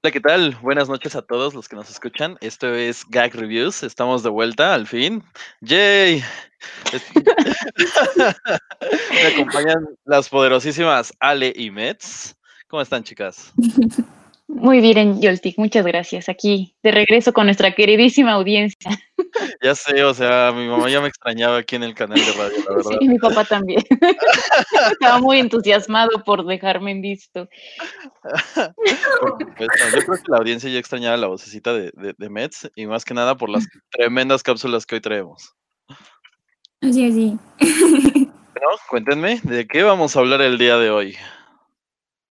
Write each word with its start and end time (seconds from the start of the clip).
Hola, 0.00 0.12
¿qué 0.12 0.20
tal? 0.20 0.56
Buenas 0.62 0.88
noches 0.88 1.16
a 1.16 1.22
todos 1.22 1.54
los 1.54 1.68
que 1.68 1.74
nos 1.74 1.90
escuchan. 1.90 2.38
Esto 2.40 2.72
es 2.72 3.04
Gag 3.08 3.34
Reviews. 3.34 3.82
Estamos 3.82 4.22
de 4.22 4.30
vuelta 4.30 4.72
al 4.72 4.86
fin. 4.86 5.24
¡Yay! 5.60 6.22
Me 9.10 9.26
acompañan 9.26 9.88
las 10.04 10.28
poderosísimas 10.28 11.12
Ale 11.18 11.52
y 11.56 11.72
Mets. 11.72 12.36
¿Cómo 12.68 12.80
están, 12.80 13.02
chicas? 13.02 13.52
Muy 14.48 14.80
bien, 14.80 15.20
Yoltik, 15.20 15.58
muchas 15.58 15.84
gracias. 15.84 16.30
Aquí 16.30 16.74
de 16.82 16.90
regreso 16.90 17.34
con 17.34 17.44
nuestra 17.44 17.74
queridísima 17.74 18.32
audiencia. 18.32 18.90
Ya 19.62 19.74
sé, 19.74 20.02
o 20.04 20.14
sea, 20.14 20.52
mi 20.56 20.66
mamá 20.66 20.88
ya 20.88 21.02
me 21.02 21.08
extrañaba 21.08 21.58
aquí 21.58 21.76
en 21.76 21.82
el 21.82 21.94
canal 21.94 22.18
de 22.18 22.32
radio, 22.32 22.56
la 22.66 22.76
verdad. 22.76 22.90
Sí, 22.98 23.08
mi 23.08 23.18
papá 23.18 23.44
también. 23.44 23.82
Estaba 24.92 25.18
muy 25.18 25.38
entusiasmado 25.38 26.24
por 26.24 26.46
dejarme 26.46 26.92
en 26.92 27.02
visto. 27.02 27.48
yo 28.56 28.72
creo 29.54 30.16
que 30.16 30.22
la 30.28 30.38
audiencia 30.38 30.70
ya 30.70 30.78
extrañaba 30.78 31.18
la 31.18 31.26
vocecita 31.26 31.74
de, 31.74 31.92
de, 31.92 32.30
Mets 32.30 32.70
y 32.74 32.86
más 32.86 33.04
que 33.04 33.12
nada 33.12 33.36
por 33.36 33.50
las 33.50 33.66
tremendas 33.90 34.42
cápsulas 34.42 34.86
que 34.86 34.94
hoy 34.94 35.00
traemos. 35.02 35.54
Así, 36.80 37.06
así. 37.06 37.38
Bueno, 37.60 38.68
cuéntenme, 38.88 39.40
¿de 39.42 39.66
qué 39.66 39.82
vamos 39.82 40.16
a 40.16 40.20
hablar 40.20 40.40
el 40.40 40.56
día 40.56 40.78
de 40.78 40.90
hoy? 40.90 41.16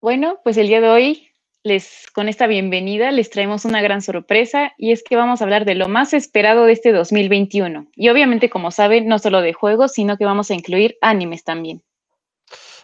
Bueno, 0.02 0.40
pues 0.44 0.58
el 0.58 0.68
día 0.68 0.82
de 0.82 0.90
hoy 0.90 1.27
les, 1.68 2.08
con 2.14 2.30
esta 2.30 2.48
bienvenida 2.48 3.12
les 3.12 3.30
traemos 3.30 3.66
una 3.66 3.82
gran 3.82 4.02
sorpresa 4.02 4.74
y 4.78 4.92
es 4.92 5.04
que 5.04 5.16
vamos 5.16 5.42
a 5.42 5.44
hablar 5.44 5.66
de 5.66 5.76
lo 5.76 5.88
más 5.88 6.14
esperado 6.14 6.66
de 6.66 6.74
este 6.74 6.92
2021. 6.92 7.88
Y 7.96 8.10
obviamente, 8.10 8.50
como 8.50 8.72
saben, 8.72 9.08
no 9.08 9.20
solo 9.20 9.42
de 9.42 9.54
juegos, 9.54 9.94
sino 9.94 10.18
que 10.18 10.26
vamos 10.26 10.50
a 10.50 10.56
incluir 10.56 10.98
animes 11.02 11.44
también. 11.44 11.84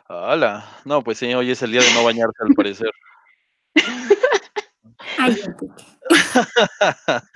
Hola, 0.10 0.70
no, 0.86 1.02
pues 1.02 1.18
sí, 1.18 1.34
hoy 1.34 1.52
es 1.52 1.62
el 1.64 1.72
día 1.72 1.82
de 1.82 1.94
no 1.94 2.04
bañarse 2.04 2.44
al 2.48 2.54
parecer. 2.54 2.92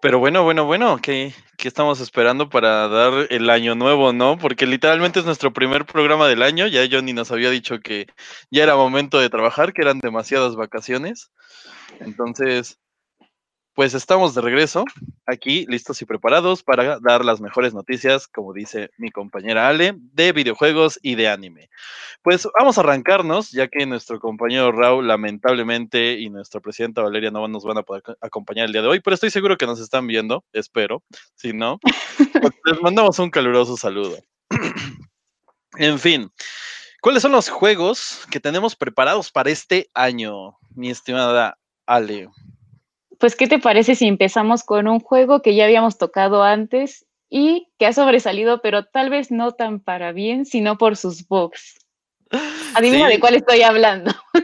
Pero 0.00 0.18
bueno, 0.18 0.42
bueno, 0.42 0.66
bueno, 0.66 0.98
¿qué, 1.00 1.32
¿qué, 1.56 1.68
estamos 1.68 2.00
esperando 2.00 2.50
para 2.50 2.88
dar 2.88 3.26
el 3.30 3.48
año 3.48 3.74
nuevo, 3.74 4.12
no? 4.12 4.36
Porque 4.36 4.66
literalmente 4.66 5.20
es 5.20 5.24
nuestro 5.24 5.52
primer 5.52 5.86
programa 5.86 6.28
del 6.28 6.42
año. 6.42 6.66
Ya 6.66 6.86
Johnny 6.90 7.14
nos 7.14 7.32
había 7.32 7.48
dicho 7.48 7.80
que 7.80 8.06
ya 8.50 8.64
era 8.64 8.76
momento 8.76 9.18
de 9.18 9.30
trabajar, 9.30 9.72
que 9.72 9.80
eran 9.80 10.00
demasiadas 10.00 10.56
vacaciones. 10.56 11.30
Entonces, 12.00 12.78
pues 13.74 13.92
estamos 13.94 14.34
de 14.34 14.40
regreso 14.40 14.84
aquí, 15.26 15.66
listos 15.68 16.00
y 16.00 16.04
preparados 16.04 16.62
para 16.62 17.00
dar 17.00 17.24
las 17.24 17.40
mejores 17.40 17.74
noticias, 17.74 18.28
como 18.28 18.52
dice 18.52 18.90
mi 18.98 19.10
compañera 19.10 19.68
Ale, 19.68 19.94
de 19.96 20.32
videojuegos 20.32 20.98
y 21.02 21.16
de 21.16 21.28
anime. 21.28 21.70
Pues 22.22 22.48
vamos 22.58 22.78
a 22.78 22.82
arrancarnos, 22.82 23.50
ya 23.50 23.68
que 23.68 23.84
nuestro 23.84 24.20
compañero 24.20 24.70
Raúl, 24.70 25.08
lamentablemente, 25.08 26.20
y 26.20 26.30
nuestra 26.30 26.60
presidenta 26.60 27.02
Valeria 27.02 27.32
no 27.32 27.46
nos 27.48 27.64
van 27.64 27.78
a 27.78 27.82
poder 27.82 28.02
acompañar 28.20 28.66
el 28.66 28.72
día 28.72 28.82
de 28.82 28.88
hoy, 28.88 29.00
pero 29.00 29.14
estoy 29.14 29.30
seguro 29.30 29.56
que 29.56 29.66
nos 29.66 29.80
están 29.80 30.06
viendo, 30.06 30.44
espero. 30.52 31.02
Si 31.34 31.52
no, 31.52 31.80
pues 32.40 32.52
les 32.64 32.80
mandamos 32.80 33.18
un 33.18 33.30
caluroso 33.30 33.76
saludo. 33.76 34.18
en 35.78 35.98
fin, 35.98 36.30
¿cuáles 37.00 37.22
son 37.22 37.32
los 37.32 37.48
juegos 37.48 38.24
que 38.30 38.38
tenemos 38.38 38.76
preparados 38.76 39.32
para 39.32 39.50
este 39.50 39.90
año, 39.94 40.56
mi 40.74 40.90
estimada 40.90 41.58
Ale? 41.86 42.28
Pues, 43.24 43.36
¿qué 43.36 43.46
te 43.46 43.58
parece 43.58 43.94
si 43.94 44.06
empezamos 44.06 44.64
con 44.64 44.86
un 44.86 45.00
juego 45.00 45.40
que 45.40 45.54
ya 45.54 45.64
habíamos 45.64 45.96
tocado 45.96 46.42
antes 46.42 47.06
y 47.30 47.68
que 47.78 47.86
ha 47.86 47.94
sobresalido, 47.94 48.60
pero 48.60 48.84
tal 48.84 49.08
vez 49.08 49.30
no 49.30 49.52
tan 49.52 49.80
para 49.80 50.12
bien, 50.12 50.44
sino 50.44 50.76
por 50.76 50.98
sus 50.98 51.26
bugs? 51.26 51.78
Adivina 52.74 53.08
de 53.08 53.18
cuál 53.18 53.36
estoy 53.36 53.62
hablando. 53.62 54.12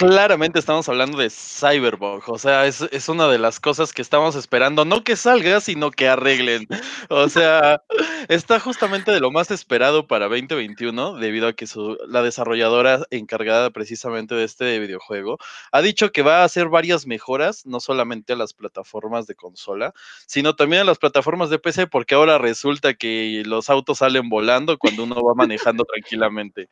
Claramente 0.00 0.58
estamos 0.58 0.88
hablando 0.88 1.18
de 1.18 1.28
Cyberbug, 1.28 2.22
o 2.26 2.38
sea, 2.38 2.64
es, 2.64 2.80
es, 2.90 3.10
una 3.10 3.28
de 3.28 3.38
las 3.38 3.60
cosas 3.60 3.92
que 3.92 4.00
estamos 4.00 4.34
esperando, 4.34 4.86
no 4.86 5.04
que 5.04 5.14
salga, 5.14 5.60
sino 5.60 5.90
que 5.90 6.08
arreglen. 6.08 6.66
O 7.12 7.28
sea, 7.28 7.82
está 8.28 8.60
justamente 8.60 9.10
de 9.10 9.20
lo 9.20 9.30
más 9.30 9.50
esperado 9.50 10.06
para 10.06 10.28
2021, 10.28 11.16
debido 11.16 11.48
a 11.48 11.52
que 11.54 11.66
su, 11.66 11.98
la 12.06 12.22
desarrolladora 12.22 13.00
encargada 13.10 13.70
precisamente 13.70 14.34
de 14.34 14.44
este 14.44 14.78
videojuego 14.78 15.38
ha 15.72 15.82
dicho 15.82 16.12
que 16.12 16.22
va 16.22 16.42
a 16.42 16.44
hacer 16.44 16.68
varias 16.68 17.06
mejoras, 17.06 17.66
no 17.66 17.80
solamente 17.80 18.32
a 18.32 18.36
las 18.36 18.54
plataformas 18.54 19.26
de 19.26 19.34
consola, 19.34 19.92
sino 20.26 20.54
también 20.54 20.82
a 20.82 20.84
las 20.84 20.98
plataformas 20.98 21.50
de 21.50 21.58
PC, 21.58 21.88
porque 21.88 22.14
ahora 22.14 22.38
resulta 22.38 22.94
que 22.94 23.42
los 23.44 23.68
autos 23.68 23.98
salen 23.98 24.28
volando 24.28 24.78
cuando 24.78 25.02
uno 25.02 25.16
va 25.16 25.34
manejando 25.34 25.84
tranquilamente. 25.92 26.68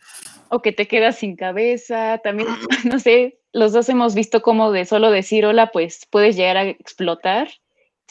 O 0.50 0.62
que 0.62 0.72
te 0.72 0.86
quedas 0.86 1.18
sin 1.18 1.36
cabeza, 1.36 2.20
también, 2.22 2.48
no 2.84 2.98
sé, 3.00 3.17
los 3.52 3.72
dos 3.72 3.88
hemos 3.88 4.14
visto 4.14 4.42
cómo 4.42 4.72
de 4.72 4.84
solo 4.84 5.10
decir 5.10 5.46
hola, 5.46 5.70
pues 5.72 6.06
puedes 6.10 6.36
llegar 6.36 6.56
a 6.56 6.64
explotar. 6.64 7.48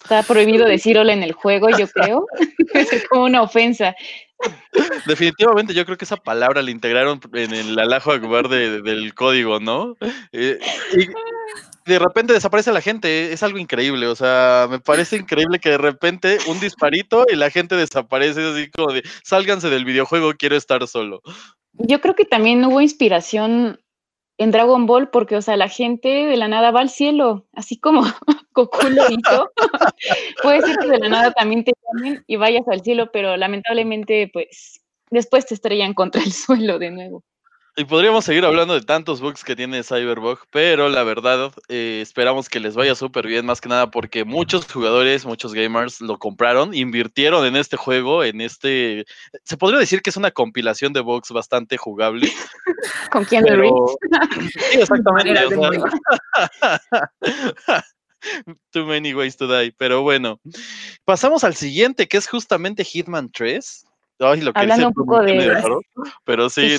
Está 0.02 0.24
prohibido 0.24 0.66
decir 0.66 0.98
hola 0.98 1.14
en 1.14 1.24
el 1.24 1.32
juego, 1.32 1.70
yo 1.78 1.88
creo. 1.88 2.28
es 2.74 3.08
como 3.08 3.24
una 3.26 3.42
ofensa. 3.42 3.96
Definitivamente, 5.08 5.74
yo 5.74 5.86
creo 5.86 5.98
que 5.98 6.06
esa 6.06 6.18
palabra 6.18 6.62
la 6.62 6.70
integraron 6.70 7.20
en 7.34 7.54
el 7.54 7.80
alajo 7.80 8.12
akbar 8.12 8.48
de, 8.50 8.82
del 8.82 9.14
código, 9.16 9.60
¿no? 9.60 9.96
Eh, 10.32 10.60
y 10.94 11.08
de 11.90 12.00
repente 12.00 12.34
desaparece 12.34 12.72
la 12.72 12.82
gente, 12.82 13.34
es 13.34 13.42
algo 13.42 13.58
increíble, 13.58 14.08
o 14.08 14.16
sea, 14.16 14.68
me 14.70 14.80
parece 14.80 15.16
increíble 15.16 15.60
que 15.60 15.70
de 15.70 15.78
repente 15.78 16.38
un 16.48 16.60
disparito 16.60 17.26
y 17.32 17.36
la 17.36 17.50
gente 17.50 17.76
desaparece, 17.76 18.44
así 18.44 18.70
como 18.70 18.94
de, 18.94 19.04
sálganse 19.24 19.70
del 19.70 19.86
videojuego, 19.86 20.34
quiero 20.38 20.56
estar 20.56 20.86
solo. 20.88 21.22
Yo 21.74 22.02
creo 22.02 22.16
que 22.16 22.26
también 22.26 22.64
hubo 22.66 22.82
inspiración 22.82 23.80
en 24.38 24.52
Dragon 24.52 24.86
Ball 24.86 25.10
porque, 25.10 25.36
o 25.36 25.42
sea, 25.42 25.58
la 25.58 25.70
gente 25.70 26.08
de 26.08 26.38
la 26.38 26.48
nada 26.48 26.72
va 26.72 26.82
al 26.82 26.90
cielo, 26.90 27.46
así 27.54 27.80
como 27.80 28.02
Goku. 28.54 28.78
Puede 30.44 30.62
ser 30.62 30.78
que 30.78 30.88
de 30.88 31.00
la 31.00 31.10
nada 31.10 31.32
también 31.32 31.64
te 31.64 31.74
llamen 31.84 32.24
y 32.28 32.36
vayas 32.36 32.68
al 32.68 32.82
cielo, 32.82 33.12
pero 33.12 33.38
lamentablemente, 33.38 34.30
pues, 34.32 34.82
después 35.10 35.46
te 35.46 35.56
estrellan 35.56 35.94
contra 35.94 36.22
el 36.24 36.32
suelo 36.34 36.80
de 36.80 36.92
nuevo. 36.92 37.24
Y 37.80 37.86
podríamos 37.86 38.26
seguir 38.26 38.44
hablando 38.44 38.74
de 38.74 38.82
tantos 38.82 39.22
bugs 39.22 39.44
que 39.44 39.56
tiene 39.56 39.84
Cyberbug, 39.84 40.40
pero 40.50 40.90
la 40.90 41.04
verdad 41.04 41.52
eh, 41.70 42.00
esperamos 42.02 42.50
que 42.50 42.60
les 42.60 42.74
vaya 42.74 42.96
súper 42.96 43.28
bien, 43.28 43.46
más 43.46 43.62
que 43.62 43.70
nada 43.70 43.92
porque 43.92 44.26
muchos 44.26 44.66
jugadores, 44.66 45.28
muchos 45.28 45.54
gamers 45.54 46.02
lo 46.02 46.18
compraron, 46.18 46.74
invirtieron 46.74 47.46
en 47.46 47.56
este 47.56 47.78
juego, 47.78 48.24
en 48.24 48.42
este... 48.42 49.06
Se 49.44 49.58
podría 49.58 49.80
decir 49.80 50.02
que 50.02 50.10
es 50.10 50.18
una 50.18 50.32
compilación 50.32 50.92
de 50.92 51.02
bugs 51.02 51.30
bastante 51.30 51.78
jugable. 51.78 52.32
Con 53.12 53.26
quién 53.26 53.44
pero... 53.44 53.86
Sí, 54.72 54.80
exactamente. 54.80 55.40
Too 58.72 58.88
many 58.88 59.14
ways 59.14 59.38
to 59.38 59.46
die, 59.46 59.72
pero 59.78 60.02
bueno. 60.02 60.42
Pasamos 61.06 61.44
al 61.44 61.54
siguiente, 61.54 62.08
que 62.08 62.18
es 62.18 62.28
justamente 62.28 62.84
Hitman 62.84 63.32
3 63.32 63.86
Hablando 64.20 64.88
un 64.88 64.94
poco 64.94 65.22
de 65.22 65.34
pero 66.26 66.50
sí. 66.50 66.78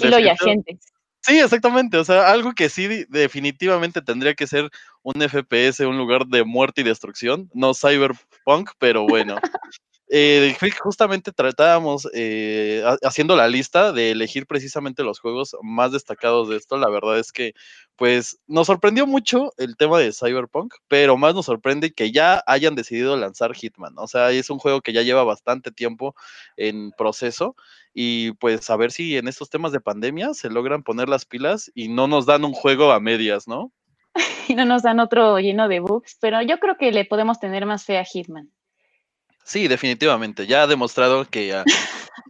Sí, 1.20 1.38
exactamente. 1.38 1.98
O 1.98 2.04
sea, 2.04 2.30
algo 2.30 2.52
que 2.52 2.68
sí 2.68 3.04
definitivamente 3.08 4.00
tendría 4.00 4.34
que 4.34 4.46
ser 4.46 4.70
un 5.02 5.14
FPS, 5.20 5.80
un 5.86 5.98
lugar 5.98 6.26
de 6.26 6.44
muerte 6.44 6.80
y 6.80 6.84
destrucción, 6.84 7.50
no 7.52 7.74
cyberpunk, 7.74 8.70
pero 8.78 9.04
bueno. 9.04 9.36
Eh, 10.10 10.56
justamente 10.82 11.32
tratábamos, 11.32 12.08
eh, 12.14 12.82
haciendo 13.02 13.36
la 13.36 13.48
lista, 13.48 13.92
de 13.92 14.10
elegir 14.10 14.46
precisamente 14.46 15.02
los 15.02 15.20
juegos 15.20 15.56
más 15.62 15.92
destacados 15.92 16.48
de 16.48 16.56
esto. 16.56 16.78
La 16.78 16.88
verdad 16.88 17.18
es 17.18 17.32
que, 17.32 17.54
pues, 17.96 18.38
nos 18.46 18.66
sorprendió 18.66 19.06
mucho 19.06 19.52
el 19.58 19.76
tema 19.76 19.98
de 19.98 20.12
Cyberpunk, 20.12 20.74
pero 20.88 21.16
más 21.16 21.34
nos 21.34 21.46
sorprende 21.46 21.92
que 21.92 22.10
ya 22.12 22.42
hayan 22.46 22.74
decidido 22.74 23.16
lanzar 23.16 23.54
Hitman. 23.54 23.94
O 23.98 24.06
sea, 24.06 24.30
es 24.30 24.50
un 24.50 24.58
juego 24.58 24.80
que 24.80 24.92
ya 24.92 25.02
lleva 25.02 25.24
bastante 25.24 25.70
tiempo 25.70 26.14
en 26.56 26.92
proceso 26.92 27.56
y 27.94 28.32
pues 28.34 28.70
a 28.70 28.76
ver 28.76 28.92
si 28.92 29.16
en 29.16 29.28
estos 29.28 29.50
temas 29.50 29.72
de 29.72 29.80
pandemia 29.80 30.32
se 30.34 30.50
logran 30.50 30.82
poner 30.84 31.08
las 31.08 31.24
pilas 31.24 31.70
y 31.74 31.88
no 31.88 32.06
nos 32.06 32.26
dan 32.26 32.44
un 32.44 32.52
juego 32.52 32.92
a 32.92 33.00
medias, 33.00 33.48
¿no? 33.48 33.72
y 34.48 34.54
no 34.54 34.64
nos 34.64 34.82
dan 34.82 35.00
otro 35.00 35.38
lleno 35.40 35.68
de 35.68 35.80
bugs, 35.80 36.16
pero 36.20 36.40
yo 36.42 36.58
creo 36.58 36.76
que 36.76 36.92
le 36.92 37.04
podemos 37.04 37.40
tener 37.40 37.66
más 37.66 37.84
fe 37.84 37.98
a 37.98 38.04
Hitman. 38.04 38.50
Sí, 39.48 39.66
definitivamente. 39.66 40.46
Ya 40.46 40.62
ha 40.62 40.66
demostrado 40.66 41.24
que 41.24 41.54
ah, 41.54 41.64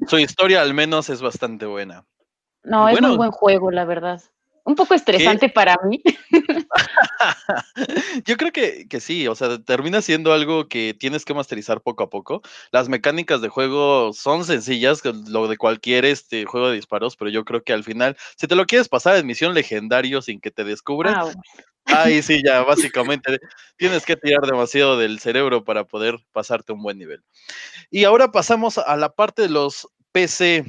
su 0.07 0.21
historia 0.21 0.63
al 0.63 0.73
menos 0.73 1.11
es 1.11 1.21
bastante 1.21 1.67
buena. 1.67 2.05
No, 2.63 2.89
es 2.89 3.01
un 3.01 3.17
buen 3.17 3.33
juego, 3.33 3.73
la 3.73 3.85
verdad. 3.85 4.23
Un 4.63 4.77
poco 4.77 4.95
estresante 4.95 5.49
para 5.49 5.75
mí. 5.85 6.01
Yo 8.25 8.37
creo 8.37 8.53
que, 8.53 8.87
que, 8.89 9.01
sí, 9.01 9.27
o 9.27 9.35
sea, 9.35 9.59
termina 9.59 10.01
siendo 10.01 10.33
algo 10.33 10.69
que 10.69 10.95
tienes 10.95 11.25
que 11.25 11.35
masterizar 11.35 11.81
poco 11.81 12.05
a 12.05 12.11
poco. 12.11 12.41
Las 12.71 12.89
mecánicas 12.89 13.41
de 13.41 13.49
juego 13.49 14.13
son 14.13 14.45
sencillas, 14.45 15.03
lo 15.05 15.49
de 15.49 15.57
cualquier 15.57 16.05
este 16.05 16.45
juego 16.45 16.69
de 16.69 16.77
disparos, 16.77 17.17
pero 17.17 17.33
yo 17.33 17.45
creo 17.45 17.65
que 17.65 17.73
al 17.73 17.83
final, 17.83 18.17
si 18.37 18.47
te 18.47 18.55
lo 18.55 18.65
quieres 18.67 18.89
pasar 18.89 19.17
en 19.17 19.27
misión 19.27 19.55
legendario 19.55 20.23
sin 20.23 20.41
que 20.41 20.53
te 20.53 20.63
descubran, 20.63 21.33
Ahí 21.89 22.23
sí, 22.23 22.43
ya, 22.45 22.63
básicamente 22.63 23.39
tienes 23.77 24.05
que 24.05 24.17
tirar 24.17 24.43
demasiado 24.47 24.99
del 24.99 25.19
cerebro 25.21 25.65
para 25.65 25.85
poder 25.85 26.17
pasarte 26.33 26.73
un 26.73 26.83
buen 26.83 26.99
nivel. 26.99 27.23
Y 27.91 28.05
ahora 28.05 28.31
pasamos 28.31 28.79
a 28.79 28.97
la 28.97 29.11
parte 29.11 29.43
de 29.43 29.49
los 29.49 29.89
PC. 30.13 30.65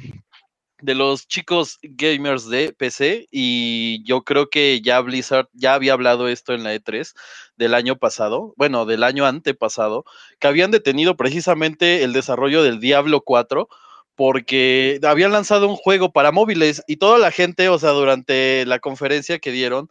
de 0.82 0.94
los 0.94 1.28
chicos 1.28 1.78
gamers 1.82 2.48
de 2.48 2.72
PC 2.72 3.26
y 3.30 4.02
yo 4.04 4.22
creo 4.22 4.48
que 4.48 4.80
ya 4.82 5.00
Blizzard 5.00 5.48
ya 5.52 5.74
había 5.74 5.92
hablado 5.92 6.26
esto 6.28 6.54
en 6.54 6.64
la 6.64 6.74
E3 6.74 7.12
del 7.56 7.74
año 7.74 7.96
pasado, 7.96 8.54
bueno, 8.56 8.86
del 8.86 9.02
año 9.04 9.26
antepasado, 9.26 10.04
que 10.38 10.48
habían 10.48 10.70
detenido 10.70 11.16
precisamente 11.16 12.02
el 12.02 12.14
desarrollo 12.14 12.62
del 12.62 12.80
Diablo 12.80 13.20
4 13.20 13.68
porque 14.14 15.00
habían 15.02 15.32
lanzado 15.32 15.68
un 15.68 15.76
juego 15.76 16.12
para 16.12 16.32
móviles 16.32 16.82
y 16.86 16.96
toda 16.96 17.18
la 17.18 17.30
gente, 17.30 17.68
o 17.68 17.78
sea, 17.78 17.90
durante 17.90 18.64
la 18.66 18.78
conferencia 18.78 19.38
que 19.38 19.52
dieron, 19.52 19.88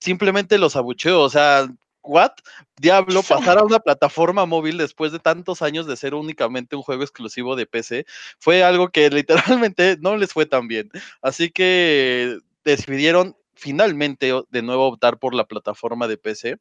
simplemente 0.00 0.58
los 0.58 0.76
abucheó, 0.76 1.20
o 1.20 1.30
sea, 1.30 1.68
¿what? 2.02 2.32
Diablo 2.76 3.22
pasar 3.28 3.58
a 3.58 3.64
una 3.64 3.78
plataforma 3.80 4.46
móvil 4.46 4.78
después 4.78 5.12
de 5.12 5.18
tantos 5.18 5.62
años 5.62 5.86
de 5.86 5.96
ser 5.96 6.14
únicamente 6.14 6.76
un 6.76 6.82
juego 6.82 7.02
exclusivo 7.02 7.56
de 7.56 7.66
PC 7.66 8.06
fue 8.38 8.62
algo 8.64 8.88
que 8.88 9.10
literalmente 9.70 9.96
no 10.00 10.16
les 10.16 10.32
fue 10.32 10.46
tan 10.46 10.68
bien. 10.68 10.90
Así 11.22 11.50
que 11.50 12.38
decidieron 12.64 13.36
finalmente 13.58 14.32
de 14.48 14.62
nuevo 14.62 14.86
optar 14.86 15.18
por 15.18 15.34
la 15.34 15.44
plataforma 15.44 16.08
de 16.08 16.16
PC 16.16 16.56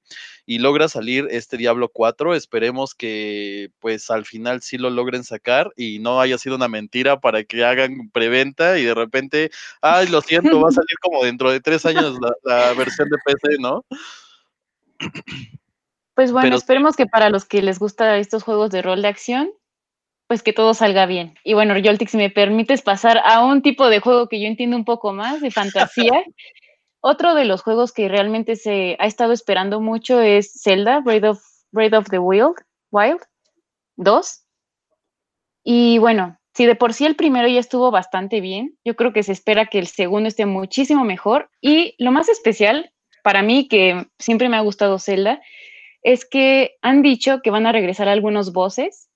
y 0.46 0.60
logra 0.60 0.88
salir 0.88 1.28
este 1.32 1.58
Diablo 1.58 1.90
4. 1.90 2.36
Esperemos 2.36 2.96
que 2.96 3.70
pues 3.80 4.10
al 4.10 4.26
final 4.26 4.62
sí 4.62 4.78
lo 4.78 4.90
logren 4.90 5.24
sacar 5.24 5.72
y 5.78 6.00
no 6.00 6.20
haya 6.20 6.38
sido 6.38 6.56
una 6.56 6.68
mentira 6.68 7.20
para 7.20 7.44
que 7.44 7.64
hagan 7.64 8.10
preventa 8.12 8.80
y 8.80 8.84
de 8.84 8.94
repente, 8.94 9.52
ay, 9.82 10.08
lo 10.08 10.22
siento, 10.22 10.60
va 10.60 10.70
a 10.70 10.74
salir 10.74 10.98
como 11.02 11.24
dentro 11.24 11.52
de 11.52 11.62
tres 11.62 11.86
años 11.86 12.18
la, 12.20 12.34
la 12.44 12.74
versión 12.74 13.08
de 13.10 13.18
PC, 13.26 13.58
¿no? 13.60 13.86
Pues 16.16 16.32
bueno, 16.32 16.56
esperemos 16.56 16.96
que 16.96 17.06
para 17.06 17.30
los 17.30 17.46
que 17.46 17.62
les 17.62 17.78
gusta 17.78 18.18
estos 18.18 18.42
juegos 18.42 18.72
de 18.72 18.82
rol 18.82 19.04
de 19.04 19.08
acción, 19.08 19.52
pues 20.28 20.44
que 20.44 20.54
todo 20.54 20.74
salga 20.74 21.06
bien. 21.06 21.36
Y 21.44 21.54
bueno, 21.54 21.78
Yoltix, 21.78 22.12
si 22.12 22.18
me 22.18 22.30
permites 22.30 22.82
pasar 22.82 23.22
a 23.24 23.46
un 23.46 23.62
tipo 23.62 23.88
de 23.90 24.00
juego 24.00 24.28
que 24.28 24.40
yo 24.42 24.48
entiendo 24.48 24.76
un 24.76 24.86
poco 24.86 25.14
más, 25.14 25.42
de 25.42 25.52
fantasía. 25.52 26.24
Otro 27.09 27.36
de 27.36 27.45
los 27.45 27.62
juegos 27.62 27.94
que 27.94 28.09
realmente 28.09 28.57
se 28.57 28.98
ha 29.00 29.06
estado 29.06 29.31
esperando 29.31 29.80
mucho 29.80 30.19
es 30.19 30.51
Zelda, 30.62 31.00
Breath 31.00 31.24
of, 31.24 31.42
Breath 31.71 31.94
of 31.94 32.09
the 32.09 32.19
Wild, 32.19 32.56
Wild 32.92 33.21
2. 33.95 34.44
Y 35.63 36.00
bueno, 36.00 36.38
si 36.54 36.65
de 36.65 36.75
por 36.75 36.94
sí 36.94 37.06
el 37.06 37.15
primero 37.15 37.48
ya 37.48 37.62
estuvo 37.62 37.92
bastante 37.92 38.42
bien, 38.42 38.77
yo 38.83 38.98
creo 38.98 39.13
que 39.13 39.24
se 39.24 39.31
espera 39.31 39.68
que 39.68 39.80
el 39.80 39.88
segundo 39.88 40.27
esté 40.27 40.45
muchísimo 40.45 41.06
mejor. 41.06 41.50
Y 41.62 41.95
lo 41.98 42.12
más 42.12 42.27
especial 42.27 42.92
para 43.24 43.42
mí, 43.42 43.69
que 43.69 44.07
siempre 44.19 44.50
me 44.50 44.57
ha 44.57 44.62
gustado 44.62 45.00
Zelda, 45.00 45.42
es 46.03 46.25
que 46.25 46.75
han 46.81 47.03
dicho 47.03 47.39
que 47.42 47.51
van 47.51 47.68
a 47.68 47.71
regresar 47.71 48.10
algunos 48.10 48.51
voces 48.51 49.07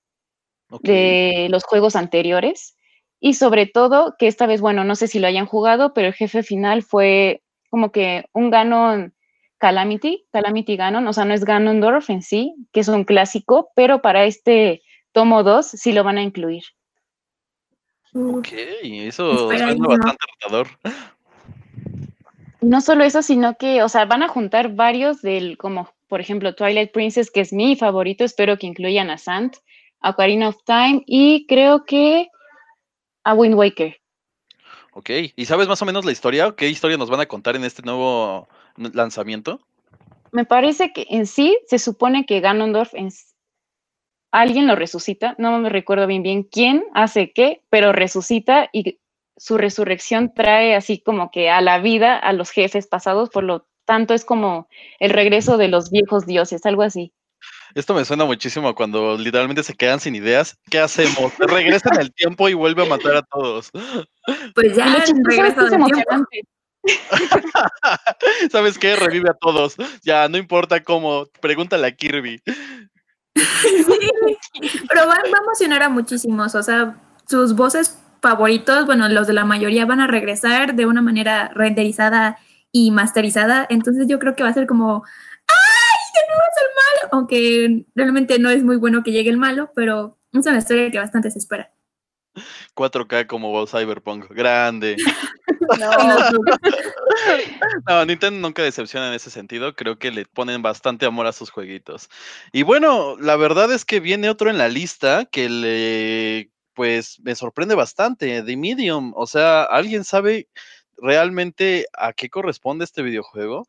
de 0.80 1.48
los 1.50 1.64
juegos 1.64 1.94
anteriores 1.94 2.74
y 3.20 3.34
sobre 3.34 3.66
todo 3.66 4.14
que 4.18 4.28
esta 4.28 4.46
vez, 4.46 4.62
bueno, 4.62 4.82
no 4.82 4.96
sé 4.96 5.08
si 5.08 5.18
lo 5.18 5.26
hayan 5.26 5.44
jugado, 5.44 5.92
pero 5.92 6.06
el 6.06 6.14
jefe 6.14 6.42
final 6.42 6.82
fue 6.82 7.42
como 7.72 7.90
que 7.90 8.26
un 8.32 8.50
Ganon 8.50 9.14
Calamity, 9.56 10.26
Calamity 10.30 10.76
Ganon, 10.76 11.06
o 11.08 11.12
sea, 11.14 11.24
no 11.24 11.32
es 11.32 11.44
Ganondorf 11.44 12.10
en 12.10 12.20
sí, 12.20 12.54
que 12.70 12.80
es 12.80 12.88
un 12.88 13.04
clásico, 13.04 13.70
pero 13.74 14.02
para 14.02 14.26
este 14.26 14.82
tomo 15.12 15.42
2 15.42 15.66
sí 15.66 15.92
lo 15.92 16.04
van 16.04 16.18
a 16.18 16.22
incluir. 16.22 16.64
Ok, 18.14 18.48
eso 18.52 19.50
es 19.50 19.78
bastante 19.78 20.24
retador 20.38 20.68
no 22.62 22.80
solo 22.80 23.04
eso, 23.04 23.22
sino 23.22 23.56
que, 23.56 23.82
o 23.82 23.88
sea, 23.88 24.04
van 24.04 24.22
a 24.22 24.28
juntar 24.28 24.74
varios 24.74 25.20
del, 25.20 25.58
como 25.58 25.92
por 26.08 26.20
ejemplo 26.20 26.54
Twilight 26.54 26.92
Princess, 26.92 27.30
que 27.30 27.40
es 27.40 27.52
mi 27.52 27.76
favorito, 27.76 28.24
espero 28.24 28.56
que 28.56 28.66
incluyan 28.66 29.10
a 29.10 29.18
Sant, 29.18 29.56
a 30.00 30.10
Ocarina 30.10 30.48
of 30.48 30.56
Time 30.64 31.02
y 31.06 31.46
creo 31.46 31.84
que 31.84 32.28
a 33.24 33.34
Wind 33.34 33.54
Waker. 33.54 34.01
Ok, 34.92 35.10
¿y 35.36 35.44
sabes 35.46 35.68
más 35.68 35.80
o 35.80 35.86
menos 35.86 36.04
la 36.04 36.12
historia? 36.12 36.54
¿Qué 36.56 36.68
historia 36.68 36.98
nos 36.98 37.08
van 37.08 37.20
a 37.20 37.26
contar 37.26 37.56
en 37.56 37.64
este 37.64 37.82
nuevo 37.82 38.46
lanzamiento? 38.76 39.60
Me 40.32 40.44
parece 40.44 40.92
que 40.92 41.06
en 41.10 41.26
sí 41.26 41.58
se 41.66 41.78
supone 41.78 42.26
que 42.26 42.40
Ganondorf 42.40 42.94
en, 42.94 43.10
alguien 44.32 44.66
lo 44.66 44.76
resucita, 44.76 45.34
no 45.38 45.58
me 45.58 45.68
recuerdo 45.68 46.06
bien 46.06 46.22
bien 46.22 46.42
quién 46.42 46.84
hace 46.94 47.32
qué, 47.32 47.62
pero 47.70 47.92
resucita 47.92 48.68
y 48.72 48.98
su 49.36 49.58
resurrección 49.58 50.32
trae 50.34 50.74
así 50.74 50.98
como 50.98 51.30
que 51.30 51.50
a 51.50 51.60
la 51.60 51.78
vida 51.78 52.18
a 52.18 52.32
los 52.32 52.50
jefes 52.50 52.86
pasados, 52.86 53.30
por 53.30 53.44
lo 53.44 53.66
tanto 53.84 54.14
es 54.14 54.24
como 54.24 54.68
el 55.00 55.10
regreso 55.10 55.56
de 55.56 55.68
los 55.68 55.90
viejos 55.90 56.26
dioses, 56.26 56.64
algo 56.66 56.82
así. 56.82 57.12
Esto 57.74 57.94
me 57.94 58.04
suena 58.04 58.24
muchísimo 58.24 58.74
cuando 58.74 59.16
literalmente 59.16 59.62
se 59.62 59.74
quedan 59.74 60.00
sin 60.00 60.14
ideas. 60.14 60.58
¿Qué 60.70 60.78
hacemos? 60.78 61.32
Regresa 61.38 61.90
en 61.94 62.00
el 62.00 62.12
tiempo 62.12 62.48
y 62.48 62.54
vuelve 62.54 62.82
a 62.82 62.88
matar 62.88 63.16
a 63.16 63.22
todos. 63.22 63.70
Pues 64.54 64.76
ya, 64.76 65.04
regresa 65.24 65.66
es 65.66 65.72
emocionante. 65.72 66.42
¿Sabes 68.50 68.78
qué? 68.78 68.96
Revive 68.96 69.30
a 69.30 69.34
todos. 69.34 69.76
Ya, 70.02 70.28
no 70.28 70.36
importa 70.36 70.82
cómo. 70.82 71.26
Pregúntale 71.40 71.86
a 71.86 71.92
Kirby. 71.92 72.42
pero 73.34 75.06
va, 75.06 75.14
va 75.14 75.38
a 75.38 75.42
emocionar 75.42 75.82
a 75.82 75.88
muchísimos. 75.88 76.54
O 76.54 76.62
sea, 76.62 76.96
sus 77.26 77.54
voces 77.54 77.98
favoritos, 78.20 78.86
bueno, 78.86 79.08
los 79.08 79.26
de 79.26 79.32
la 79.32 79.44
mayoría 79.44 79.86
van 79.86 80.00
a 80.00 80.06
regresar 80.06 80.74
de 80.74 80.86
una 80.86 81.02
manera 81.02 81.50
renderizada 81.54 82.38
y 82.72 82.90
masterizada, 82.90 83.66
entonces 83.68 84.06
yo 84.08 84.18
creo 84.18 84.34
que 84.34 84.42
va 84.42 84.48
a 84.48 84.54
ser 84.54 84.66
como. 84.66 85.04
De 86.14 86.20
nuevo 86.28 86.42
es 86.50 86.62
el 86.62 86.68
malo, 86.76 87.08
aunque 87.12 87.86
realmente 87.94 88.38
no 88.38 88.50
es 88.50 88.62
muy 88.62 88.76
bueno 88.76 89.02
que 89.02 89.12
llegue 89.12 89.30
el 89.30 89.38
malo, 89.38 89.70
pero 89.74 90.18
es 90.32 90.46
una 90.46 90.58
historia 90.58 90.90
que 90.90 90.98
bastante 90.98 91.30
se 91.30 91.38
espera. 91.38 91.72
4K 92.74 93.26
como 93.26 93.66
Cyberpunk, 93.66 94.30
grande. 94.30 94.96
no. 97.88 98.04
Nintendo 98.06 98.40
nunca 98.40 98.62
decepciona 98.62 99.08
en 99.08 99.14
ese 99.14 99.30
sentido. 99.30 99.74
Creo 99.74 99.98
que 99.98 100.10
le 100.10 100.24
ponen 100.26 100.62
bastante 100.62 101.06
amor 101.06 101.26
a 101.26 101.32
sus 101.32 101.50
jueguitos. 101.50 102.08
Y 102.52 102.62
bueno, 102.62 103.16
la 103.18 103.36
verdad 103.36 103.70
es 103.72 103.84
que 103.84 104.00
viene 104.00 104.30
otro 104.30 104.50
en 104.50 104.58
la 104.58 104.68
lista 104.68 105.26
que 105.26 105.48
le 105.48 106.50
pues 106.74 107.20
me 107.20 107.34
sorprende 107.34 107.74
bastante. 107.74 108.42
The 108.42 108.56
Medium, 108.56 109.12
o 109.14 109.26
sea, 109.26 109.64
¿alguien 109.64 110.04
sabe 110.04 110.48
realmente 110.96 111.86
a 111.92 112.14
qué 112.14 112.30
corresponde 112.30 112.84
este 112.84 113.02
videojuego? 113.02 113.66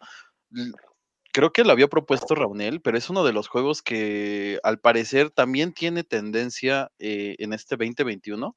Creo 1.34 1.52
que 1.52 1.64
lo 1.64 1.72
había 1.72 1.88
propuesto 1.88 2.36
Raunel, 2.36 2.80
pero 2.80 2.96
es 2.96 3.10
uno 3.10 3.24
de 3.24 3.34
los 3.34 3.48
juegos 3.48 3.82
que 3.82 4.60
al 4.62 4.78
parecer 4.78 5.32
también 5.32 5.74
tiene 5.74 6.04
tendencia 6.04 6.92
eh, 7.00 7.36
en 7.40 7.54
este 7.54 7.76
2021. 7.76 8.56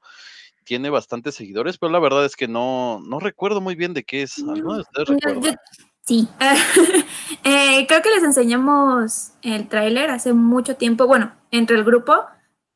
Tiene 0.62 0.90
bastantes 0.90 1.34
seguidores, 1.36 1.78
pero 1.78 1.90
la 1.90 2.00
verdad 2.00 2.26
es 2.26 2.36
que 2.36 2.48
no, 2.48 3.00
no 3.00 3.18
recuerdo 3.18 3.62
muy 3.62 3.76
bien 3.76 3.94
de 3.94 4.04
qué 4.04 4.22
es. 4.22 4.38
¿Alguno 4.40 4.74
de 4.74 4.80
ustedes 4.82 5.08
recuerda? 5.08 5.58
Sí, 6.02 6.28
eh, 7.44 7.86
creo 7.88 8.02
que 8.02 8.10
les 8.10 8.22
enseñamos 8.22 9.32
el 9.40 9.68
tráiler 9.68 10.10
hace 10.10 10.34
mucho 10.34 10.76
tiempo, 10.76 11.06
bueno, 11.06 11.32
entre 11.50 11.76
el 11.76 11.84
grupo, 11.84 12.26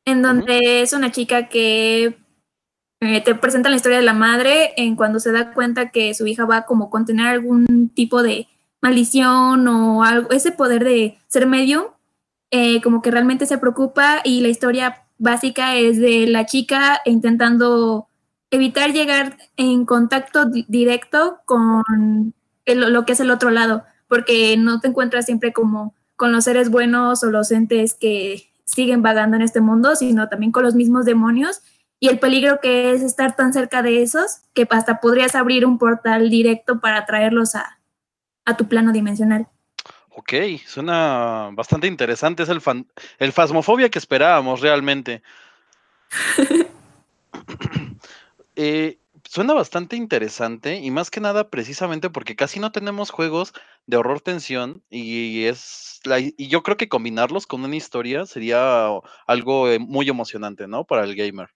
en 0.06 0.22
donde 0.22 0.80
es 0.80 0.94
una 0.94 1.12
chica 1.12 1.50
que 1.50 2.16
eh, 3.00 3.20
te 3.20 3.34
presenta 3.34 3.68
la 3.68 3.76
historia 3.76 3.98
de 3.98 4.04
la 4.04 4.14
madre 4.14 4.72
en 4.78 4.96
cuando 4.96 5.20
se 5.20 5.30
da 5.30 5.52
cuenta 5.52 5.90
que 5.90 6.14
su 6.14 6.26
hija 6.26 6.46
va 6.46 6.62
como 6.62 6.86
a 6.86 6.90
contener 6.90 7.26
algún 7.26 7.90
tipo 7.94 8.22
de 8.22 8.48
maldición 8.80 9.66
o 9.68 10.02
algo, 10.04 10.30
ese 10.30 10.52
poder 10.52 10.84
de 10.84 11.18
ser 11.28 11.46
medio, 11.46 11.94
eh, 12.50 12.80
como 12.82 13.02
que 13.02 13.10
realmente 13.10 13.46
se 13.46 13.58
preocupa 13.58 14.20
y 14.24 14.40
la 14.40 14.48
historia 14.48 15.04
básica 15.18 15.76
es 15.76 15.98
de 15.98 16.26
la 16.26 16.46
chica 16.46 17.00
intentando 17.04 18.08
evitar 18.50 18.92
llegar 18.92 19.36
en 19.56 19.84
contacto 19.84 20.46
directo 20.46 21.40
con 21.44 22.34
lo 22.66 23.04
que 23.04 23.12
es 23.12 23.20
el 23.20 23.30
otro 23.30 23.50
lado, 23.50 23.84
porque 24.08 24.56
no 24.56 24.80
te 24.80 24.88
encuentras 24.88 25.26
siempre 25.26 25.52
como 25.52 25.94
con 26.16 26.32
los 26.32 26.44
seres 26.44 26.70
buenos 26.70 27.22
o 27.22 27.30
los 27.30 27.52
entes 27.52 27.94
que 27.94 28.50
siguen 28.64 29.02
vagando 29.02 29.36
en 29.36 29.42
este 29.42 29.60
mundo, 29.60 29.94
sino 29.96 30.28
también 30.28 30.52
con 30.52 30.62
los 30.62 30.74
mismos 30.74 31.04
demonios. 31.04 31.62
Y 31.98 32.08
el 32.08 32.18
peligro 32.18 32.60
que 32.60 32.92
es 32.92 33.02
estar 33.02 33.36
tan 33.36 33.52
cerca 33.52 33.82
de 33.82 34.02
esos 34.02 34.42
que 34.54 34.66
hasta 34.70 35.00
podrías 35.00 35.34
abrir 35.34 35.66
un 35.66 35.78
portal 35.78 36.30
directo 36.30 36.80
para 36.80 37.04
traerlos 37.04 37.54
a, 37.54 37.79
tu 38.56 38.68
plano 38.68 38.92
dimensional. 38.92 39.48
Ok, 40.10 40.34
suena 40.66 41.50
bastante 41.52 41.86
interesante. 41.86 42.42
Es 42.42 42.48
el, 42.48 42.60
fan, 42.60 42.86
el 43.18 43.32
fasmofobia 43.32 43.88
que 43.88 43.98
esperábamos 43.98 44.60
realmente. 44.60 45.22
eh, 48.56 48.98
suena 49.24 49.54
bastante 49.54 49.96
interesante 49.96 50.76
y 50.76 50.90
más 50.90 51.10
que 51.10 51.20
nada 51.20 51.48
precisamente 51.48 52.10
porque 52.10 52.34
casi 52.34 52.58
no 52.58 52.72
tenemos 52.72 53.10
juegos 53.10 53.52
de 53.86 53.96
horror 53.96 54.20
tensión 54.20 54.82
y 54.90 55.44
es 55.44 56.00
la, 56.04 56.18
y 56.18 56.48
yo 56.48 56.62
creo 56.62 56.76
que 56.76 56.88
combinarlos 56.88 57.46
con 57.46 57.64
una 57.64 57.76
historia 57.76 58.26
sería 58.26 58.88
algo 59.26 59.68
eh, 59.70 59.78
muy 59.78 60.08
emocionante, 60.08 60.66
¿no? 60.66 60.84
Para 60.84 61.04
el 61.04 61.14
gamer. 61.14 61.50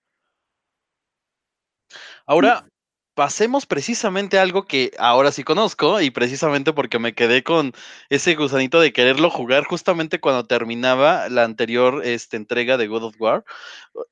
Ahora, 2.27 2.67
pasemos 3.15 3.65
precisamente 3.67 4.39
a 4.39 4.43
algo 4.43 4.65
que 4.65 4.91
ahora 4.99 5.31
sí 5.31 5.45
conozco 5.45 6.01
y 6.01 6.11
precisamente 6.11 6.73
porque 6.73 6.99
me 6.99 7.15
quedé 7.15 7.45
con 7.45 7.73
ese 8.11 8.35
gusanito 8.35 8.81
de 8.81 8.93
quererlo 8.93 9.31
jugar 9.31 9.65
justamente 9.65 10.21
cuando 10.21 10.45
terminaba 10.45 11.29
la 11.29 11.45
anterior 11.45 12.03
este, 12.05 12.37
entrega 12.37 12.77
de 12.77 12.89
God 12.89 13.05
of 13.05 13.15
War. 13.21 13.45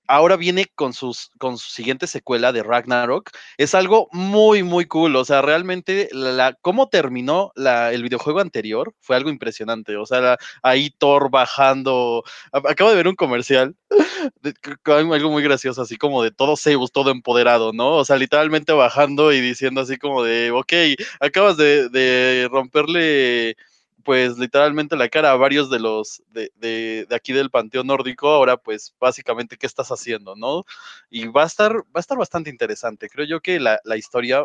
Ahora 0.07 0.37
viene 0.37 0.67
con, 0.75 0.93
sus, 0.93 1.31
con 1.39 1.59
su 1.59 1.71
siguiente 1.71 2.07
secuela 2.07 2.53
de 2.53 2.63
Ragnarok. 2.63 3.31
Es 3.59 3.75
algo 3.75 4.09
muy, 4.13 4.63
muy 4.63 4.87
cool. 4.87 5.17
O 5.17 5.25
sea, 5.25 5.43
realmente 5.43 6.09
la, 6.13 6.57
cómo 6.63 6.89
terminó 6.89 7.51
la, 7.57 7.93
el 7.93 8.05
videojuego 8.05 8.39
anterior 8.39 8.95
fue 9.01 9.17
algo 9.17 9.31
impresionante. 9.31 9.97
O 9.97 10.07
sea, 10.07 10.39
ahí 10.63 10.91
Thor 10.91 11.31
bajando. 11.31 12.23
Acabo 12.53 12.91
de 12.91 12.97
ver 12.97 13.09
un 13.09 13.17
comercial, 13.17 13.75
algo 14.85 15.31
muy 15.31 15.43
gracioso, 15.43 15.83
así 15.83 15.97
como 15.97 16.23
de 16.23 16.31
todo 16.31 16.57
Zeus, 16.57 16.93
todo 16.93 17.11
empoderado, 17.11 17.73
¿no? 17.73 17.97
O 17.97 18.05
sea, 18.05 18.17
literalmente 18.17 18.73
bajando 18.73 18.92
y 19.33 19.41
diciendo 19.41 19.81
así 19.81 19.97
como 19.97 20.23
de, 20.23 20.51
ok, 20.51 20.73
acabas 21.21 21.57
de, 21.57 22.49
romperle 22.51 23.57
pues 24.05 24.37
literalmente 24.37 24.97
la 24.97 25.09
cara 25.09 25.31
a 25.31 25.37
varios 25.37 25.71
de 25.71 25.79
los 25.79 26.23
de, 26.31 26.51
de, 26.57 27.07
aquí 27.15 27.33
del 27.33 27.51
panteón 27.51 27.87
nórdico, 27.87 28.29
ahora 28.29 28.57
pues 28.57 28.95
básicamente 28.99 29.57
qué 29.57 29.67
estás 29.67 29.91
haciendo, 29.91 30.35
¿no? 30.35 30.65
Y 31.09 31.29
va 31.29 31.45
a 31.45 31.47
estar, 31.47 31.73
va 31.77 31.97
a 31.97 32.01
estar 32.01 32.19
bastante 32.19 32.51
interesante. 32.51 33.09
Creo 33.09 33.27
yo 33.27 33.41
que 33.41 33.61
la, 33.61 33.81
la 33.85 33.97
historia 33.97 34.45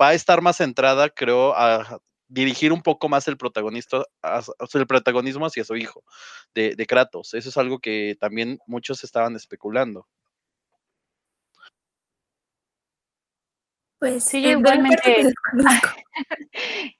va 0.00 0.08
a 0.08 0.14
estar 0.14 0.42
más 0.42 0.58
centrada, 0.58 1.08
creo, 1.08 1.54
a 1.56 2.00
dirigir 2.28 2.72
un 2.72 2.82
poco 2.82 3.08
más 3.08 3.26
el 3.28 3.38
protagonista, 3.38 4.04
el 4.74 4.86
protagonismo 4.86 5.46
hacia 5.46 5.64
su 5.64 5.76
hijo 5.76 6.04
de, 6.54 6.74
de 6.76 6.86
Kratos. 6.86 7.34
Eso 7.34 7.48
es 7.48 7.56
algo 7.56 7.78
que 7.78 8.16
también 8.20 8.58
muchos 8.66 9.02
estaban 9.04 9.34
especulando. 9.36 10.06
Pues 13.98 14.24
sí, 14.24 14.46
igualmente. 14.46 15.32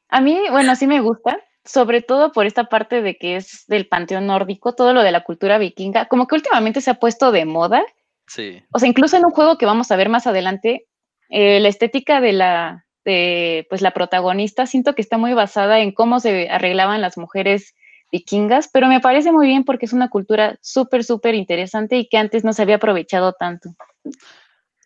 a 0.08 0.20
mí, 0.20 0.40
bueno, 0.50 0.74
sí 0.76 0.86
me 0.86 1.00
gusta, 1.00 1.38
sobre 1.64 2.02
todo 2.02 2.32
por 2.32 2.46
esta 2.46 2.64
parte 2.64 3.02
de 3.02 3.16
que 3.16 3.36
es 3.36 3.64
del 3.68 3.86
panteón 3.86 4.26
nórdico, 4.26 4.74
todo 4.74 4.92
lo 4.92 5.02
de 5.02 5.12
la 5.12 5.22
cultura 5.22 5.58
vikinga, 5.58 6.06
como 6.06 6.26
que 6.26 6.34
últimamente 6.34 6.80
se 6.80 6.90
ha 6.90 6.94
puesto 6.94 7.30
de 7.30 7.44
moda. 7.44 7.84
Sí. 8.26 8.62
O 8.72 8.78
sea, 8.78 8.88
incluso 8.88 9.16
en 9.16 9.24
un 9.24 9.30
juego 9.30 9.58
que 9.58 9.66
vamos 9.66 9.90
a 9.90 9.96
ver 9.96 10.08
más 10.08 10.26
adelante, 10.26 10.86
eh, 11.28 11.60
la 11.60 11.68
estética 11.68 12.20
de 12.20 12.32
la, 12.32 12.86
de, 13.04 13.66
pues 13.68 13.80
la 13.80 13.92
protagonista, 13.92 14.66
siento 14.66 14.94
que 14.94 15.02
está 15.02 15.18
muy 15.18 15.34
basada 15.34 15.80
en 15.80 15.92
cómo 15.92 16.20
se 16.20 16.48
arreglaban 16.50 17.00
las 17.00 17.16
mujeres 17.16 17.74
vikingas, 18.10 18.68
pero 18.72 18.88
me 18.88 19.00
parece 19.00 19.32
muy 19.32 19.46
bien 19.46 19.64
porque 19.64 19.86
es 19.86 19.92
una 19.92 20.08
cultura 20.08 20.58
súper, 20.62 21.04
súper 21.04 21.34
interesante 21.34 21.96
y 21.96 22.08
que 22.08 22.18
antes 22.18 22.44
no 22.44 22.52
se 22.52 22.62
había 22.62 22.76
aprovechado 22.76 23.32
tanto. 23.32 23.70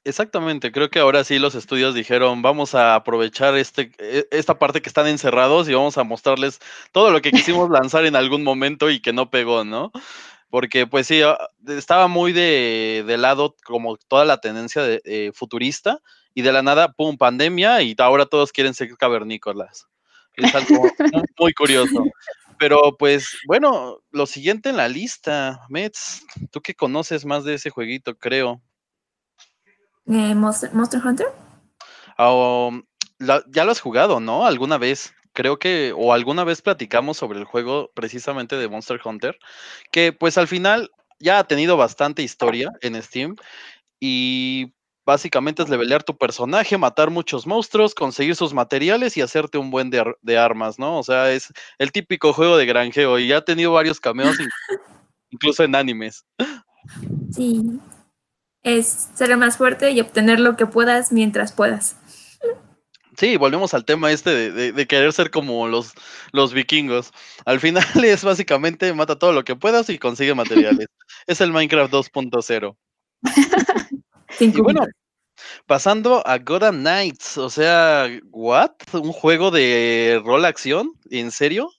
Exactamente, 0.05 0.73
creo 0.73 0.91
que 0.91 0.99
ahora 0.99 1.23
sí 1.23 1.39
los 1.39 1.55
estudios 1.55 1.95
dijeron, 1.95 2.43
vamos 2.43 2.75
a 2.75 2.97
aprovechar 2.97 3.57
este, 3.57 3.93
e, 3.99 4.27
esta 4.33 4.59
parte 4.59 4.83
que 4.83 4.89
están 4.89 5.07
encerrados 5.07 5.69
y 5.69 5.75
vamos 5.75 5.97
a 5.97 6.03
mostrarles 6.03 6.59
todo 6.91 7.13
lo 7.13 7.23
que 7.23 7.31
quisimos 7.31 7.71
lanzar 7.71 8.05
en 8.05 8.17
algún 8.17 8.43
momento 8.43 8.91
y 8.91 9.01
que 9.01 9.13
no 9.13 9.31
pegó, 9.31 9.63
¿no? 9.65 9.93
Porque 10.51 10.89
pues 10.89 11.07
sí, 11.07 11.23
ah, 11.23 11.39
estaba 11.69 12.09
muy 12.09 12.33
de, 12.33 13.05
lado 13.17 13.55
como 13.65 13.97
toda 13.97 14.25
la 14.25 14.41
tendencia 14.41 14.83
de, 14.83 15.01
eh, 15.05 15.31
futurista 15.35 16.01
y 16.35 16.43
de 16.43 16.53
la 16.53 16.63
nada, 16.63 16.93
¡pum!, 16.93 17.17
pandemia 17.17 17.81
y 17.83 17.95
ahora 17.99 18.27
todos 18.27 18.51
quieren 18.51 18.75
ser 18.75 18.97
cavernícolas. 18.97 19.87
Es 20.35 20.53
algo 20.55 20.83
muy 21.39 21.53
curioso. 21.55 22.05
Pero 22.59 22.97
pues 22.99 23.39
bueno, 23.47 24.01
lo 24.11 24.27
siguiente 24.27 24.71
en 24.71 24.79
la 24.79 24.89
lista, 24.89 25.61
Mets, 25.69 26.25
tú 26.51 26.61
que 26.61 26.75
conoces 26.75 27.25
más 27.25 27.45
de 27.45 27.55
ese 27.55 27.71
jueguito, 27.71 28.17
creo. 28.17 28.61
Eh, 30.07 30.35
Monster, 30.35 30.71
Hunter. 31.05 31.27
Um, 32.19 32.85
ya 33.19 33.65
lo 33.65 33.73
has 33.73 33.81
jugado, 33.81 34.21
¿no? 34.21 34.47
Alguna 34.47 34.79
vez. 34.79 35.15
Creo 35.35 35.59
que, 35.59 35.95
o 35.97 36.13
alguna 36.13 36.45
vez 36.45 36.61
platicamos 36.61 37.17
sobre 37.17 37.39
el 37.39 37.47
juego 37.47 37.91
precisamente 37.95 38.57
de 38.57 38.69
Monster 38.69 39.01
Hunter, 39.03 39.39
que 39.91 40.13
pues 40.13 40.37
al 40.37 40.47
final 40.47 40.91
ya 41.21 41.39
ha 41.39 41.45
tenido 41.45 41.79
bastante 41.79 42.23
historia 42.23 42.71
en 42.83 43.03
Steam 43.03 43.37
y 43.99 44.75
básicamente 45.07 45.63
es 45.63 45.71
levelear 45.71 46.03
tu 46.03 46.19
personaje, 46.19 46.77
matar 46.77 47.11
muchos 47.11 47.47
monstruos, 47.47 47.95
conseguir 47.95 48.37
sus 48.37 48.53
materiales 48.53 49.17
y 49.17 49.23
hacerte 49.23 49.57
un 49.57 49.71
buen 49.71 49.89
de, 49.89 50.05
de, 50.21 50.37
armas, 50.37 50.79
¿no? 50.79 50.99
O 50.99 51.03
sea, 51.03 51.33
es 51.33 51.53
el 51.79 51.93
típico 51.93 52.33
juego 52.33 52.57
de 52.57 52.67
granjeo 52.67 53.19
y 53.19 53.29
ya 53.29 53.39
ha 53.39 53.45
tenido 53.45 53.73
varios 53.73 54.01
cameos, 54.01 54.37
incluso 55.31 55.65
en 55.65 55.75
animes. 55.75 56.25
Sí, 57.33 57.81
es 58.63 59.09
ser 59.15 59.37
más 59.37 59.57
fuerte 59.57 59.91
y 59.91 60.01
obtener 60.01 60.41
lo 60.41 60.57
que 60.57 60.67
puedas 60.67 61.13
mientras 61.13 61.53
puedas. 61.53 61.97
Sí, 63.17 63.37
volvemos 63.37 63.75
al 63.75 63.85
tema 63.85 64.11
este 64.11 64.51
de, 64.51 64.87
querer 64.87 65.13
ser 65.13 65.31
como 65.31 65.69
los, 65.69 65.93
los 66.33 66.55
vikingos. 66.55 67.13
Al 67.45 67.61
final 67.61 67.85
es 68.05 68.25
básicamente 68.25 68.93
mata 68.95 69.19
todo 69.19 69.33
lo 69.33 69.45
que 69.45 69.57
puedas 69.57 69.89
y 69.91 69.99
consigue 69.99 70.35
materiales. 70.35 70.87
es 71.27 71.41
el 71.41 71.53
Minecraft 71.53 71.93
2.0. 71.93 72.77
y 74.41 74.61
bueno, 74.61 74.87
pasando 75.67 76.27
a 76.27 76.39
Gotham 76.39 76.81
Knights, 76.81 77.37
o 77.37 77.51
sea, 77.51 78.09
¿what? 78.31 78.73
¿Un 78.95 79.13
juego 79.13 79.51
de 79.51 80.21
rol 80.25 80.45
acción? 80.45 80.93
¿En 81.11 81.31
serio? 81.31 81.71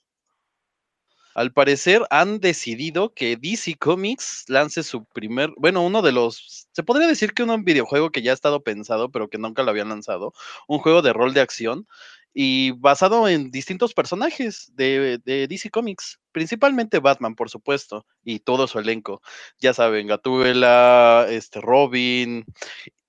Al 1.34 1.52
parecer 1.52 2.02
han 2.10 2.38
decidido 2.38 3.12
que 3.12 3.36
DC 3.36 3.76
Comics 3.78 4.44
lance 4.48 4.82
su 4.84 5.04
primer, 5.04 5.50
bueno, 5.56 5.82
uno 5.82 6.00
de 6.00 6.12
los, 6.12 6.68
se 6.72 6.82
podría 6.84 7.08
decir 7.08 7.34
que 7.34 7.42
un 7.42 7.64
videojuego 7.64 8.10
que 8.10 8.22
ya 8.22 8.30
ha 8.30 8.34
estado 8.34 8.62
pensado, 8.62 9.10
pero 9.10 9.28
que 9.28 9.38
nunca 9.38 9.64
lo 9.64 9.70
habían 9.70 9.88
lanzado, 9.88 10.32
un 10.68 10.78
juego 10.78 11.02
de 11.02 11.12
rol 11.12 11.34
de 11.34 11.40
acción 11.40 11.86
y 12.32 12.72
basado 12.72 13.28
en 13.28 13.50
distintos 13.50 13.94
personajes 13.94 14.72
de, 14.74 15.18
DC 15.24 15.70
Comics, 15.70 16.20
principalmente 16.32 16.98
Batman, 16.98 17.36
por 17.36 17.50
supuesto, 17.50 18.06
y 18.24 18.40
todo 18.40 18.66
su 18.66 18.78
elenco. 18.78 19.22
Ya 19.58 19.72
saben, 19.72 20.08
Gatúbela, 20.08 21.26
este 21.30 21.60
Robin, 21.60 22.44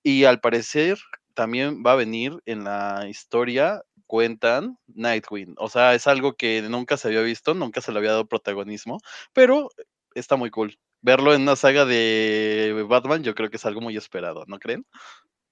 y 0.02 0.24
al 0.24 0.40
parecer 0.40 0.98
también 1.34 1.82
va 1.84 1.92
a 1.92 1.96
venir 1.96 2.40
en 2.46 2.64
la 2.64 3.06
historia 3.08 3.82
cuentan 4.06 4.78
Nightwing. 4.88 5.54
O 5.58 5.68
sea, 5.68 5.94
es 5.94 6.06
algo 6.06 6.34
que 6.34 6.62
nunca 6.62 6.96
se 6.96 7.08
había 7.08 7.22
visto, 7.22 7.54
nunca 7.54 7.80
se 7.80 7.92
le 7.92 7.98
había 7.98 8.12
dado 8.12 8.26
protagonismo, 8.26 8.98
pero 9.32 9.70
está 10.14 10.36
muy 10.36 10.50
cool. 10.50 10.78
Verlo 11.02 11.34
en 11.34 11.42
una 11.42 11.56
saga 11.56 11.84
de 11.84 12.84
Batman, 12.88 13.22
yo 13.22 13.34
creo 13.34 13.50
que 13.50 13.56
es 13.56 13.66
algo 13.66 13.80
muy 13.80 13.96
esperado, 13.96 14.44
¿no 14.46 14.58
creen? 14.58 14.86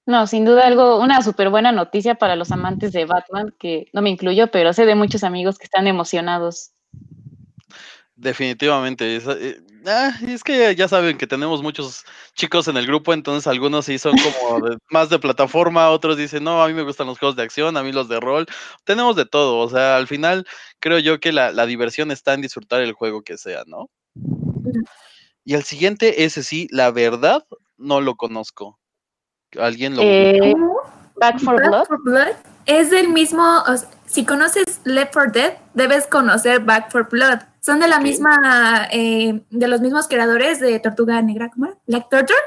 No, 0.07 0.27
sin 0.27 0.45
duda 0.45 0.67
algo, 0.67 0.99
una 0.99 1.23
súper 1.23 1.49
buena 1.49 1.71
noticia 1.71 2.15
para 2.15 2.35
los 2.35 2.51
amantes 2.51 2.91
de 2.91 3.05
Batman, 3.05 3.55
que 3.57 3.87
no 3.91 4.03
me 4.03 4.11
incluyo, 4.11 4.51
pero 4.51 4.71
sé 4.71 4.85
de 4.85 4.93
muchos 4.93 5.23
amigos 5.23 5.57
que 5.57 5.63
están 5.63 5.87
emocionados. 5.87 6.74
Definitivamente. 8.17 9.17
Eh, 9.17 9.61
ah, 9.85 10.11
es, 10.25 10.43
que 10.43 10.73
ya 10.73 10.87
saben 10.87 11.17
que 11.17 11.27
tenemos 11.27 11.61
muchos 11.61 12.05
chicos 12.33 12.67
en 12.69 12.77
el 12.77 12.87
grupo, 12.87 13.13
entonces 13.13 13.45
algunos 13.45 13.85
sí 13.85 13.99
son 13.99 14.15
como 14.17 14.77
más 14.89 15.09
de 15.09 15.19
plataforma, 15.19 15.89
otros 15.89 16.15
dicen, 16.15 16.43
no, 16.45 16.63
a 16.63 16.67
mí 16.67 16.73
me 16.73 16.83
gustan 16.83 17.07
los 17.07 17.19
juegos 17.19 17.35
de 17.35 17.43
acción, 17.43 17.75
a 17.75 17.83
mí 17.83 17.91
los 17.91 18.07
de 18.07 18.21
rol. 18.21 18.45
Tenemos 18.85 19.17
de 19.17 19.25
todo, 19.25 19.57
o 19.57 19.69
sea, 19.69 19.97
al 19.97 20.07
final 20.07 20.47
creo 20.79 20.99
yo 20.99 21.19
que 21.19 21.33
la, 21.33 21.65
diversión 21.65 22.11
está 22.11 22.33
en 22.33 22.41
disfrutar 22.41 22.81
el 22.81 22.93
juego 22.93 23.21
que 23.21 23.37
sea, 23.37 23.63
¿no? 23.67 23.89
Y 25.43 25.55
el 25.55 25.63
siguiente, 25.63 26.23
ese 26.23 26.41
sí, 26.41 26.67
la 26.71 26.91
verdad, 26.91 27.45
no 27.77 27.99
lo 27.99 28.15
conozco. 28.15 28.79
¿Alguien 29.59 29.95
lo... 29.95 30.01
Eh, 30.03 30.53
Back 31.17 31.39
for 31.39 31.61
Blood. 31.61 31.85
Es 32.65 32.89
del 32.89 33.09
mismo, 33.09 33.63
si 34.05 34.25
conoces 34.25 34.81
Left 34.83 35.13
4 35.13 35.31
Dead, 35.31 35.53
debes 35.73 36.07
conocer 36.07 36.61
Back 36.61 36.91
for 36.91 37.07
Blood 37.09 37.39
son 37.65 37.79
de 37.79 37.87
la 37.87 37.99
misma, 37.99 38.87
eh, 38.91 39.41
de 39.49 39.67
los 39.67 39.81
mismos 39.81 40.07
creadores 40.07 40.59
de 40.59 40.79
Tortuga 40.79 41.19
Negra, 41.23 41.49
¿cómo 41.49 41.65
era? 41.65 41.77
Black 41.87 42.09
Torture. 42.09 42.37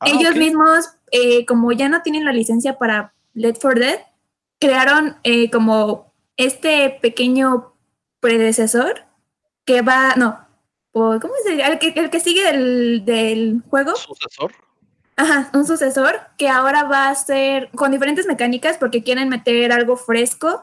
Ah, 0.00 0.06
Ellos 0.08 0.34
mismos, 0.34 0.90
eh, 1.12 1.46
como 1.46 1.70
ya 1.70 1.88
no 1.88 2.02
tienen 2.02 2.24
la 2.24 2.32
licencia 2.32 2.76
para 2.76 3.14
Let 3.34 3.54
for 3.60 3.78
Dead, 3.78 4.00
crearon 4.58 5.16
eh, 5.22 5.50
como 5.52 6.12
este 6.36 6.98
pequeño 7.00 7.74
predecesor 8.18 9.04
que 9.64 9.82
va, 9.82 10.14
no, 10.16 10.44
¿cómo 10.90 11.30
se 11.44 11.52
dice? 11.52 11.64
El 11.64 11.78
que, 11.78 11.88
el 11.94 12.10
que 12.10 12.18
sigue 12.18 12.44
del, 12.44 13.04
del 13.04 13.62
juego. 13.70 13.94
¿Sucesor? 13.94 14.52
Ajá, 15.16 15.50
un 15.54 15.66
sucesor 15.66 16.20
que 16.36 16.48
ahora 16.48 16.84
va 16.84 17.08
a 17.08 17.14
ser 17.14 17.70
con 17.76 17.92
diferentes 17.92 18.26
mecánicas 18.26 18.78
porque 18.78 19.02
quieren 19.02 19.28
meter 19.28 19.72
algo 19.72 19.96
fresco 19.96 20.62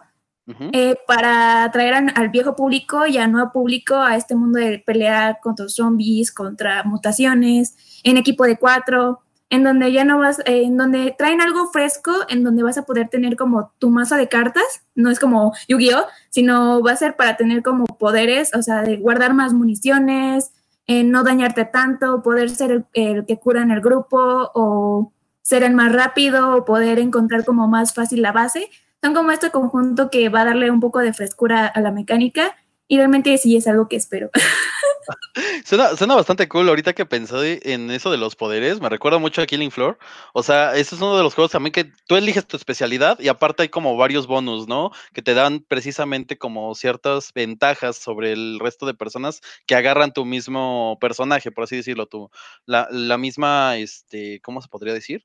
eh, 0.74 0.98
para 1.08 1.64
atraer 1.64 1.94
al 2.14 2.30
viejo 2.30 2.56
público 2.58 3.06
y 3.06 3.18
al 3.18 3.32
nuevo 3.32 3.52
público 3.54 3.96
a 3.96 4.18
este 4.18 4.36
mundo 4.36 4.60
de 4.60 4.80
pelear 4.80 5.40
contra 5.42 5.70
zombies, 5.70 6.32
contra 6.32 6.84
mutaciones, 6.84 7.78
en 8.04 8.18
equipo 8.18 8.44
de 8.44 8.58
cuatro, 8.58 9.22
en 9.50 9.64
donde 9.64 9.92
ya 9.92 10.04
no 10.04 10.18
vas, 10.18 10.40
eh, 10.40 10.64
en 10.64 10.76
donde 10.76 11.16
traen 11.18 11.42
algo 11.42 11.70
fresco, 11.72 12.12
en 12.28 12.44
donde 12.44 12.64
vas 12.64 12.78
a 12.78 12.84
poder 12.84 13.08
tener 13.08 13.38
como 13.38 13.72
tu 13.80 13.90
masa 13.90 14.18
de 14.18 14.28
cartas, 14.28 14.64
no 14.96 15.10
es 15.10 15.20
como 15.20 15.54
Yu-Gi-Oh, 15.70 16.06
sino 16.30 16.82
va 16.82 16.92
a 16.92 16.98
ser 16.98 17.16
para 17.16 17.38
tener 17.38 17.62
como 17.62 17.86
poderes, 17.86 18.54
o 18.56 18.62
sea, 18.62 18.82
de 18.82 18.98
guardar 18.98 19.34
más 19.34 19.54
municiones, 19.54 20.52
eh, 20.88 21.04
no 21.04 21.24
dañarte 21.24 21.66
tanto, 21.66 22.22
poder 22.22 22.50
ser 22.50 22.72
el, 22.72 22.86
el, 22.94 23.26
que 23.26 23.40
cura 23.40 23.62
en 23.62 23.72
el 23.72 23.82
grupo 23.82 24.18
o 24.54 25.14
ser 25.42 25.64
el 25.64 25.74
más 25.74 25.92
rápido 25.92 26.56
o 26.56 26.66
poder 26.66 27.00
encontrar 27.00 27.46
como 27.46 27.68
más 27.68 27.94
fácil 27.94 28.22
la 28.22 28.32
base. 28.32 28.70
Son 29.02 29.14
como 29.14 29.32
este 29.32 29.50
conjunto 29.50 30.10
que 30.10 30.30
va 30.30 30.42
a 30.42 30.46
darle 30.46 30.70
un 30.70 30.80
poco 30.80 31.00
de 31.00 31.14
frescura 31.14 31.66
a 31.66 31.82
la 31.82 31.92
mecánica 31.92 32.56
y 32.92 32.98
realmente 32.98 33.38
sí 33.38 33.56
es 33.56 33.68
algo 33.68 33.88
que 33.88 33.96
espero. 33.96 34.30
Suena, 35.64 36.14
bastante 36.14 36.50
cool. 36.50 36.68
Ahorita 36.68 36.92
que 36.92 37.06
pensé 37.06 37.62
en 37.64 37.90
eso 37.90 38.12
de 38.12 38.18
los 38.18 38.36
poderes, 38.36 38.82
me 38.82 38.90
recuerda 38.90 39.18
mucho 39.18 39.42
a 39.42 39.46
Killing 39.46 39.72
Floor. 39.72 39.98
O 40.34 40.44
sea, 40.44 40.76
ese 40.76 40.96
es 40.96 41.02
uno 41.02 41.16
de 41.16 41.24
los 41.24 41.34
juegos 41.34 41.52
también 41.54 41.72
que 41.72 41.86
tú 42.06 42.18
eliges 42.18 42.46
tu 42.46 42.58
especialidad 42.58 43.18
y 43.22 43.30
aparte 43.30 43.64
hay 43.64 43.70
como 43.70 43.96
varios 43.96 44.28
bonus, 44.28 44.68
¿no? 44.68 44.92
Que 45.14 45.22
te 45.22 45.34
dan 45.34 45.62
precisamente 45.62 46.38
como 46.38 46.76
ciertas 46.76 47.32
ventajas 47.34 47.96
sobre 47.96 48.34
el 48.34 48.60
resto 48.60 48.86
de 48.86 48.94
personas 48.94 49.40
que 49.66 49.76
agarran 49.76 50.12
tu 50.12 50.26
mismo 50.26 50.98
personaje, 51.00 51.50
por 51.50 51.64
así 51.64 51.78
decirlo, 51.78 52.08
tu, 52.08 52.30
la, 52.66 52.90
la 52.92 53.18
misma, 53.18 53.78
este, 53.78 54.42
¿cómo 54.42 54.62
se 54.62 54.68
podría 54.68 54.94
decir? 54.94 55.24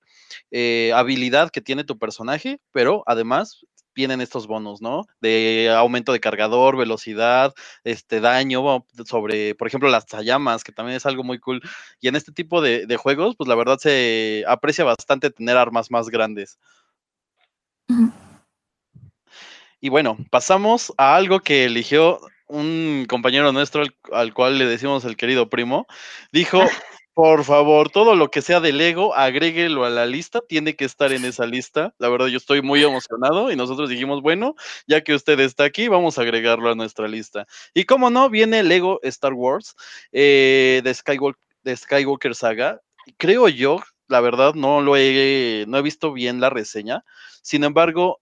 Eh, 0.52 0.92
habilidad 0.94 1.50
que 1.50 1.62
tiene 1.62 1.82
tu 1.82 1.98
personaje, 1.98 2.60
pero 2.70 3.02
además 3.06 3.66
vienen 3.96 4.20
estos 4.20 4.46
bonos, 4.46 4.80
¿no? 4.82 5.06
De 5.20 5.72
aumento 5.74 6.12
de 6.12 6.20
cargador, 6.20 6.76
velocidad, 6.76 7.54
este 7.82 8.20
daño 8.20 8.84
sobre, 9.06 9.54
por 9.56 9.66
ejemplo, 9.66 9.88
las 9.88 10.06
llamas, 10.22 10.62
que 10.62 10.72
también 10.72 10.96
es 10.96 11.06
algo 11.06 11.24
muy 11.24 11.40
cool. 11.40 11.62
Y 12.00 12.08
en 12.08 12.14
este 12.14 12.30
tipo 12.30 12.60
de, 12.60 12.96
juegos, 12.96 13.34
pues 13.36 13.48
la 13.48 13.54
verdad 13.56 13.78
se 13.78 14.44
aprecia 14.46 14.84
bastante 14.84 15.30
tener 15.30 15.56
armas 15.56 15.90
más 15.90 16.08
grandes. 16.10 16.58
Y 19.80 19.88
bueno, 19.88 20.18
pasamos 20.30 20.92
a 20.98 21.16
algo 21.16 21.40
que 21.40 21.64
eligió 21.64 22.20
un 22.48 23.06
compañero 23.08 23.52
nuestro, 23.52 23.82
al, 23.82 23.96
al, 24.12 24.34
cual 24.34 24.58
le 24.58 24.66
decimos 24.66 25.04
el 25.04 25.16
querido 25.16 25.48
primo. 25.48 25.86
Dijo, 26.32 26.60
Por 27.16 27.44
favor, 27.44 27.88
todo 27.88 28.14
lo 28.14 28.30
que 28.30 28.42
sea 28.42 28.60
de 28.60 28.74
Lego, 28.74 29.14
agréguelo 29.14 29.86
a 29.86 29.88
la 29.90 30.04
lista, 30.04 30.42
tiene 30.46 30.76
que 30.76 30.84
estar 30.84 31.12
en 31.12 31.24
esa 31.24 31.46
lista. 31.46 31.94
La 31.96 32.10
verdad, 32.10 32.26
yo 32.26 32.36
estoy 32.36 32.60
muy 32.60 32.84
emocionado 32.84 33.50
y 33.50 33.56
nosotros 33.56 33.88
dijimos, 33.88 34.20
bueno, 34.20 34.54
ya 34.86 35.02
que 35.02 35.14
usted 35.14 35.40
está 35.40 35.64
aquí, 35.64 35.88
vamos 35.88 36.18
a 36.18 36.20
agregarlo 36.20 36.68
a 36.68 36.74
nuestra 36.74 37.08
lista. 37.08 37.46
Y 37.72 37.84
como 37.84 38.10
no, 38.10 38.28
viene 38.28 38.62
Lego 38.62 39.00
Star 39.02 39.32
Wars 39.32 39.76
eh, 40.12 40.82
de, 40.84 40.94
de 41.62 41.76
Skywalker 41.78 42.34
Saga. 42.34 42.82
Creo 43.16 43.48
yo, 43.48 43.80
la 44.08 44.20
verdad, 44.20 44.52
no 44.52 44.82
lo 44.82 44.98
he, 44.98 45.64
no 45.68 45.78
he 45.78 45.82
visto 45.82 46.12
bien 46.12 46.38
la 46.38 46.50
reseña. 46.50 47.02
Sin 47.40 47.64
embargo, 47.64 48.20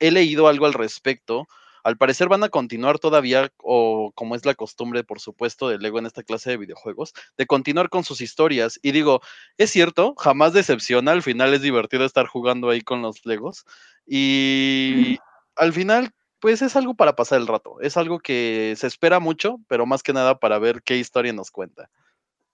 he 0.00 0.10
leído 0.10 0.48
algo 0.48 0.66
al 0.66 0.74
respecto 0.74 1.48
al 1.88 1.96
parecer 1.96 2.28
van 2.28 2.44
a 2.44 2.50
continuar 2.50 2.98
todavía, 2.98 3.50
o 3.56 4.12
como 4.14 4.34
es 4.34 4.44
la 4.44 4.54
costumbre, 4.54 5.04
por 5.04 5.20
supuesto, 5.20 5.68
de 5.68 5.78
Lego 5.78 5.98
en 5.98 6.06
esta 6.06 6.22
clase 6.22 6.50
de 6.50 6.58
videojuegos, 6.58 7.14
de 7.36 7.46
continuar 7.46 7.88
con 7.88 8.04
sus 8.04 8.20
historias. 8.20 8.78
Y 8.82 8.92
digo, 8.92 9.22
es 9.56 9.70
cierto, 9.70 10.14
jamás 10.16 10.52
decepciona, 10.52 11.12
al 11.12 11.22
final 11.22 11.54
es 11.54 11.62
divertido 11.62 12.04
estar 12.04 12.26
jugando 12.26 12.68
ahí 12.68 12.82
con 12.82 13.00
los 13.00 13.24
Legos. 13.24 13.64
Y 14.06 15.18
al 15.56 15.72
final, 15.72 16.10
pues 16.40 16.60
es 16.60 16.76
algo 16.76 16.94
para 16.94 17.16
pasar 17.16 17.40
el 17.40 17.46
rato, 17.46 17.80
es 17.80 17.96
algo 17.96 18.18
que 18.18 18.74
se 18.76 18.86
espera 18.86 19.18
mucho, 19.18 19.58
pero 19.66 19.86
más 19.86 20.02
que 20.02 20.12
nada 20.12 20.38
para 20.38 20.58
ver 20.58 20.82
qué 20.82 20.98
historia 20.98 21.32
nos 21.32 21.50
cuenta. 21.50 21.88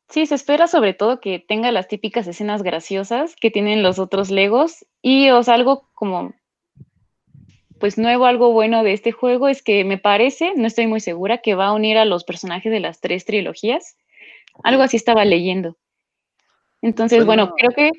Sí, 0.08 0.26
se 0.26 0.36
espera 0.36 0.68
sobre 0.68 0.94
todo 0.94 1.20
que 1.20 1.40
tenga 1.40 1.72
las 1.72 1.88
típicas 1.88 2.26
escenas 2.28 2.62
graciosas 2.62 3.34
que 3.34 3.50
tienen 3.50 3.82
los 3.82 3.98
otros 3.98 4.30
Legos 4.30 4.86
y 5.02 5.30
o 5.30 5.42
sea, 5.42 5.54
algo 5.54 5.88
como 5.94 6.34
pues 7.78 7.98
nuevo, 7.98 8.26
algo 8.26 8.52
bueno 8.52 8.82
de 8.82 8.92
este 8.92 9.12
juego 9.12 9.48
es 9.48 9.62
que 9.62 9.84
me 9.84 9.98
parece, 9.98 10.52
no 10.56 10.66
estoy 10.66 10.86
muy 10.86 11.00
segura, 11.00 11.38
que 11.38 11.54
va 11.54 11.66
a 11.66 11.72
unir 11.72 11.98
a 11.98 12.04
los 12.04 12.24
personajes 12.24 12.72
de 12.72 12.80
las 12.80 13.00
tres 13.00 13.24
trilogías. 13.24 13.96
Algo 14.62 14.82
así 14.82 14.96
estaba 14.96 15.24
leyendo. 15.24 15.76
Entonces, 16.80 17.24
bueno, 17.24 17.54
creo 17.56 17.70
que 17.70 17.90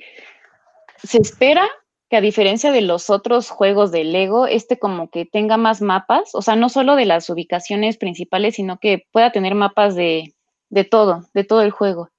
se 1.03 1.17
espera 1.17 1.67
que 2.09 2.17
a 2.17 2.21
diferencia 2.21 2.71
de 2.71 2.81
los 2.81 3.09
otros 3.09 3.49
juegos 3.49 3.91
de 3.91 4.03
Lego, 4.03 4.45
este 4.45 4.77
como 4.77 5.09
que 5.09 5.25
tenga 5.25 5.57
más 5.57 5.81
mapas, 5.81 6.35
o 6.35 6.41
sea, 6.41 6.55
no 6.55 6.69
solo 6.69 6.95
de 6.95 7.05
las 7.05 7.29
ubicaciones 7.29 7.97
principales, 7.97 8.55
sino 8.55 8.77
que 8.77 9.05
pueda 9.11 9.31
tener 9.31 9.55
mapas 9.55 9.95
de, 9.95 10.35
de 10.69 10.83
todo, 10.83 11.25
de 11.33 11.43
todo 11.43 11.61
el 11.63 11.71
juego. 11.71 12.09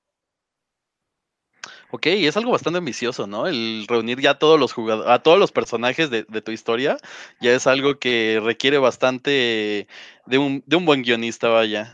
Ok, 1.96 2.08
es 2.08 2.36
algo 2.36 2.52
bastante 2.52 2.76
ambicioso, 2.76 3.26
¿no? 3.26 3.46
El 3.46 3.86
reunir 3.88 4.20
ya 4.20 4.32
a 4.32 4.38
todos 4.38 4.60
los 4.60 4.74
jugadores, 4.74 5.10
a 5.10 5.22
todos 5.22 5.38
los 5.38 5.50
personajes 5.50 6.10
de, 6.10 6.24
tu 6.24 6.52
historia, 6.52 6.98
ya 7.40 7.52
es 7.52 7.66
algo 7.66 7.98
que 7.98 8.38
requiere 8.44 8.76
bastante 8.76 9.88
de 10.26 10.38
un, 10.38 10.62
de 10.66 10.76
un 10.76 10.84
buen 10.84 11.00
guionista, 11.00 11.48
vaya. 11.48 11.90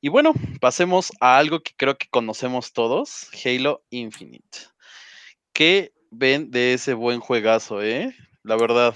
Y 0.00 0.08
bueno, 0.08 0.32
pasemos 0.60 1.12
a 1.20 1.38
algo 1.38 1.60
que 1.60 1.74
creo 1.76 1.96
que 1.96 2.08
conocemos 2.08 2.72
todos, 2.72 3.28
Halo 3.44 3.84
Infinite. 3.90 4.58
¿Qué 5.52 5.92
ven 6.10 6.50
de 6.50 6.74
ese 6.74 6.94
buen 6.94 7.20
juegazo, 7.20 7.84
eh? 7.84 8.16
La 8.42 8.56
verdad. 8.56 8.94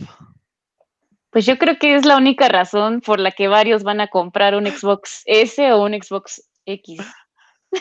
Pues 1.31 1.47
yo 1.47 1.59
creo 1.59 1.79
que 1.79 1.95
es 1.95 2.05
la 2.05 2.17
única 2.17 2.49
razón 2.49 3.01
por 3.03 3.21
la 3.21 3.31
que 3.31 3.47
varios 3.47 3.85
van 3.85 4.01
a 4.01 4.09
comprar 4.09 4.57
un 4.57 4.67
Xbox 4.67 5.23
S 5.27 5.73
o 5.73 5.85
un 5.85 5.93
Xbox 5.93 6.43
X. 6.65 6.99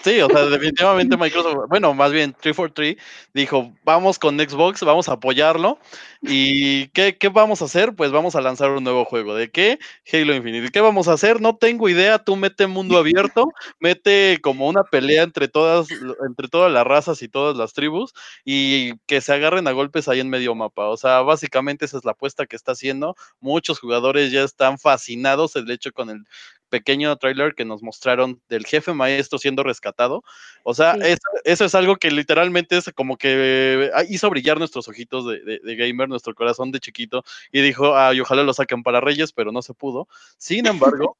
Sí, 0.03 0.19
o 0.21 0.29
sea, 0.29 0.45
definitivamente 0.45 1.17
Microsoft, 1.17 1.67
bueno, 1.69 1.93
más 1.93 2.11
bien 2.11 2.33
343 2.33 2.97
dijo, 3.33 3.73
vamos 3.83 4.19
con 4.19 4.37
Xbox, 4.39 4.81
vamos 4.81 5.09
a 5.09 5.13
apoyarlo. 5.13 5.79
¿Y 6.21 6.87
qué, 6.89 7.17
qué, 7.17 7.29
vamos 7.29 7.61
a 7.61 7.65
hacer? 7.65 7.95
Pues 7.95 8.11
vamos 8.11 8.35
a 8.35 8.41
lanzar 8.41 8.71
un 8.71 8.83
nuevo 8.83 9.05
juego. 9.05 9.35
¿De 9.35 9.51
qué? 9.51 9.79
Halo 10.11 10.33
Infinite. 10.33 10.71
¿Qué 10.71 10.81
vamos 10.81 11.07
a 11.07 11.13
hacer? 11.13 11.41
No 11.41 11.55
tengo 11.55 11.89
idea. 11.89 12.19
Tú 12.19 12.35
mete 12.35 12.67
mundo 12.67 12.97
abierto, 13.33 13.47
mete 13.79 14.39
como 14.41 14.67
una 14.67 14.83
pelea 14.83 15.23
entre 15.23 15.47
todas, 15.47 15.87
entre 16.27 16.47
todas 16.47 16.71
las 16.71 16.85
razas 16.85 17.21
y 17.21 17.27
todas 17.27 17.57
las 17.57 17.73
tribus 17.73 18.13
y 18.43 18.97
que 19.07 19.21
se 19.21 19.33
agarren 19.33 19.67
a 19.67 19.71
golpes 19.71 20.07
ahí 20.07 20.19
en 20.19 20.29
medio 20.29 20.55
mapa. 20.55 20.87
O 20.89 20.97
sea, 20.97 21.21
básicamente 21.21 21.85
esa 21.85 21.97
es 21.97 22.05
la 22.05 22.11
apuesta 22.11 22.45
que 22.45 22.55
está 22.55 22.71
haciendo. 22.73 23.15
Muchos 23.39 23.79
jugadores 23.79 24.31
ya 24.31 24.43
están 24.43 24.79
fascinados, 24.79 25.55
el 25.55 25.69
hecho 25.69 25.91
con 25.91 26.09
el 26.09 26.25
pequeño 26.69 27.15
trailer 27.17 27.55
que 27.55 27.65
nos 27.65 27.81
mostraron 27.81 28.41
del 28.49 28.65
jefe 28.65 28.93
maestro 28.93 29.37
siendo 29.37 29.63
rescatado. 29.63 30.23
O 30.63 30.73
sea, 30.73 30.97
eso, 31.43 31.65
es 31.65 31.75
algo 31.75 31.95
que 31.95 32.11
literalmente 32.11 32.77
es 32.77 32.91
como 32.95 33.17
que 33.17 33.91
ah, 33.93 34.03
hizo 34.07 34.29
brillar 34.29 34.57
nuestros 34.57 34.87
ojitos 34.87 35.25
de, 35.27 35.75
gamer, 35.75 36.09
nuestro 36.09 36.33
corazón 36.33 36.71
de 36.71 36.79
chiquito, 36.79 37.23
y 37.51 37.61
dijo, 37.61 37.95
ay, 37.95 38.19
ojalá 38.19 38.43
lo 38.43 38.53
saquen 38.53 38.83
para 38.83 39.01
Reyes, 39.01 39.31
pero 39.31 39.51
no 39.51 39.61
se 39.61 39.73
pudo. 39.73 40.07
Sin 40.37 40.65
embargo, 40.67 41.17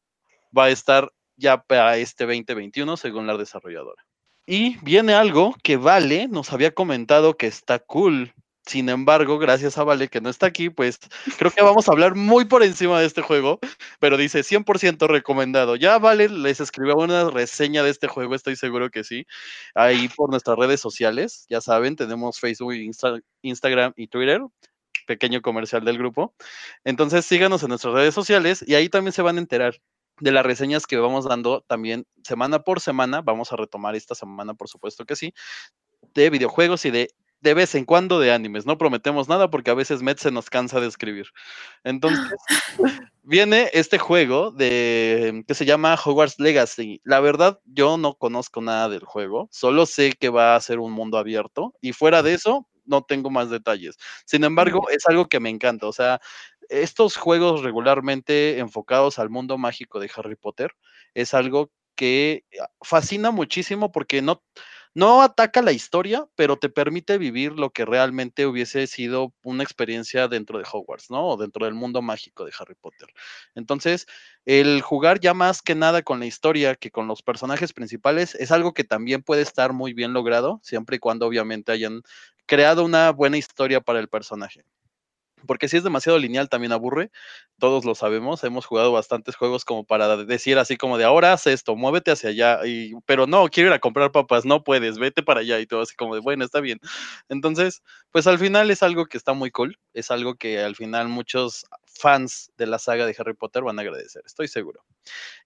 va 0.58 0.66
a 0.66 0.70
estar 0.70 1.12
ya 1.38 1.62
para 1.62 1.98
este 1.98 2.26
2021, 2.26 2.98
según 2.98 3.28
la 3.28 3.38
desarrolladora. 3.38 4.06
Y 4.48 4.78
viene 4.84 5.14
algo 5.14 5.56
que 5.64 5.78
Vale 5.78 6.28
nos 6.28 6.54
había 6.54 6.72
comentado 6.72 7.36
que 7.36 7.48
está 7.48 7.80
cool, 7.80 8.34
sin 8.66 8.90
embargo, 8.90 9.38
gracias 9.38 9.78
a 9.78 9.84
Vale 9.84 10.08
que 10.08 10.22
no 10.22 10.30
está 10.30 10.48
aquí, 10.48 10.70
pues 10.70 11.00
creo 11.38 11.52
que 11.52 11.62
vamos 11.62 11.88
a 11.88 11.92
hablar 11.92 12.16
muy 12.16 12.46
por 12.46 12.64
encima 12.64 13.00
de 13.00 13.06
este 13.06 13.22
juego, 13.22 13.60
pero 14.00 14.18
dice 14.18 14.44
100% 14.44 15.08
recomendado. 15.08 15.76
Ya 15.76 16.00
Vale 16.00 16.30
les 16.30 16.60
escribió 16.60 16.96
una 16.96 17.30
reseña 17.30 17.84
de 17.84 17.92
este 17.92 18.08
juego, 18.08 18.34
estoy 18.36 18.56
seguro 18.56 18.90
que 18.90 19.04
sí, 19.04 19.28
ahí 19.76 20.10
por 20.10 20.30
nuestras 20.32 20.58
redes 20.58 20.82
sociales, 20.82 21.46
ya 21.50 21.62
saben, 21.62 21.96
tenemos 21.96 22.40
Facebook, 22.40 22.74
Instagram 23.42 23.94
y 23.96 24.08
Twitter, 24.08 24.42
pequeño 25.06 25.42
comercial 25.42 25.86
del 25.86 25.98
grupo. 25.98 26.34
Entonces 26.84 27.26
síganos 27.26 27.62
en 27.64 27.70
nuestras 27.70 27.94
redes 27.94 28.16
sociales 28.16 28.64
y 28.68 28.76
ahí 28.76 28.90
también 28.90 29.14
se 29.14 29.22
van 29.22 29.38
a 29.38 29.40
enterar 29.40 29.76
de 30.20 30.32
las 30.32 30.46
reseñas 30.46 30.88
que 30.88 30.98
vamos 30.98 31.26
dando 31.26 31.62
también 31.68 32.08
semana 32.24 32.60
por 32.60 32.80
semana, 32.80 33.22
vamos 33.22 33.52
a 33.52 33.58
retomar 33.58 33.96
esta 33.96 34.16
semana, 34.16 34.54
por 34.54 34.70
supuesto 34.70 35.06
que 35.06 35.16
sí, 35.16 35.34
de 36.14 36.30
videojuegos 36.30 36.86
y 36.86 36.92
de 36.92 37.10
de 37.42 37.54
vez 37.54 37.76
en 37.76 37.86
cuando 37.86 38.20
de 38.20 38.32
animes. 38.32 38.66
No 38.66 38.78
prometemos 38.78 39.30
nada 39.30 39.50
porque 39.50 39.72
a 39.72 39.76
veces 39.76 40.02
Met 40.02 40.18
se 40.18 40.32
nos 40.32 40.50
cansa 40.50 40.80
de 40.80 40.88
escribir. 40.88 41.28
Entonces, 41.84 42.34
viene 43.24 43.70
este 43.74 43.98
juego 43.98 44.52
de 44.52 45.44
que 45.48 45.54
se 45.54 45.66
llama 45.66 45.96
Hogwarts 45.96 46.40
Legacy. 46.40 47.02
La 47.04 47.20
verdad, 47.20 47.60
yo 47.66 47.98
no 47.98 48.16
conozco 48.16 48.62
nada 48.62 48.90
del 48.90 49.04
juego, 49.04 49.48
solo 49.52 49.86
sé 49.86 50.14
que 50.14 50.30
va 50.30 50.56
a 50.56 50.62
ser 50.62 50.80
un 50.80 50.92
mundo 50.92 51.18
abierto 51.18 51.74
y 51.82 51.94
fuera 51.94 52.24
de 52.24 52.34
eso, 52.34 52.68
no 52.86 53.04
tengo 53.04 53.30
más 53.30 53.50
detalles. 53.50 53.98
Sin 54.26 54.44
embargo, 54.44 54.90
es 54.90 55.08
algo 55.08 55.28
que 55.28 55.40
me 55.40 55.50
encanta. 55.50 55.88
O 55.88 55.94
sea, 55.94 56.22
estos 56.70 57.18
juegos 57.18 57.64
regularmente 57.64 58.60
enfocados 58.60 59.20
al 59.20 59.30
mundo 59.30 59.58
mágico 59.58 60.00
de 60.00 60.10
Harry 60.16 60.36
Potter 60.36 60.72
es 61.14 61.34
algo 61.34 61.72
que 61.96 62.44
fascina 62.82 63.32
muchísimo 63.32 63.92
porque 63.92 64.22
no 64.22 64.44
no 64.96 65.22
ataca 65.22 65.62
la 65.62 65.74
historia, 65.74 66.28
pero 66.36 66.58
te 66.58 66.70
permite 66.70 67.18
vivir 67.20 67.54
lo 67.54 67.72
que 67.72 67.86
realmente 67.86 68.48
hubiese 68.48 68.88
sido 68.88 69.34
una 69.44 69.64
experiencia 69.64 70.28
dentro 70.28 70.58
de 70.58 70.66
Hogwarts, 70.72 71.12
¿no? 71.12 71.28
O 71.28 71.38
dentro 71.38 71.66
del 71.66 71.76
mundo 71.76 72.02
mágico 72.02 72.46
de 72.46 72.54
Harry 72.60 72.76
Potter. 72.76 73.10
Entonces, 73.56 74.08
el 74.46 74.82
jugar 74.82 75.20
ya 75.20 75.34
más 75.34 75.62
que 75.62 75.76
nada 75.76 76.02
con 76.02 76.20
la 76.20 76.26
historia 76.26 76.76
que 76.76 76.92
con 76.92 77.08
los 77.08 77.22
personajes 77.22 77.74
principales 77.74 78.36
es 78.36 78.52
algo 78.52 78.74
que 78.74 78.84
también 78.84 79.22
puede 79.24 79.42
estar 79.44 79.74
muy 79.74 79.94
bien 79.94 80.14
logrado, 80.14 80.60
siempre 80.64 80.98
y 80.98 81.00
cuando 81.00 81.28
obviamente 81.28 81.72
hayan 81.72 82.02
creado 82.48 82.84
una 82.86 83.12
buena 83.12 83.38
historia 83.38 83.82
para 83.82 84.00
el 84.00 84.08
personaje. 84.10 84.64
Porque 85.46 85.68
si 85.68 85.78
es 85.78 85.84
demasiado 85.84 86.18
lineal 86.18 86.50
también 86.50 86.72
aburre, 86.72 87.12
todos 87.60 87.86
lo 87.86 87.96
sabemos, 87.96 88.44
hemos 88.44 88.66
jugado 88.66 88.92
bastantes 88.92 89.36
juegos 89.36 89.66
como 89.66 89.86
para 89.86 90.18
decir 90.18 90.58
así 90.58 90.78
como 90.78 90.98
de 90.98 91.06
ahora 91.06 91.34
haz 91.34 91.48
esto, 91.48 91.76
muévete 91.76 92.12
hacia 92.12 92.30
allá, 92.30 92.60
y, 92.66 92.94
pero 93.06 93.28
no, 93.28 93.48
quiero 93.50 93.70
ir 93.70 93.74
a 93.74 93.80
comprar 93.80 94.12
papas, 94.12 94.46
no 94.46 94.64
puedes, 94.64 94.98
vete 94.98 95.24
para 95.24 95.42
allá 95.42 95.60
y 95.60 95.68
todo 95.68 95.82
así 95.82 95.96
como 95.96 96.16
de 96.16 96.22
bueno, 96.22 96.46
está 96.46 96.60
bien. 96.62 96.80
Entonces, 97.30 97.84
pues 98.12 98.28
al 98.28 98.40
final 98.40 98.72
es 98.72 98.84
algo 98.84 99.06
que 99.06 99.18
está 99.18 99.34
muy 99.34 99.52
cool, 99.52 99.78
es 99.94 100.12
algo 100.12 100.36
que 100.36 100.60
al 100.60 100.76
final 100.76 101.08
muchos 101.10 101.66
fans 101.98 102.52
de 102.58 102.68
la 102.68 102.80
saga 102.80 103.06
de 103.06 103.16
Harry 103.18 103.34
Potter 103.34 103.64
van 103.64 103.80
a 103.80 103.82
agradecer, 103.82 104.22
estoy 104.26 104.48
seguro. 104.48 104.84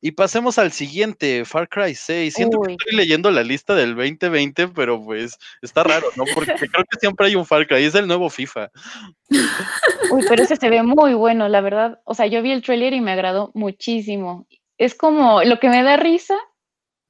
Y 0.02 0.12
pasemos 0.12 0.58
al 0.58 0.72
siguiente, 0.72 1.46
Far 1.46 1.68
Cry 1.68 1.94
6. 1.94 2.34
Siento 2.34 2.62
que 2.62 2.72
estoy 2.74 2.96
leyendo 2.96 3.30
la 3.32 3.44
lista 3.44 3.76
del 3.76 3.96
2020, 3.96 4.70
pero 4.70 5.04
pues 5.04 5.38
está 5.62 5.84
raro, 5.84 6.08
¿no? 6.16 6.24
Porque 6.34 6.54
creo 6.74 6.86
que 6.90 7.00
siempre 7.00 7.28
hay 7.28 7.36
un 7.36 7.46
Far 7.46 7.68
Cry, 7.68 7.84
es 7.84 7.96
el 7.96 8.08
nuevo 8.08 8.30
FIFA. 8.30 8.72
Uy, 10.12 10.26
pero 10.28 10.44
ese 10.44 10.56
se 10.56 10.70
ve 10.70 10.84
muy 10.84 11.14
bueno, 11.14 11.50
la 11.50 11.62
verdad. 11.62 12.00
O 12.06 12.14
sea, 12.14 12.28
yo 12.28 12.42
vi 12.42 12.52
el 12.52 12.64
trailer 12.64 12.94
y 12.94 13.02
me 13.02 13.12
agradó 13.12 13.52
muchísimo. 13.54 14.48
Es 14.78 14.96
como, 14.96 15.44
lo 15.44 15.60
que 15.60 15.70
me 15.70 15.84
da 15.84 15.98
risa 15.98 16.38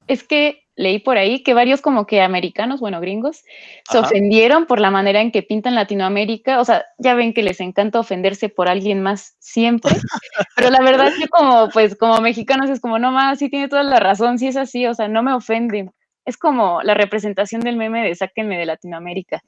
es 0.08 0.24
que 0.24 0.64
leí 0.80 0.98
por 0.98 1.18
ahí 1.18 1.44
que 1.44 1.54
varios 1.54 1.82
como 1.82 2.08
que 2.08 2.22
americanos, 2.22 2.80
bueno, 2.80 3.02
gringos, 3.02 3.44
se 3.92 3.98
ofendieron 3.98 4.66
por 4.66 4.80
la 4.80 4.90
manera 4.90 5.20
en 5.20 5.30
que 5.30 5.44
pintan 5.44 5.76
Latinoamérica. 5.76 6.62
O 6.62 6.66
sea, 6.66 6.86
ya 6.98 7.16
ven 7.16 7.34
que 7.34 7.44
les 7.44 7.60
encanta 7.60 8.00
ofenderse 8.00 8.48
por 8.48 8.70
alguien 8.70 9.04
más 9.04 9.36
siempre, 9.40 9.92
pero 10.56 10.70
la 10.70 10.82
verdad 10.82 11.12
que 11.20 11.28
como, 11.28 11.70
pues, 11.70 11.98
como 11.98 12.22
mexicanos 12.22 12.70
es 12.70 12.80
como, 12.80 12.98
no 12.98 13.12
más, 13.12 13.40
sí 13.40 13.50
tiene 13.50 13.68
toda 13.68 13.84
la 13.84 14.00
razón, 14.00 14.40
sí 14.40 14.48
es 14.48 14.56
así, 14.56 14.88
o 14.88 14.94
sea, 14.94 15.10
no 15.10 15.22
me 15.22 15.34
ofenden. 15.34 15.92
Es 16.24 16.38
como 16.38 16.82
la 16.82 16.94
representación 16.94 17.60
del 17.60 17.76
meme 17.76 18.08
de 18.08 18.16
sáquenme 18.16 18.58
de 18.58 18.66
Latinoamérica. 18.66 19.42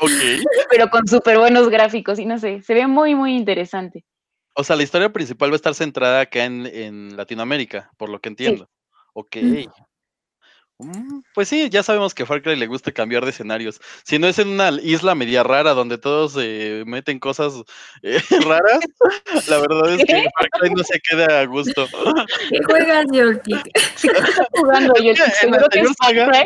Ok. 0.00 0.10
Pero 0.70 0.90
con 0.90 1.06
súper 1.06 1.38
buenos 1.38 1.68
gráficos 1.68 2.18
y 2.18 2.26
no 2.26 2.40
sé, 2.40 2.60
se 2.60 2.74
ve 2.74 2.88
muy, 2.88 3.14
muy 3.14 3.36
interesante. 3.36 4.04
O 4.54 4.64
sea, 4.64 4.74
la 4.74 4.82
historia 4.82 5.12
principal 5.12 5.50
va 5.50 5.54
a 5.54 5.56
estar 5.56 5.74
centrada 5.76 6.22
acá 6.22 6.44
en, 6.44 7.16
Latinoamérica, 7.16 7.92
por 7.96 8.08
lo 8.08 8.20
que 8.20 8.30
entiendo. 8.30 8.68
Ok. 9.14 9.36
Mm, 9.40 9.64
pues 11.34 11.48
sí, 11.48 11.68
ya 11.70 11.82
sabemos 11.82 12.14
que 12.14 12.24
a 12.24 12.26
Far 12.26 12.42
Cry 12.42 12.56
le 12.56 12.66
gusta 12.66 12.92
cambiar 12.92 13.24
de 13.24 13.30
escenarios. 13.30 13.80
Si 14.04 14.18
no 14.18 14.26
es 14.26 14.38
en 14.38 14.48
una 14.48 14.70
isla 14.82 15.14
media 15.14 15.42
rara 15.42 15.74
donde 15.74 15.98
todos 15.98 16.34
se 16.34 16.82
meten 16.86 17.18
cosas 17.18 17.54
eh, 18.02 18.20
raras, 18.46 18.80
la 19.48 19.58
verdad 19.58 19.94
es 19.94 20.04
que 20.04 20.14
Far 20.38 20.48
Cry 20.50 20.70
no 20.74 20.84
se 20.84 21.00
queda 21.00 21.40
a 21.40 21.46
gusto. 21.46 21.86
¿Qué 22.50 22.58
juegas, 22.64 23.06
Yoltik? 23.12 23.70
estás 23.74 24.46
jugando, 24.52 24.94
Yoltik? 24.94 25.24
En 25.42 25.50
la 25.52 25.58
anterior 25.58 25.94
saga, 26.02 26.44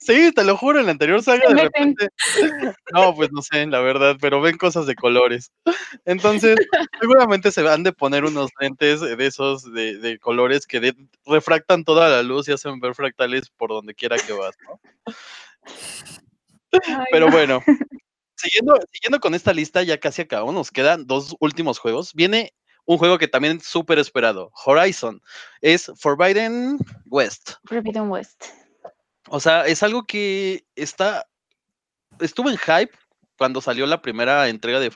sí, 0.00 0.32
te 0.32 0.44
lo 0.44 0.56
juro, 0.56 0.80
en 0.80 0.86
la 0.86 0.92
anterior 0.92 1.22
saga 1.22 1.48
de 1.48 1.62
repente. 1.62 2.08
No, 2.92 3.14
pues 3.14 3.30
no 3.32 3.42
sé, 3.42 3.66
la 3.66 3.80
verdad, 3.80 4.16
pero 4.20 4.40
ven 4.40 4.56
cosas 4.56 4.86
de 4.86 4.94
colores. 4.94 5.50
Entonces, 6.04 6.56
seguramente 7.00 7.50
se 7.50 7.62
van 7.62 7.82
de 7.82 7.92
poner 7.92 8.24
unos 8.24 8.50
lentes 8.60 9.00
de 9.00 9.26
esos 9.26 9.72
de, 9.72 9.98
de 9.98 10.18
colores 10.18 10.66
que 10.66 10.94
refractan 11.26 11.84
toda 11.84 12.08
la 12.08 12.22
luz 12.22 12.48
y 12.48 12.52
hacen 12.52 12.80
ver 12.80 12.94
fractales 12.94 13.50
por 13.56 13.71
donde 13.74 13.94
quiera 13.94 14.16
que 14.16 14.32
vas, 14.32 14.56
¿no? 14.66 14.80
Pero 17.10 17.30
bueno, 17.30 17.60
siguiendo, 18.36 18.74
siguiendo 18.90 19.20
con 19.20 19.34
esta 19.34 19.52
lista, 19.52 19.82
ya 19.82 19.98
casi 19.98 20.22
acabamos, 20.22 20.54
nos 20.54 20.70
quedan 20.70 21.06
dos 21.06 21.36
últimos 21.40 21.78
juegos. 21.78 22.14
Viene 22.14 22.54
un 22.84 22.98
juego 22.98 23.18
que 23.18 23.28
también 23.28 23.58
es 23.58 23.64
súper 23.64 23.98
esperado, 23.98 24.50
Horizon, 24.64 25.20
es 25.60 25.90
Forbidden 25.96 26.78
West. 27.06 27.52
Forbidden 27.64 28.10
West. 28.10 28.44
O 29.28 29.38
sea, 29.38 29.66
es 29.66 29.82
algo 29.82 30.04
que 30.04 30.64
está, 30.74 31.26
estuvo 32.20 32.50
en 32.50 32.58
hype 32.58 32.92
cuando 33.42 33.60
salió 33.60 33.86
la 33.86 34.02
primera 34.02 34.48
entrega 34.48 34.78
de, 34.78 34.88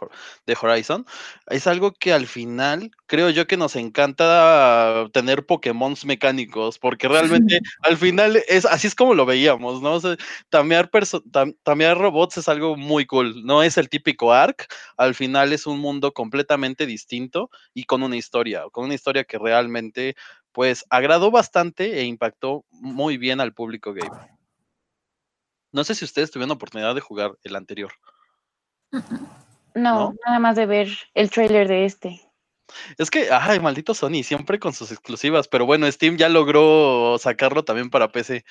de, 0.47 0.57
Horizon, 0.63 1.05
es 1.49 1.67
algo 1.67 1.93
que 1.93 2.13
al 2.13 2.29
final 2.29 2.93
creo 3.07 3.29
yo 3.31 3.49
que 3.49 3.57
nos 3.57 3.75
encanta 3.75 5.09
tener 5.13 5.45
Pokémon 5.47 5.97
mecánicos, 6.05 6.79
porque 6.79 7.09
realmente 7.09 7.59
al 7.83 7.97
final 7.97 8.41
es 8.47 8.65
así 8.65 8.87
es 8.87 8.95
como 8.95 9.15
lo 9.15 9.27
veíamos, 9.27 9.83
¿no? 9.83 9.95
O 9.95 10.01
sea, 10.01 10.17
tamear, 10.49 11.99
robots 11.99 12.39
es 12.39 12.49
algo 12.49 12.77
muy 12.77 13.05
cool, 13.07 13.45
no 13.45 13.65
es 13.65 13.79
el 13.79 13.89
típico 13.89 14.33
ARC, 14.33 14.73
al 14.97 15.17
final 15.17 15.53
es 15.53 15.67
un 15.67 15.81
mundo 15.81 16.13
completamente 16.13 16.87
distinto 16.87 17.51
y 17.75 17.83
con 17.83 18.05
una 18.05 18.15
historia, 18.15 18.63
con 18.71 18.85
una 18.85 18.95
historia 18.95 19.25
que 19.25 19.39
realmente 19.39 20.15
pues 20.53 20.85
agradó 20.89 21.33
bastante 21.33 21.99
e 21.99 22.05
impactó 22.05 22.65
muy 22.71 23.19
bien 23.19 23.41
al 23.41 23.55
público 23.55 23.93
gamer. 23.93 24.31
No 25.73 25.83
sé 25.83 25.97
si 25.97 26.05
ustedes 26.05 26.31
tuvieron 26.31 26.53
oportunidad 26.53 26.95
de 26.95 27.01
jugar 27.01 27.33
el 27.43 27.57
anterior. 27.57 27.91
No, 29.75 30.15
nada 30.25 30.39
más 30.39 30.57
de 30.57 30.67
ver 30.67 30.89
el 31.15 31.31
trailer 31.31 31.69
de 31.69 31.85
este. 31.85 32.26
Es 32.99 33.11
que, 33.11 33.29
ay, 33.31 33.61
maldito 33.61 33.95
Sony, 33.95 34.23
siempre 34.25 34.59
con 34.59 34.73
sus 34.73 34.91
exclusivas, 34.91 35.49
pero 35.49 35.67
bueno, 35.67 35.91
Steam 35.91 36.17
ya 36.17 36.29
logró 36.29 37.17
sacarlo 37.19 37.65
también 37.65 37.91
para 37.91 38.11
PC. 38.11 38.45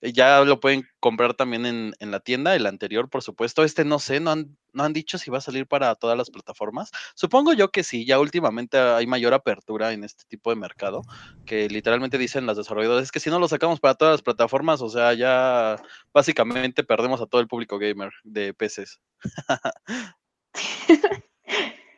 Eh, 0.00 0.12
ya 0.12 0.40
lo 0.44 0.60
pueden 0.60 0.88
comprar 1.00 1.34
también 1.34 1.66
en, 1.66 2.10
la 2.10 2.20
tienda, 2.20 2.54
el 2.54 2.66
anterior, 2.66 3.08
por 3.10 3.22
supuesto. 3.22 3.64
Este 3.64 3.84
no 3.84 3.98
sé, 3.98 4.20
no 4.20 4.30
han, 4.30 4.56
no 4.72 4.84
han 4.84 4.92
dicho 4.92 5.18
si 5.18 5.30
va 5.30 5.38
a 5.38 5.42
salir 5.42 5.66
para 5.66 5.94
todas 5.96 6.16
las 6.16 6.30
plataformas. 6.30 6.90
Supongo 7.14 7.52
yo 7.52 7.70
que 7.70 7.84
sí, 7.84 8.06
ya 8.06 8.18
últimamente 8.18 8.78
hay 8.78 9.06
mayor 9.06 9.34
apertura 9.34 9.92
en 9.92 10.04
este 10.04 10.24
tipo 10.28 10.50
de 10.50 10.56
mercado, 10.56 11.02
que 11.44 11.68
literalmente 11.68 12.18
dicen 12.18 12.46
las 12.46 12.56
desarrolladoras, 12.56 13.04
es 13.04 13.12
que 13.12 13.20
si 13.20 13.30
no 13.30 13.38
lo 13.38 13.48
sacamos 13.48 13.80
para 13.80 13.94
todas 13.94 14.14
las 14.14 14.22
plataformas, 14.22 14.80
o 14.80 14.88
sea, 14.88 15.12
ya 15.14 15.76
básicamente 16.12 16.84
perdemos 16.84 17.20
a 17.20 17.26
todo 17.26 17.40
el 17.40 17.48
público 17.48 17.78
gamer 17.78 18.12
de 18.24 18.54
PCs. 18.54 19.00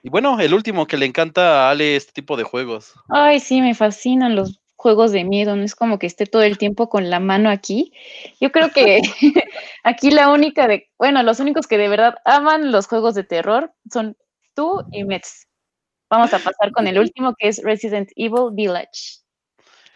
Y 0.03 0.11
bueno, 0.11 0.41
el 0.41 0.55
último 0.55 0.87
que 0.87 0.97
le 0.97 1.07
encanta 1.07 1.67
a 1.67 1.71
Ale 1.71 1.97
este 1.97 2.13
tipo 2.13 2.37
de 2.37 2.45
juegos. 2.45 2.95
Ay, 3.09 3.41
sí, 3.41 3.61
me 3.61 3.75
fascinan 3.75 4.35
los 4.35 4.61
juegos 4.77 5.13
de 5.13 5.25
miedo, 5.25 5.57
no 5.57 5.63
es 5.63 5.75
como 5.75 5.99
que 5.99 6.07
esté 6.07 6.25
todo 6.25 6.43
el 6.43 6.57
tiempo 6.57 6.89
con 6.89 7.11
la 7.11 7.21
mano 7.21 7.51
aquí. 7.51 7.93
Yo 8.41 8.51
creo 8.51 8.71
que 8.71 9.03
aquí 9.85 10.11
la 10.11 10.31
única 10.31 10.67
de, 10.67 10.89
bueno, 10.99 11.23
los 11.23 11.39
únicos 11.39 11.67
que 11.67 11.77
de 11.77 11.89
verdad 11.89 12.15
aman 12.25 12.73
los 12.73 12.87
juegos 12.87 13.15
de 13.15 13.25
terror 13.25 13.75
son 13.93 14.17
tú 14.55 14.83
y 14.91 15.05
Mets. 15.05 15.47
Vamos 16.09 16.33
a 16.33 16.39
pasar 16.39 16.73
con 16.73 16.87
el 16.87 16.99
último 16.99 17.35
que 17.39 17.49
es 17.49 17.63
Resident 17.63 18.09
Evil 18.17 18.53
Village. 18.53 19.21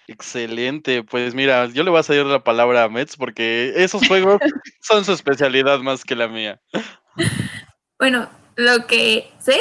Excelente, 0.06 1.02
pues 1.02 1.34
mira, 1.34 1.66
yo 1.66 1.82
le 1.82 1.90
voy 1.90 2.00
a 2.00 2.02
salir 2.02 2.26
la 2.26 2.44
palabra 2.44 2.84
a 2.84 2.88
Mets 2.90 3.16
porque 3.16 3.72
esos 3.76 4.06
juegos 4.06 4.38
son 4.82 5.02
su 5.06 5.12
especialidad 5.12 5.78
más 5.78 6.04
que 6.04 6.14
la 6.14 6.28
mía. 6.28 6.60
Bueno, 7.98 8.28
lo 8.56 8.86
que 8.86 9.30
sé 9.38 9.58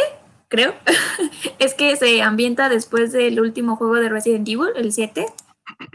creo, 0.53 0.75
es 1.57 1.73
que 1.73 1.95
se 1.95 2.21
ambienta 2.21 2.69
después 2.69 3.11
del 3.11 3.39
último 3.39 3.75
juego 3.75 3.95
de 3.95 4.07
Resident 4.07 4.47
Evil, 4.47 4.67
el 4.75 4.93
7, 4.93 5.25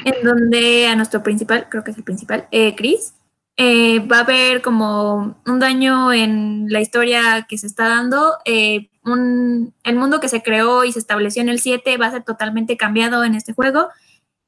en 0.04 0.24
donde 0.24 0.88
a 0.88 0.96
nuestro 0.96 1.22
principal, 1.22 1.68
creo 1.70 1.84
que 1.84 1.92
es 1.92 1.96
el 1.96 2.02
principal, 2.02 2.48
eh, 2.50 2.74
Chris, 2.74 3.14
eh, 3.56 4.00
va 4.00 4.18
a 4.18 4.22
haber 4.22 4.60
como 4.60 5.40
un 5.46 5.58
daño 5.60 6.12
en 6.12 6.66
la 6.70 6.80
historia 6.80 7.46
que 7.48 7.56
se 7.56 7.68
está 7.68 7.86
dando. 7.86 8.34
Eh, 8.44 8.90
el 9.04 9.96
mundo 9.96 10.18
que 10.18 10.28
se 10.28 10.42
creó 10.42 10.84
y 10.84 10.92
se 10.92 10.98
estableció 10.98 11.40
en 11.40 11.48
el 11.48 11.60
7 11.60 11.96
va 11.96 12.06
a 12.06 12.10
ser 12.10 12.24
totalmente 12.24 12.76
cambiado 12.76 13.22
en 13.22 13.36
este 13.36 13.52
juego 13.52 13.88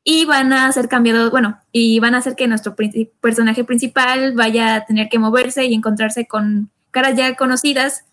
y 0.03 0.25
van 0.25 0.53
a 0.53 0.71
ser 0.73 0.89
cambiados, 0.89 1.31
bueno, 1.31 1.61
y 1.71 2.01
van 2.01 2.17
a 2.17 2.19
hacer 2.19 2.35
que 2.35 2.49
nuestro 2.49 2.75
personaje 3.21 3.63
principal 3.63 4.35
vaya 4.35 4.75
a 4.75 4.85
tener 4.87 5.09
que 5.09 5.21
moverse 5.21 5.65
y 5.67 5.75
encontrarse 5.75 6.27
con 6.27 6.71
caras 6.91 7.17
ya 7.17 7.37
conocidas 7.37 8.05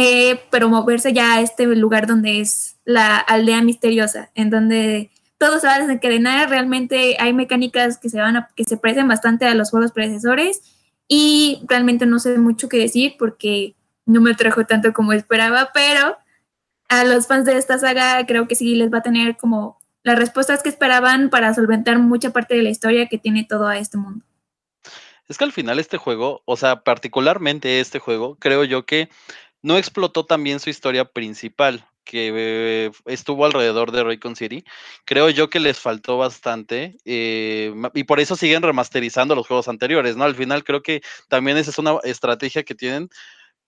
eh, 0.00 0.40
pero 0.50 0.68
moverse 0.68 1.12
ya 1.12 1.34
a 1.34 1.40
este 1.40 1.66
lugar 1.66 2.06
donde 2.06 2.40
es 2.40 2.76
la 2.84 3.16
aldea 3.16 3.62
misteriosa, 3.62 4.30
en 4.36 4.48
donde 4.48 5.10
todo 5.38 5.58
se 5.58 5.66
va 5.66 5.74
a 5.74 5.80
desencadenar, 5.80 6.48
realmente 6.48 7.16
hay 7.18 7.32
mecánicas 7.32 7.98
que 7.98 8.08
se, 8.08 8.20
van 8.20 8.46
que 8.54 8.62
se 8.62 8.76
parecen 8.76 9.08
bastante 9.08 9.46
a 9.46 9.54
los 9.54 9.70
juegos 9.70 9.90
predecesores 9.90 10.62
y 11.08 11.62
realmente 11.66 12.06
no 12.06 12.20
sé 12.20 12.38
mucho 12.38 12.68
qué 12.68 12.78
decir 12.78 13.16
porque 13.18 13.74
no 14.06 14.20
me 14.20 14.36
trajo 14.36 14.64
tanto 14.66 14.92
como 14.92 15.12
esperaba, 15.12 15.70
pero 15.74 16.16
a 16.88 17.02
los 17.02 17.26
fans 17.26 17.44
de 17.44 17.56
esta 17.56 17.76
saga 17.80 18.24
creo 18.24 18.46
que 18.46 18.54
sí 18.54 18.76
les 18.76 18.94
va 18.94 18.98
a 18.98 19.02
tener 19.02 19.36
como 19.36 19.80
las 20.04 20.16
respuestas 20.16 20.62
que 20.62 20.68
esperaban 20.68 21.28
para 21.28 21.52
solventar 21.54 21.98
mucha 21.98 22.30
parte 22.30 22.54
de 22.54 22.62
la 22.62 22.70
historia 22.70 23.08
que 23.08 23.18
tiene 23.18 23.42
todo 23.42 23.66
a 23.66 23.78
este 23.78 23.98
mundo. 23.98 24.24
Es 25.26 25.36
que 25.36 25.44
al 25.44 25.52
final 25.52 25.80
este 25.80 25.98
juego, 25.98 26.42
o 26.46 26.56
sea, 26.56 26.84
particularmente 26.84 27.80
este 27.80 27.98
juego, 27.98 28.36
creo 28.36 28.62
yo 28.64 28.86
que 28.86 29.10
no 29.62 29.76
explotó 29.76 30.24
también 30.24 30.60
su 30.60 30.70
historia 30.70 31.04
principal, 31.04 31.86
que 32.04 32.90
estuvo 33.04 33.44
alrededor 33.44 33.92
de 33.92 34.02
Raycon 34.02 34.34
City. 34.34 34.64
Creo 35.04 35.28
yo 35.28 35.50
que 35.50 35.60
les 35.60 35.78
faltó 35.78 36.16
bastante 36.16 36.96
eh, 37.04 37.74
y 37.92 38.04
por 38.04 38.18
eso 38.18 38.34
siguen 38.34 38.62
remasterizando 38.62 39.34
los 39.34 39.46
juegos 39.46 39.68
anteriores, 39.68 40.16
¿no? 40.16 40.24
Al 40.24 40.34
final 40.34 40.64
creo 40.64 40.82
que 40.82 41.02
también 41.28 41.58
esa 41.58 41.70
es 41.70 41.78
una 41.78 41.98
estrategia 42.04 42.62
que 42.62 42.74
tienen 42.74 43.10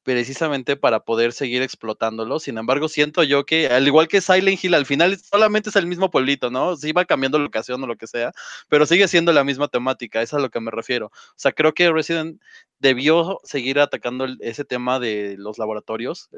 precisamente 0.02 0.76
para 0.76 1.00
poder 1.00 1.32
seguir 1.32 1.62
explotándolo. 1.62 2.38
Sin 2.40 2.56
embargo, 2.58 2.88
siento 2.88 3.22
yo 3.22 3.44
que, 3.44 3.68
al 3.68 3.86
igual 3.86 4.08
que 4.08 4.20
Silent 4.20 4.62
Hill, 4.64 4.74
al 4.74 4.86
final 4.86 5.18
solamente 5.18 5.70
es 5.70 5.76
el 5.76 5.86
mismo 5.86 6.10
pueblito, 6.10 6.50
¿no? 6.50 6.76
Se 6.76 6.88
iba 6.88 7.04
cambiando 7.04 7.38
locación 7.38 7.82
o 7.84 7.86
lo 7.86 7.96
que 7.96 8.06
sea, 8.06 8.32
pero 8.68 8.86
sigue 8.86 9.08
siendo 9.08 9.32
la 9.32 9.44
misma 9.44 9.68
temática, 9.68 10.22
es 10.22 10.32
a 10.32 10.38
lo 10.38 10.50
que 10.50 10.60
me 10.60 10.70
refiero. 10.70 11.06
O 11.06 11.34
sea, 11.36 11.52
creo 11.52 11.74
que 11.74 11.92
Resident 11.92 12.40
debió 12.80 13.40
seguir 13.44 13.78
atacando 13.78 14.26
ese 14.40 14.64
tema 14.64 14.98
de 14.98 15.36
los 15.38 15.58
laboratorios, 15.58 16.28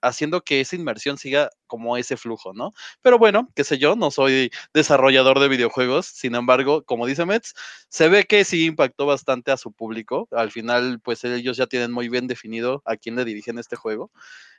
haciendo 0.00 0.42
que 0.42 0.60
esa 0.60 0.76
inmersión 0.76 1.18
siga 1.18 1.50
como 1.66 1.96
ese 1.96 2.16
flujo, 2.16 2.52
¿no? 2.54 2.72
Pero 3.02 3.18
bueno, 3.18 3.48
qué 3.54 3.64
sé 3.64 3.78
yo, 3.78 3.96
no 3.96 4.10
soy 4.10 4.50
desarrollador 4.74 5.40
de 5.40 5.48
videojuegos, 5.48 6.06
sin 6.06 6.34
embargo, 6.36 6.84
como 6.84 7.06
dice 7.06 7.26
Metz, 7.26 7.54
se 7.88 8.08
ve 8.08 8.24
que 8.24 8.44
sí 8.44 8.66
impactó 8.66 9.06
bastante 9.06 9.50
a 9.52 9.56
su 9.56 9.72
público. 9.72 10.28
Al 10.32 10.50
final, 10.50 11.00
pues 11.00 11.24
ellos 11.24 11.56
ya 11.56 11.66
tienen 11.66 11.92
muy 11.92 12.08
bien 12.08 12.26
definido 12.28 12.82
a 12.86 12.96
quién 12.96 13.16
le 13.16 13.24
dirigen 13.24 13.58
este 13.58 13.76
juego. 13.76 14.10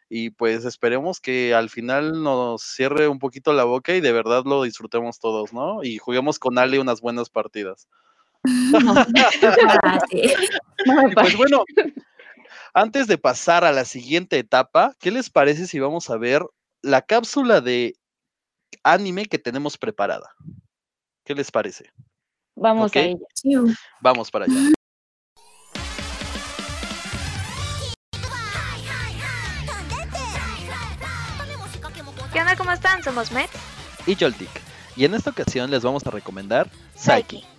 Y 0.10 0.30
pues 0.32 0.66
esperemos 0.66 1.20
que 1.22 1.54
al 1.56 1.70
final 1.70 2.24
nos 2.24 2.62
cierre 2.64 3.08
un 3.08 3.20
poquito 3.20 3.54
la 3.54 3.64
boca 3.66 3.96
y 3.96 4.02
de 4.02 4.12
verdad 4.12 4.44
lo 4.46 4.64
disfrutemos 4.64 5.20
todos, 5.20 5.54
¿no? 5.54 5.84
Y 5.84 5.98
juguemos 5.98 6.40
con 6.40 6.58
Ale 6.60 6.80
unas 6.80 7.02
buenas 7.02 7.30
partidas. 7.30 7.88
pues 11.16 11.38
bueno, 11.38 11.64
antes 12.74 13.08
de 13.08 13.18
pasar 13.18 13.64
a 13.64 13.72
la 13.72 13.86
siguiente 13.86 14.38
etapa, 14.38 14.94
¿qué 15.00 15.12
les 15.12 15.30
parece 15.30 15.68
si 15.68 15.80
vamos 15.80 16.10
a 16.10 16.18
ver 16.18 16.44
la 16.82 17.02
cápsula 17.02 17.62
de 17.62 17.96
anime 18.84 19.26
que 19.26 19.40
tenemos 19.40 19.78
preparada? 19.78 20.36
¿Qué 21.24 21.36
les 21.36 21.52
parece? 21.52 21.90
Vamos 22.56 22.94
a 22.96 23.00
ella. 23.00 23.20
Vamos 24.02 24.30
para 24.30 24.46
allá. 24.46 24.74
¿Qué 32.34 32.40
onda? 32.40 32.56
¿Cómo 32.56 32.72
están? 32.72 33.04
Somos 33.04 33.32
Met 33.32 33.50
y 34.08 34.16
Joltik. 34.16 34.50
Y 34.96 35.06
en 35.06 35.14
esta 35.14 35.30
ocasión 35.30 35.72
les 35.72 35.84
vamos 35.84 36.06
a 36.06 36.12
recomendar 36.12 36.70
Psyche. 36.96 37.40
Psyche, 37.40 37.53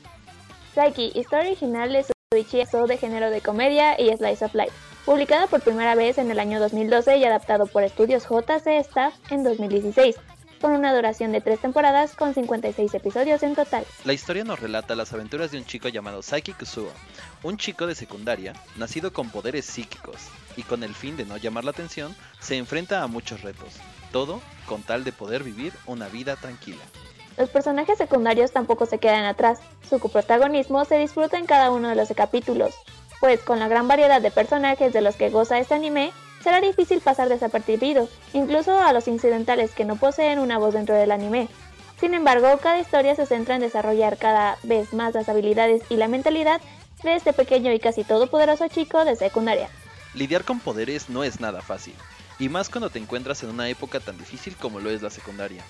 historia 1.15 1.51
original 1.51 1.93
de 1.93 2.05
Show 2.43 2.87
de 2.87 2.97
género 2.97 3.31
de 3.31 3.41
comedia 3.41 4.01
y 4.01 4.15
Slice 4.17 4.45
of 4.45 4.55
Life, 4.55 4.73
publicada 5.05 5.47
por 5.47 5.61
primera 5.61 5.95
vez 5.95 6.19
en 6.19 6.31
el 6.31 6.41
año 6.41 6.59
2012 6.59 7.17
y 7.19 7.25
adaptado 7.25 7.67
por 7.67 7.85
estudios 7.85 8.25
JC 8.25 8.67
Staff 8.81 9.15
en 9.31 9.45
2016, 9.45 10.17
con 10.61 10.73
una 10.73 10.93
duración 10.93 11.31
de 11.31 11.41
tres 11.41 11.61
temporadas 11.61 12.17
con 12.17 12.35
56 12.35 12.93
episodios 12.93 13.45
en 13.45 13.55
total. 13.55 13.87
La 14.05 14.15
historia 14.15 14.43
nos 14.43 14.59
relata 14.59 14.97
las 14.97 15.13
aventuras 15.13 15.53
de 15.53 15.59
un 15.59 15.65
chico 15.65 15.89
llamado 15.89 16.23
Saiki 16.23 16.55
Kusuo, 16.55 16.91
un 17.45 17.57
chico 17.57 17.87
de 17.87 17.95
secundaria, 17.95 18.55
nacido 18.77 19.13
con 19.13 19.31
poderes 19.31 19.67
psíquicos, 19.67 20.29
y 20.57 20.65
con 20.65 20.83
el 20.83 20.95
fin 20.95 21.17
de 21.17 21.25
no 21.25 21.37
llamar 21.37 21.65
la 21.65 21.71
atención, 21.71 22.17
se 22.41 22.57
enfrenta 22.57 23.03
a 23.03 23.07
muchos 23.07 23.43
retos, 23.43 23.75
todo 24.11 24.41
con 24.67 24.83
tal 24.83 25.05
de 25.05 25.13
poder 25.13 25.45
vivir 25.45 25.73
una 25.87 26.09
vida 26.09 26.35
tranquila. 26.35 26.83
Los 27.37 27.51
personajes 27.51 27.99
secundarios 27.99 28.53
tampoco 28.53 28.87
se 28.87 28.99
quedan 28.99 29.25
atrás, 29.25 29.59
su 29.89 29.99
coprotagonismo 29.99 30.85
se 30.85 30.99
disfruta 30.99 31.37
en 31.37 31.47
cada 31.47 31.71
uno 31.71 31.89
de 31.89 31.97
los 31.97 32.09
capítulos, 32.15 32.75
pues 33.19 33.41
con 33.41 33.59
la 33.59 33.67
gran 33.67 33.89
variedad 33.89 34.21
de 34.21 34.31
personajes 34.31 34.93
de 34.93 35.01
los 35.01 35.17
que 35.17 35.31
goza 35.31 35.59
este 35.59 35.75
anime, 35.75 36.13
será 36.43 36.61
difícil 36.61 37.01
pasar 37.01 37.29
desapercibido, 37.29 38.09
incluso 38.35 38.79
a 38.79 38.93
los 38.93 39.09
incidentales 39.09 39.73
que 39.73 39.85
no 39.85 39.97
poseen 39.97 40.39
una 40.39 40.59
voz 40.59 40.75
dentro 40.75 40.95
del 40.95 41.11
anime. 41.11 41.49
Sin 41.99 42.15
embargo, 42.15 42.59
cada 42.63 42.79
historia 42.79 43.17
se 43.17 43.27
centra 43.27 43.57
en 43.57 43.63
desarrollar 43.63 44.17
cada 44.17 44.59
vez 44.63 44.93
más 44.93 45.15
las 45.15 45.29
habilidades 45.29 45.83
y 45.89 45.97
la 45.97 46.07
mentalidad 46.07 46.61
de 47.03 47.17
este 47.17 47.33
pequeño 47.33 47.73
y 47.73 47.81
casi 47.81 48.05
todopoderoso 48.05 48.69
chico 48.69 49.05
de 49.05 49.17
secundaria. 49.17 49.69
Lidiar 50.15 50.45
con 50.45 50.61
poderes 50.61 51.09
no 51.09 51.25
es 51.25 51.41
nada 51.41 51.63
fácil, 51.63 51.95
y 52.39 52.49
más 52.49 52.69
cuando 52.69 52.91
te 52.91 52.99
encuentras 52.99 53.43
en 53.43 53.51
una 53.51 53.69
época 53.69 53.99
tan 53.99 54.19
difícil 54.19 54.55
como 54.57 54.79
lo 54.81 54.91
es 54.91 55.03
la 55.03 55.11
secundaria. 55.11 55.65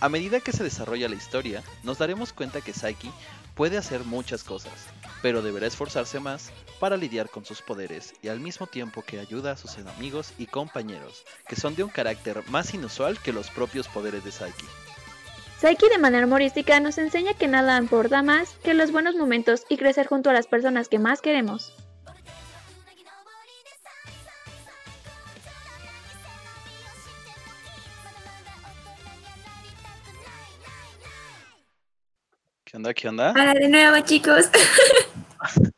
A 0.00 0.08
medida 0.08 0.40
que 0.40 0.52
se 0.52 0.64
desarrolla 0.64 1.10
la 1.10 1.14
historia, 1.14 1.62
nos 1.82 1.98
daremos 1.98 2.32
cuenta 2.32 2.62
que 2.62 2.72
Saiki 2.72 3.10
puede 3.54 3.76
hacer 3.76 4.04
muchas 4.04 4.42
cosas, 4.42 4.72
pero 5.20 5.42
deberá 5.42 5.66
esforzarse 5.66 6.18
más 6.20 6.50
para 6.78 6.96
lidiar 6.96 7.28
con 7.28 7.44
sus 7.44 7.60
poderes 7.60 8.14
y 8.22 8.28
al 8.28 8.40
mismo 8.40 8.66
tiempo 8.66 9.02
que 9.02 9.20
ayuda 9.20 9.52
a 9.52 9.56
sus 9.58 9.76
enemigos 9.76 10.32
y 10.38 10.46
compañeros, 10.46 11.26
que 11.46 11.56
son 11.56 11.76
de 11.76 11.82
un 11.84 11.90
carácter 11.90 12.42
más 12.48 12.72
inusual 12.72 13.20
que 13.20 13.34
los 13.34 13.50
propios 13.50 13.88
poderes 13.88 14.24
de 14.24 14.32
Saiki. 14.32 14.64
Saiki 15.60 15.90
de 15.90 15.98
manera 15.98 16.24
humorística 16.24 16.80
nos 16.80 16.96
enseña 16.96 17.34
que 17.34 17.46
nada 17.46 17.76
importa 17.76 18.22
más 18.22 18.52
que 18.64 18.72
los 18.72 18.92
buenos 18.92 19.16
momentos 19.16 19.64
y 19.68 19.76
crecer 19.76 20.06
junto 20.06 20.30
a 20.30 20.32
las 20.32 20.46
personas 20.46 20.88
que 20.88 20.98
más 20.98 21.20
queremos. 21.20 21.74
¿Qué 32.70 32.76
onda? 32.76 32.94
¿Qué 32.94 33.08
onda? 33.08 33.32
Hola 33.32 33.52
de 33.54 33.68
nuevo, 33.68 33.98
chicos. 34.04 34.48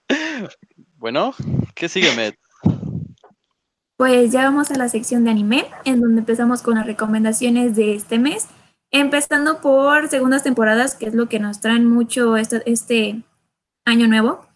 bueno, 0.98 1.35
¿qué 1.74 1.88
sigue? 1.88 2.37
Pues 3.96 4.31
ya 4.31 4.44
vamos 4.44 4.70
a 4.70 4.74
la 4.74 4.90
sección 4.90 5.24
de 5.24 5.31
anime, 5.31 5.64
en 5.87 6.02
donde 6.02 6.18
empezamos 6.18 6.61
con 6.61 6.74
las 6.74 6.85
recomendaciones 6.85 7.74
de 7.76 7.94
este 7.94 8.18
mes, 8.18 8.48
empezando 8.90 9.62
por 9.62 10.09
segundas 10.09 10.42
temporadas, 10.42 10.94
que 10.94 11.07
es 11.07 11.14
lo 11.14 11.31
que 11.31 11.38
nos 11.38 11.62
traen 11.62 11.87
mucho 11.87 12.37
este, 12.37 12.62
este 12.70 13.22
año 13.87 14.07
nuevo, 14.07 14.46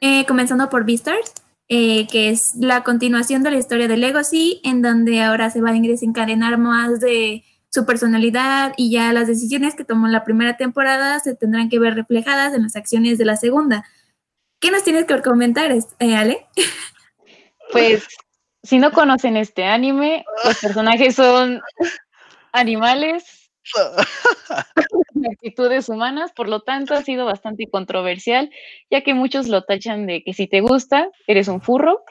eh, 0.00 0.24
comenzando 0.24 0.70
por 0.70 0.86
Beastars, 0.86 1.34
eh, 1.68 2.06
que 2.06 2.30
es 2.30 2.54
la 2.54 2.84
continuación 2.84 3.42
de 3.42 3.50
la 3.50 3.58
historia 3.58 3.86
de 3.86 3.98
Legacy, 3.98 4.62
en 4.64 4.80
donde 4.80 5.20
ahora 5.20 5.50
se 5.50 5.60
va 5.60 5.68
a 5.68 5.74
desencadenar 5.74 6.56
más 6.56 7.00
de 7.00 7.44
su 7.72 7.86
personalidad 7.86 8.74
y 8.76 8.90
ya 8.90 9.12
las 9.12 9.26
decisiones 9.26 9.74
que 9.74 9.84
tomó 9.84 10.06
en 10.06 10.12
la 10.12 10.24
primera 10.24 10.56
temporada 10.56 11.18
se 11.20 11.34
tendrán 11.34 11.70
que 11.70 11.78
ver 11.78 11.94
reflejadas 11.94 12.52
en 12.54 12.64
las 12.64 12.76
acciones 12.76 13.16
de 13.16 13.24
la 13.24 13.36
segunda. 13.36 13.84
¿Qué 14.60 14.70
nos 14.70 14.84
tienes 14.84 15.06
que 15.06 15.22
comentar, 15.22 15.72
eh, 15.98 16.14
Ale? 16.14 16.46
Pues 17.72 18.06
si 18.62 18.78
no 18.78 18.92
conocen 18.92 19.38
este 19.38 19.64
anime, 19.64 20.26
los 20.44 20.58
personajes 20.58 21.14
son 21.14 21.62
animales 22.52 23.50
de 25.14 25.28
actitudes 25.32 25.88
humanas, 25.88 26.32
por 26.32 26.48
lo 26.48 26.60
tanto 26.60 26.92
ha 26.94 27.02
sido 27.02 27.24
bastante 27.24 27.70
controversial, 27.70 28.50
ya 28.90 29.00
que 29.00 29.14
muchos 29.14 29.48
lo 29.48 29.64
tachan 29.64 30.06
de 30.06 30.22
que 30.22 30.34
si 30.34 30.46
te 30.46 30.60
gusta, 30.60 31.08
eres 31.26 31.48
un 31.48 31.62
furro, 31.62 32.04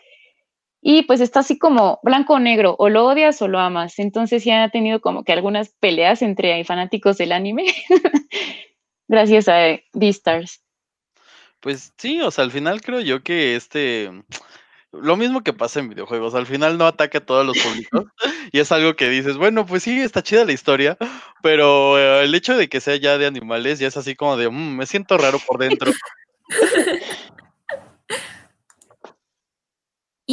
y 0.82 1.04
pues 1.04 1.22
está 1.22 1.42
así 1.42 1.58
como 1.58 2.00
blanco 2.04 2.34
o 2.34 2.40
negro, 2.40 2.76
o 2.80 2.90
lo 2.90 3.06
odias 3.06 3.42
o 3.42 3.48
lo 3.48 3.60
amas. 3.60 4.00
Entonces 4.00 4.44
ya 4.44 4.64
ha 4.64 4.70
tenido 4.70 5.00
como 5.00 5.24
que 5.24 5.32
algunas 5.32 5.70
peleas 5.80 6.22
entre 6.22 6.64
fanáticos 6.66 7.18
del 7.18 7.32
anime, 7.32 7.66
gracias 9.08 9.48
a 9.48 9.80
Beastars. 9.94 10.62
Pues 11.60 11.94
sí, 11.98 12.22
o 12.22 12.32
sea, 12.32 12.44
al 12.44 12.52
final 12.52 12.82
creo 12.82 13.02
yo 13.02 13.22
que 13.22 13.56
este, 13.56 14.10
lo 14.92 15.16
mismo 15.16 15.42
que 15.42 15.54
pasa 15.54 15.80
en 15.80 15.90
videojuegos, 15.90 16.34
al 16.34 16.48
final 16.48 16.78
no 16.80 16.88
ataca 16.88 17.20
a 17.20 17.26
todos 17.26 17.46
los 17.46 17.58
públicos 17.58 18.06
y 18.52 18.60
es 18.60 18.72
algo 18.72 18.96
que 18.96 19.10
dices, 19.10 19.38
bueno, 19.38 19.68
pues 19.68 19.84
sí, 19.84 20.02
está 20.02 20.24
chida 20.24 20.44
la 20.44 20.54
historia, 20.54 20.98
pero 21.44 22.00
eh, 22.00 22.24
el 22.24 22.34
hecho 22.34 22.58
de 22.58 22.68
que 22.68 22.82
sea 22.82 22.96
ya 22.96 23.20
de 23.20 23.28
animales 23.28 23.78
ya 23.78 23.88
es 23.88 23.98
así 23.98 24.16
como 24.16 24.38
de, 24.38 24.50
mm, 24.50 24.78
me 24.78 24.88
siento 24.88 25.20
raro 25.20 25.40
por 25.46 25.60
dentro. 25.60 25.92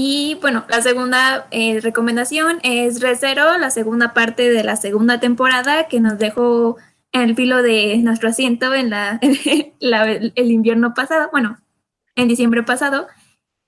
Y 0.00 0.38
bueno, 0.40 0.64
la 0.68 0.80
segunda 0.80 1.48
eh, 1.50 1.80
recomendación 1.80 2.60
es 2.62 3.00
Recero, 3.00 3.58
la 3.58 3.70
segunda 3.70 4.14
parte 4.14 4.48
de 4.48 4.62
la 4.62 4.76
segunda 4.76 5.18
temporada 5.18 5.88
que 5.88 5.98
nos 5.98 6.20
dejó 6.20 6.76
en 7.10 7.22
el 7.22 7.34
filo 7.34 7.64
de 7.64 7.96
nuestro 7.96 8.28
asiento 8.28 8.72
en 8.74 8.90
la, 8.90 9.18
el 9.20 10.50
invierno 10.52 10.94
pasado, 10.94 11.30
bueno, 11.32 11.58
en 12.14 12.28
diciembre 12.28 12.62
pasado, 12.62 13.08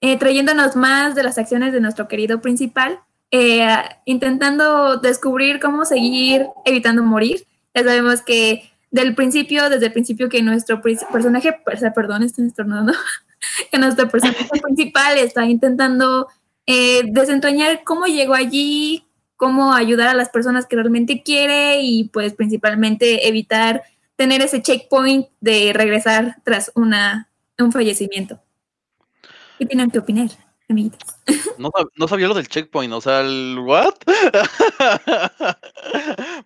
eh, 0.00 0.18
trayéndonos 0.18 0.76
más 0.76 1.16
de 1.16 1.24
las 1.24 1.36
acciones 1.36 1.72
de 1.72 1.80
nuestro 1.80 2.06
querido 2.06 2.40
principal, 2.40 3.00
eh, 3.32 3.66
intentando 4.04 4.98
descubrir 4.98 5.58
cómo 5.58 5.84
seguir 5.84 6.46
evitando 6.64 7.02
morir. 7.02 7.44
Ya 7.74 7.82
sabemos 7.82 8.22
que 8.22 8.70
del 8.92 9.16
principio, 9.16 9.68
desde 9.68 9.86
el 9.86 9.92
principio 9.92 10.28
que 10.28 10.42
nuestro 10.42 10.80
personaje, 10.80 11.58
perdón, 11.92 12.22
estoy 12.22 12.46
estornudando, 12.46 12.92
que 13.70 13.78
nuestro 13.78 14.08
personaje 14.08 14.48
principal 14.62 15.18
está 15.18 15.44
intentando 15.44 16.28
eh, 16.66 17.02
desentrañar 17.06 17.82
cómo 17.84 18.06
llegó 18.06 18.34
allí, 18.34 19.06
cómo 19.36 19.72
ayudar 19.72 20.08
a 20.08 20.14
las 20.14 20.28
personas 20.28 20.66
que 20.66 20.76
realmente 20.76 21.22
quiere 21.22 21.80
y 21.80 22.04
pues 22.04 22.34
principalmente 22.34 23.26
evitar 23.26 23.82
tener 24.16 24.42
ese 24.42 24.60
checkpoint 24.60 25.28
de 25.40 25.72
regresar 25.72 26.36
tras 26.44 26.70
una, 26.74 27.30
un 27.58 27.72
fallecimiento. 27.72 28.38
¿Qué 29.58 29.66
tienen 29.66 29.90
que 29.90 29.98
opinar, 29.98 30.28
amiguitos? 30.68 31.00
No, 31.58 31.70
no, 31.96 32.08
sabía 32.08 32.26
lo 32.26 32.34
del 32.34 32.48
checkpoint, 32.48 32.92
o 32.94 33.02
sea, 33.02 33.20
el 33.20 33.58
what? 33.58 33.94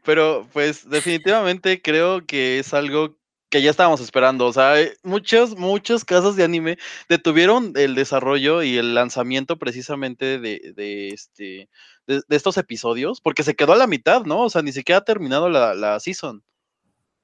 Pero 0.04 0.48
pues 0.52 0.88
definitivamente 0.88 1.80
creo 1.80 2.26
que 2.26 2.58
es 2.58 2.74
algo 2.74 3.14
que 3.54 3.62
ya 3.62 3.70
estábamos 3.70 4.00
esperando. 4.00 4.46
O 4.46 4.52
sea, 4.52 4.80
eh, 4.80 4.96
muchas, 5.04 5.54
muchas 5.54 6.04
casas 6.04 6.34
de 6.34 6.42
anime 6.42 6.76
detuvieron 7.08 7.72
el 7.76 7.94
desarrollo 7.94 8.64
y 8.64 8.78
el 8.78 8.96
lanzamiento 8.96 9.60
precisamente 9.60 10.40
de, 10.40 10.72
de 10.74 11.10
este 11.10 11.68
de, 12.08 12.20
estos 12.30 12.56
episodios, 12.56 13.20
porque 13.20 13.44
se 13.44 13.54
quedó 13.54 13.74
a 13.74 13.76
la 13.76 13.86
mitad, 13.86 14.24
¿no? 14.24 14.40
O 14.40 14.50
sea, 14.50 14.62
ni 14.62 14.72
siquiera 14.72 14.98
ha 14.98 15.04
terminado 15.04 15.48
la, 15.48 15.72
la 15.72 16.00
season. 16.00 16.42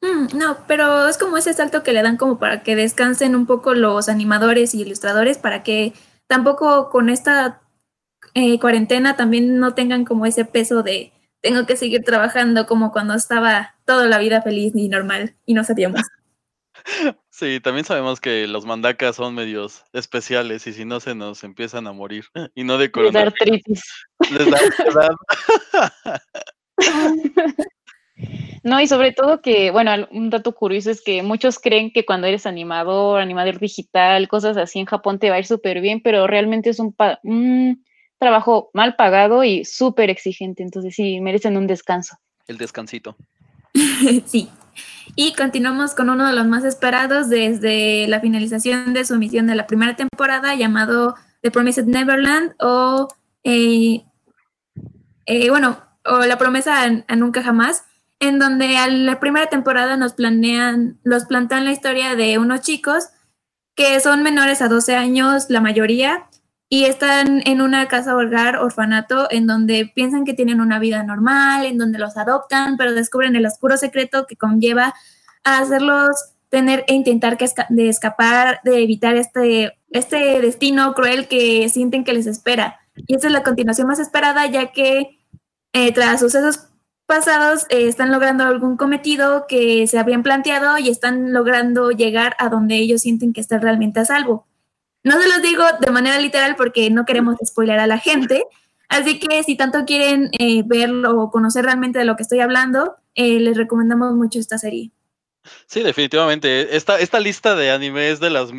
Mm, 0.03 0.39
no, 0.39 0.59
pero 0.69 1.09
es 1.09 1.19
como 1.19 1.37
ese 1.37 1.53
salto 1.53 1.83
que 1.83 1.93
le 1.93 2.01
dan 2.01 2.17
como 2.17 2.39
para 2.39 2.63
que 2.63 2.77
descansen 2.77 3.35
un 3.35 3.47
poco 3.47 3.75
los 3.75 4.09
animadores 4.09 4.73
y 4.73 4.83
ilustradores, 4.83 5.37
para 5.37 5.65
que 5.65 5.95
tampoco 6.29 6.91
con 6.91 7.11
esta 7.11 7.61
eh, 8.35 8.61
cuarentena 8.61 9.17
también 9.17 9.59
no 9.59 9.75
tengan 9.75 10.05
como 10.05 10.27
ese 10.27 10.45
peso 10.45 10.85
de 10.85 11.13
tengo 11.41 11.67
que 11.67 11.75
seguir 11.75 12.05
trabajando 12.05 12.67
como 12.67 12.93
cuando 12.93 13.15
estaba 13.15 13.75
toda 13.85 14.07
la 14.07 14.19
vida 14.19 14.43
feliz 14.43 14.73
y 14.77 14.89
normal 14.89 15.35
y 15.45 15.55
no 15.55 15.65
sabíamos. 15.65 16.03
Sí, 17.31 17.61
también 17.61 17.85
sabemos 17.85 18.21
que 18.21 18.47
los 18.47 18.67
mandakas 18.67 19.17
son 19.17 19.35
medios 19.35 19.85
especiales 19.93 20.67
y 20.67 20.73
si 20.73 20.85
no 20.85 21.01
se 21.01 21.15
nos 21.15 21.43
empiezan 21.45 21.87
a 21.87 21.93
morir 21.93 22.27
y 22.55 22.65
no 22.65 22.77
de 22.79 22.91
coronavirus. 22.91 23.63
Les 24.31 24.51
da 24.51 25.11
No, 28.63 28.79
y 28.81 28.87
sobre 28.87 29.13
todo 29.13 29.41
que, 29.41 29.71
bueno, 29.71 30.07
un 30.11 30.29
dato 30.29 30.55
curioso 30.55 30.91
es 30.91 31.01
que 31.03 31.23
muchos 31.23 31.59
creen 31.59 31.91
que 31.91 32.05
cuando 32.05 32.27
eres 32.27 32.45
animador, 32.45 33.21
animador 33.21 33.59
digital, 33.59 34.29
cosas 34.29 34.59
así 34.59 34.79
en 34.79 34.85
Japón 34.85 35.19
te 35.19 35.31
va 35.31 35.37
a 35.37 35.39
ir 35.39 35.47
súper 35.47 35.81
bien, 35.81 36.03
pero 36.03 36.27
realmente 36.27 36.69
es 36.69 36.79
un, 36.79 36.95
un 37.23 37.83
trabajo 38.19 38.71
mal 38.75 38.97
pagado 38.97 39.45
y 39.45 39.65
súper 39.65 40.11
exigente, 40.11 40.63
entonces 40.63 40.95
sí, 40.95 41.21
merecen 41.21 41.57
un 41.57 41.67
descanso. 41.67 42.17
El 42.47 42.59
descansito. 42.59 43.17
sí. 44.27 44.51
Y 45.17 45.35
continuamos 45.35 45.95
con 45.95 46.11
uno 46.11 46.27
de 46.27 46.33
los 46.33 46.47
más 46.47 46.65
esperados 46.65 47.29
desde 47.29 48.07
la 48.09 48.21
finalización 48.21 48.93
de 48.95 49.05
su 49.05 49.15
emisión 49.15 49.47
de 49.47 49.55
la 49.55 49.67
primera 49.67 49.97
temporada, 49.97 50.55
llamado 50.55 51.15
The 51.43 51.51
Promised 51.51 51.87
Neverland 51.87 52.55
o, 52.61 53.09
eh, 53.45 54.05
eh, 55.27 55.51
bueno, 55.51 55.83
o 56.05 56.21
La 56.21 56.39
promesa 56.39 56.85
a, 56.85 57.17
nunca 57.17 57.43
jamás, 57.43 57.85
en 58.21 58.39
donde 58.39 58.77
a 58.77 58.89
la 58.89 59.21
primera 59.21 59.47
temporada 59.47 59.97
nos 59.97 60.15
planean, 60.15 60.99
los 61.03 61.25
plantean 61.25 61.65
la 61.65 61.73
historia 61.73 62.17
de 62.17 62.39
unos 62.39 62.61
chicos 62.61 63.09
que 63.75 64.01
son 64.01 64.23
menores 64.23 64.63
a 64.63 64.69
12 64.69 64.97
años, 64.97 65.47
la 65.49 65.61
mayoría, 65.61 66.30
y 66.73 66.85
están 66.85 67.43
en 67.47 67.61
una 67.61 67.89
casa 67.89 68.17
hogar, 68.17 68.57
orfanato, 68.59 69.27
en 69.33 69.49
donde 69.49 69.91
piensan 69.93 70.25
que 70.25 70.35
tienen 70.35 70.61
una 70.61 70.79
vida 70.79 71.03
normal, 71.03 71.67
en 71.67 71.79
donde 71.79 71.99
los 71.99 72.17
adoptan, 72.17 72.77
pero 72.77 72.95
descubren 72.95 73.35
el 73.35 73.45
oscuro 73.45 73.77
secreto 73.77 74.25
que 74.29 74.37
conlleva 74.37 74.95
a 75.43 75.59
hacerlos 75.59 76.11
tener 76.49 76.85
e 76.87 76.95
intentar 76.95 77.37
que 77.37 77.49
de 77.71 77.89
escapar, 77.89 78.61
de 78.63 78.85
evitar 78.85 79.17
este, 79.17 79.79
este 79.91 80.41
destino 80.41 80.95
cruel 80.95 81.27
que 81.27 81.69
sienten 81.69 82.05
que 82.05 82.13
les 82.13 82.29
espera. 82.29 82.79
Y 82.95 83.17
esta 83.17 83.27
es 83.27 83.33
la 83.33 83.43
continuación 83.43 83.89
más 83.89 83.99
esperada, 83.99 84.47
ya 84.47 84.71
que 84.71 85.19
eh, 85.73 85.93
tras 85.93 86.21
sucesos 86.21 86.69
pasados 87.07 87.67
eh, 87.71 87.89
están 87.89 88.13
logrando 88.13 88.45
algún 88.45 88.77
cometido 88.77 89.47
que 89.49 89.89
se 89.89 89.99
habían 89.99 90.23
planteado 90.23 90.79
y 90.79 90.89
están 90.89 91.33
logrando 91.33 91.91
llegar 91.91 92.37
a 92.39 92.49
donde 92.49 92.77
ellos 92.77 93.01
sienten 93.01 93.33
que 93.33 93.41
están 93.41 93.61
realmente 93.61 93.99
a 93.99 94.05
salvo. 94.05 94.47
No 95.03 95.21
se 95.21 95.29
los 95.29 95.43
digo 95.43 95.65
de 95.81 95.91
manera 95.91 96.19
literal 96.19 96.57
porque 96.57 96.91
no 96.91 97.05
queremos 97.05 97.37
spoiler 97.45 97.79
a 97.79 97.87
la 97.87 97.99
gente, 97.99 98.45
así 98.89 99.19
que 99.19 99.43
si 99.43 99.57
tanto 99.57 99.85
quieren 99.87 100.31
eh, 100.39 100.63
verlo 100.67 101.21
o 101.21 101.31
conocer 101.31 101.65
realmente 101.65 101.99
de 101.99 102.05
lo 102.05 102.17
que 102.17 102.23
estoy 102.23 102.41
hablando, 102.41 102.97
eh, 103.15 103.41
les 103.41 103.57
recomendamos 103.57 104.15
mucho 104.15 104.39
esta 104.39 104.59
serie. 104.59 104.93
Sí, 105.67 105.83
definitivamente. 105.83 106.77
Esta, 106.77 106.99
esta 106.99 107.19
lista 107.19 107.55
de 107.55 107.71
anime 107.71 108.11
es 108.11 108.21
de 108.21 108.29
las 108.29 108.51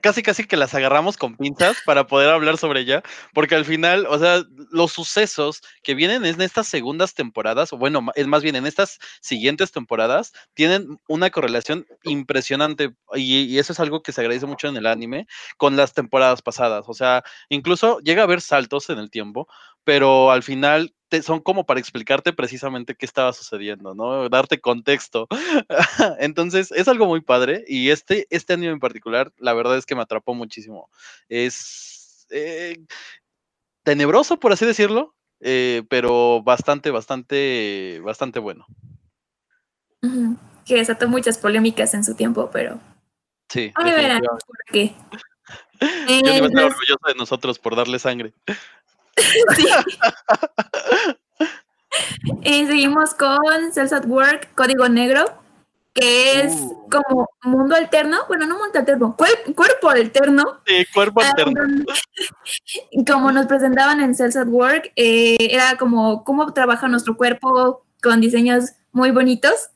casi 0.00 0.22
casi 0.22 0.44
que 0.44 0.56
las 0.56 0.74
agarramos 0.74 1.16
con 1.16 1.36
pinzas 1.36 1.76
para 1.84 2.06
poder 2.06 2.28
hablar 2.28 2.56
sobre 2.56 2.80
ella, 2.80 3.02
porque 3.34 3.56
al 3.56 3.64
final, 3.64 4.06
o 4.08 4.18
sea, 4.18 4.44
los 4.70 4.92
sucesos 4.92 5.60
que 5.82 5.94
vienen 5.94 6.24
en 6.24 6.40
estas 6.40 6.68
segundas 6.68 7.14
temporadas, 7.14 7.72
o 7.72 7.78
bueno, 7.78 8.06
es 8.14 8.26
más 8.28 8.42
bien 8.42 8.54
en 8.56 8.66
estas 8.66 8.98
siguientes 9.20 9.72
temporadas, 9.72 10.32
tienen 10.54 10.98
una 11.08 11.30
correlación 11.30 11.86
impresionante 12.04 12.94
y, 13.14 13.40
y, 13.40 13.58
eso 13.58 13.72
es 13.72 13.80
algo 13.80 14.02
que 14.02 14.12
se 14.12 14.20
agradece 14.20 14.46
mucho 14.46 14.68
en 14.68 14.76
el 14.76 14.86
anime 14.86 15.26
con 15.56 15.76
las 15.76 15.94
temporadas 15.94 16.42
pasadas. 16.42 16.84
O 16.88 16.94
sea, 16.94 17.24
incluso 17.48 17.98
llega 18.00 18.22
a 18.22 18.24
haber 18.24 18.40
saltos 18.40 18.88
en 18.90 18.98
el 18.98 19.10
tiempo, 19.10 19.48
pero 19.84 20.30
al 20.30 20.42
final 20.42 20.94
son 21.22 21.40
como 21.40 21.66
para 21.66 21.80
explicarte 21.80 22.32
precisamente 22.32 22.94
qué 22.94 23.04
estaba 23.04 23.32
sucediendo, 23.32 23.94
¿no? 23.94 24.28
Darte 24.28 24.60
contexto. 24.60 25.26
Entonces, 26.20 26.72
es 26.72 26.88
algo 26.88 27.06
muy 27.06 27.20
padre 27.20 27.64
y 27.66 27.90
este, 27.90 28.26
este 28.30 28.52
anime 28.52 28.72
en 28.72 28.80
particular, 28.80 29.32
la 29.38 29.52
verdad 29.52 29.76
es 29.76 29.86
que 29.86 29.96
me 29.96 30.02
atrapó 30.02 30.34
muchísimo. 30.34 30.88
Es 31.28 32.26
eh, 32.30 32.78
tenebroso, 33.82 34.38
por 34.38 34.52
así 34.52 34.64
decirlo, 34.64 35.14
eh, 35.40 35.82
pero 35.88 36.42
bastante, 36.42 36.90
bastante, 36.90 38.00
bastante 38.04 38.38
bueno. 38.38 38.66
Que 40.64 40.76
desató 40.76 41.08
muchas 41.08 41.38
polémicas 41.38 41.94
en 41.94 42.04
su 42.04 42.14
tiempo, 42.14 42.50
pero... 42.52 42.80
Sí. 43.48 43.72
A 43.74 43.82
ver, 43.82 44.20
¿por 44.20 44.58
qué? 44.72 44.94
Yo 45.80 45.86
eh, 46.14 46.40
orgulloso 46.42 47.08
de 47.08 47.14
nosotros 47.16 47.58
por 47.58 47.74
darle 47.74 47.98
sangre. 47.98 48.34
y 52.42 52.66
seguimos 52.66 53.14
con 53.14 53.72
Cells 53.72 53.92
at 53.92 54.06
Work, 54.06 54.54
Código 54.54 54.88
Negro, 54.88 55.24
que 55.92 56.40
es 56.40 56.54
uh. 56.54 56.88
como 56.90 57.28
mundo 57.42 57.74
alterno, 57.74 58.18
bueno, 58.28 58.46
no 58.46 58.58
mundo 58.58 58.78
alterno, 58.78 59.16
cuerpo 59.16 59.90
alterno. 59.90 60.60
Sí, 60.66 60.86
cuerpo 60.94 61.20
ah, 61.22 61.28
alterno. 61.28 61.84
como 63.06 63.32
nos 63.32 63.46
presentaban 63.46 64.00
en 64.00 64.14
Cells 64.14 64.36
at 64.36 64.48
Work, 64.48 64.92
eh, 64.96 65.36
era 65.40 65.76
como 65.76 66.24
cómo 66.24 66.52
trabaja 66.52 66.88
nuestro 66.88 67.16
cuerpo 67.16 67.84
con 68.02 68.20
diseños 68.20 68.72
muy 68.92 69.10
bonitos. 69.10 69.70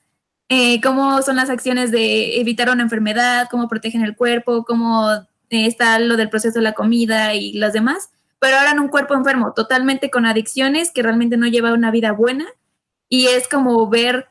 Eh, 0.50 0.80
cómo 0.82 1.22
son 1.22 1.36
las 1.36 1.48
acciones 1.48 1.90
de 1.90 2.38
evitar 2.38 2.68
una 2.68 2.82
enfermedad, 2.82 3.48
cómo 3.50 3.66
protegen 3.66 4.02
el 4.02 4.14
cuerpo, 4.14 4.64
cómo 4.64 5.10
eh, 5.48 5.66
está 5.66 5.98
lo 5.98 6.16
del 6.16 6.28
proceso 6.28 6.58
de 6.58 6.64
la 6.64 6.74
comida 6.74 7.34
y 7.34 7.54
los 7.54 7.72
demás 7.72 8.10
pero 8.44 8.58
ahora 8.58 8.72
en 8.72 8.80
un 8.80 8.88
cuerpo 8.88 9.14
enfermo, 9.14 9.54
totalmente 9.54 10.10
con 10.10 10.26
adicciones, 10.26 10.92
que 10.92 11.02
realmente 11.02 11.38
no 11.38 11.46
lleva 11.46 11.72
una 11.72 11.90
vida 11.90 12.12
buena. 12.12 12.46
Y 13.08 13.28
es 13.28 13.48
como 13.48 13.88
ver 13.88 14.28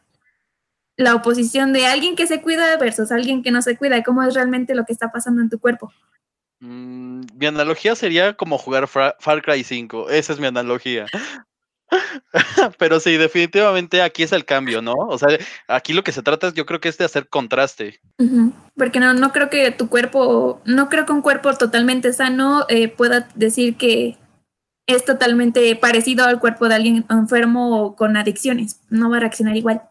la 0.97 1.15
oposición 1.15 1.73
de 1.73 1.87
alguien 1.87 2.15
que 2.15 2.27
se 2.27 2.39
cuida 2.39 2.77
versus 2.77 3.11
alguien 3.11 3.41
que 3.41 3.49
no 3.49 3.63
se 3.63 3.75
cuida, 3.75 4.03
cómo 4.03 4.21
es 4.21 4.35
realmente 4.35 4.75
lo 4.75 4.85
que 4.85 4.93
está 4.93 5.11
pasando 5.11 5.41
en 5.41 5.49
tu 5.49 5.57
cuerpo. 5.57 5.91
Mm, 6.59 7.21
mi 7.33 7.45
analogía 7.47 7.95
sería 7.95 8.35
como 8.35 8.59
jugar 8.59 8.87
Far 8.87 9.41
Cry 9.41 9.63
5, 9.63 10.11
esa 10.11 10.33
es 10.33 10.39
mi 10.39 10.45
analogía. 10.45 11.07
Pero 12.77 12.99
sí, 12.99 13.17
definitivamente 13.17 14.01
aquí 14.01 14.23
es 14.23 14.31
el 14.31 14.45
cambio, 14.45 14.81
¿no? 14.81 14.93
O 14.93 15.17
sea, 15.17 15.29
aquí 15.67 15.93
lo 15.93 16.03
que 16.03 16.11
se 16.11 16.23
trata 16.23 16.47
es, 16.47 16.53
yo 16.53 16.65
creo 16.65 16.79
que 16.79 16.89
es 16.89 16.97
de 16.97 17.05
hacer 17.05 17.27
contraste. 17.29 17.99
Porque 18.75 18.99
no, 18.99 19.13
no 19.13 19.31
creo 19.31 19.49
que 19.49 19.71
tu 19.71 19.89
cuerpo, 19.89 20.61
no 20.65 20.89
creo 20.89 21.05
que 21.05 21.13
un 21.13 21.21
cuerpo 21.21 21.53
totalmente 21.53 22.13
sano 22.13 22.65
eh, 22.69 22.87
pueda 22.87 23.27
decir 23.35 23.75
que 23.75 24.17
es 24.87 25.05
totalmente 25.05 25.75
parecido 25.75 26.25
al 26.25 26.39
cuerpo 26.39 26.67
de 26.67 26.75
alguien 26.75 27.05
enfermo 27.09 27.81
o 27.81 27.95
con 27.95 28.17
adicciones. 28.17 28.79
No 28.89 29.09
va 29.09 29.17
a 29.17 29.21
reaccionar 29.21 29.55
igual. 29.55 29.81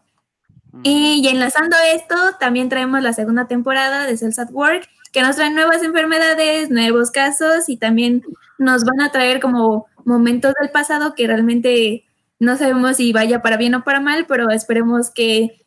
Y, 0.81 1.27
enlazando 1.27 1.77
esto, 1.93 2.15
también 2.39 2.67
traemos 2.67 3.01
la 3.03 3.13
segunda 3.13 3.47
temporada 3.47 4.07
de 4.07 4.17
Cells 4.17 4.39
at 4.39 4.49
Work, 4.51 4.89
que 5.13 5.21
nos 5.21 5.37
trae 5.37 5.51
nuevas 5.51 5.83
enfermedades, 5.83 6.71
nuevos 6.71 7.11
casos 7.11 7.69
y 7.69 7.77
también 7.77 8.23
nos 8.57 8.83
van 8.83 8.99
a 8.99 9.11
traer 9.11 9.39
como 9.39 9.85
momentos 10.05 10.53
del 10.59 10.71
pasado 10.71 11.13
que 11.15 11.27
realmente 11.27 12.05
no 12.39 12.57
sabemos 12.57 12.97
si 12.97 13.13
vaya 13.13 13.41
para 13.41 13.55
bien 13.55 13.75
o 13.75 13.83
para 13.83 14.01
mal, 14.01 14.25
pero 14.27 14.49
esperemos 14.49 15.11
que 15.11 15.63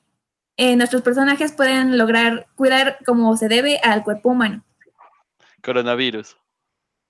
eh, 0.56 0.76
nuestros 0.76 1.02
personajes 1.02 1.52
puedan 1.52 1.96
lograr 1.96 2.48
cuidar 2.56 2.98
como 3.06 3.36
se 3.36 3.48
debe 3.48 3.78
al 3.78 4.02
cuerpo 4.02 4.30
humano. 4.30 4.64
Coronavirus. 5.62 6.36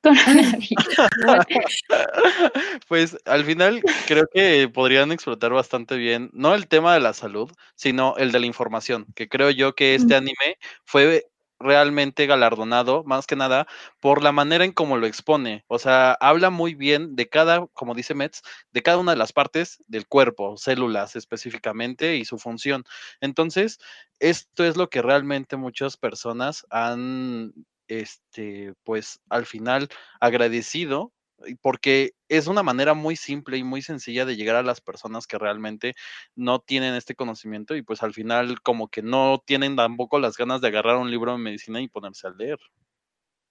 pues 2.89 3.17
al 3.25 3.45
final 3.45 3.83
creo 4.07 4.27
que 4.33 4.71
podrían 4.73 5.11
explotar 5.11 5.53
bastante 5.53 5.97
bien, 5.97 6.31
no 6.33 6.55
el 6.55 6.69
tema 6.69 6.95
de 6.95 7.01
la 7.01 7.13
salud, 7.13 7.51
sino 7.75 8.17
el 8.19 8.31
de 8.31 8.41
la 8.41 8.47
información, 8.47 9.07
que 9.17 9.29
creo 9.29 9.51
yo 9.51 9.75
que 9.75 9.97
este 9.97 10.15
anime 10.15 10.59
fue 10.85 11.25
realmente 11.59 12.27
galardonado, 12.27 13.05
más 13.05 13.27
que 13.27 13.37
nada, 13.37 13.67
por 14.01 14.23
la 14.23 14.33
manera 14.33 14.65
en 14.65 14.73
cómo 14.73 14.97
lo 14.99 15.07
expone. 15.07 15.65
O 15.69 15.79
sea, 15.79 16.13
habla 16.21 16.51
muy 16.51 16.75
bien 16.75 17.17
de 17.17 17.29
cada, 17.29 17.67
como 17.75 17.95
dice 17.95 18.15
Metz, 18.15 18.43
de 18.73 18.83
cada 18.83 18.99
una 18.99 19.13
de 19.13 19.19
las 19.19 19.33
partes 19.33 19.83
del 19.89 20.07
cuerpo, 20.07 20.57
células 20.57 21.17
específicamente 21.17 22.17
y 22.17 22.25
su 22.25 22.39
función. 22.39 22.85
Entonces, 23.21 23.79
esto 24.21 24.65
es 24.65 24.77
lo 24.77 24.89
que 24.91 25.03
realmente 25.03 25.57
muchas 25.57 25.97
personas 25.97 26.67
han, 26.71 27.53
este, 27.89 28.75
pues 28.85 29.21
al 29.31 29.47
final 29.47 29.89
agradecido 30.21 31.13
porque 31.61 32.13
es 32.29 32.47
una 32.47 32.63
manera 32.63 32.95
muy 32.95 33.17
simple 33.17 33.57
y 33.57 33.65
muy 33.65 33.83
sencilla 33.83 34.25
de 34.25 34.37
llegar 34.37 34.57
a 34.57 34.63
las 34.63 34.81
personas 34.81 35.27
que 35.27 35.39
realmente 35.39 35.95
no 36.35 36.61
tienen 36.61 36.95
este 36.95 37.15
conocimiento 37.15 37.77
y 37.77 37.83
pues 37.83 38.03
al 38.03 38.15
final 38.15 38.61
como 38.63 38.89
que 38.89 39.03
no 39.03 39.43
tienen 39.45 39.77
tampoco 39.77 40.19
las 40.19 40.37
ganas 40.37 40.61
de 40.61 40.69
agarrar 40.69 40.97
un 40.97 41.11
libro 41.11 41.33
de 41.33 41.39
medicina 41.39 41.81
y 41.81 41.89
ponerse 41.89 42.27
a 42.27 42.31
leer. 42.31 42.59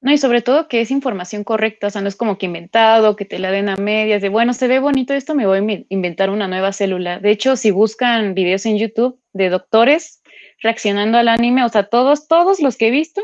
No, 0.01 0.11
y 0.11 0.17
sobre 0.17 0.41
todo 0.41 0.67
que 0.67 0.81
es 0.81 0.91
información 0.91 1.43
correcta, 1.43 1.87
o 1.87 1.89
sea, 1.89 2.01
no 2.01 2.07
es 2.07 2.15
como 2.15 2.37
que 2.37 2.45
inventado, 2.45 3.15
que 3.15 3.25
te 3.25 3.39
la 3.39 3.49
den 3.49 3.69
a 3.69 3.75
medias, 3.75 4.21
de 4.21 4.29
bueno, 4.29 4.53
se 4.53 4.67
ve 4.67 4.77
bonito 4.77 5.13
esto, 5.13 5.33
me 5.33 5.47
voy 5.47 5.57
a 5.57 5.85
inventar 5.89 6.29
una 6.29 6.47
nueva 6.47 6.73
célula. 6.73 7.19
De 7.19 7.31
hecho, 7.31 7.55
si 7.55 7.71
buscan 7.71 8.35
videos 8.35 8.67
en 8.67 8.77
YouTube 8.77 9.19
de 9.33 9.49
doctores 9.49 10.21
reaccionando 10.61 11.17
al 11.17 11.27
anime, 11.27 11.63
o 11.63 11.69
sea, 11.69 11.87
todos, 11.87 12.27
todos 12.27 12.61
los 12.61 12.77
que 12.77 12.89
he 12.89 12.91
visto 12.91 13.23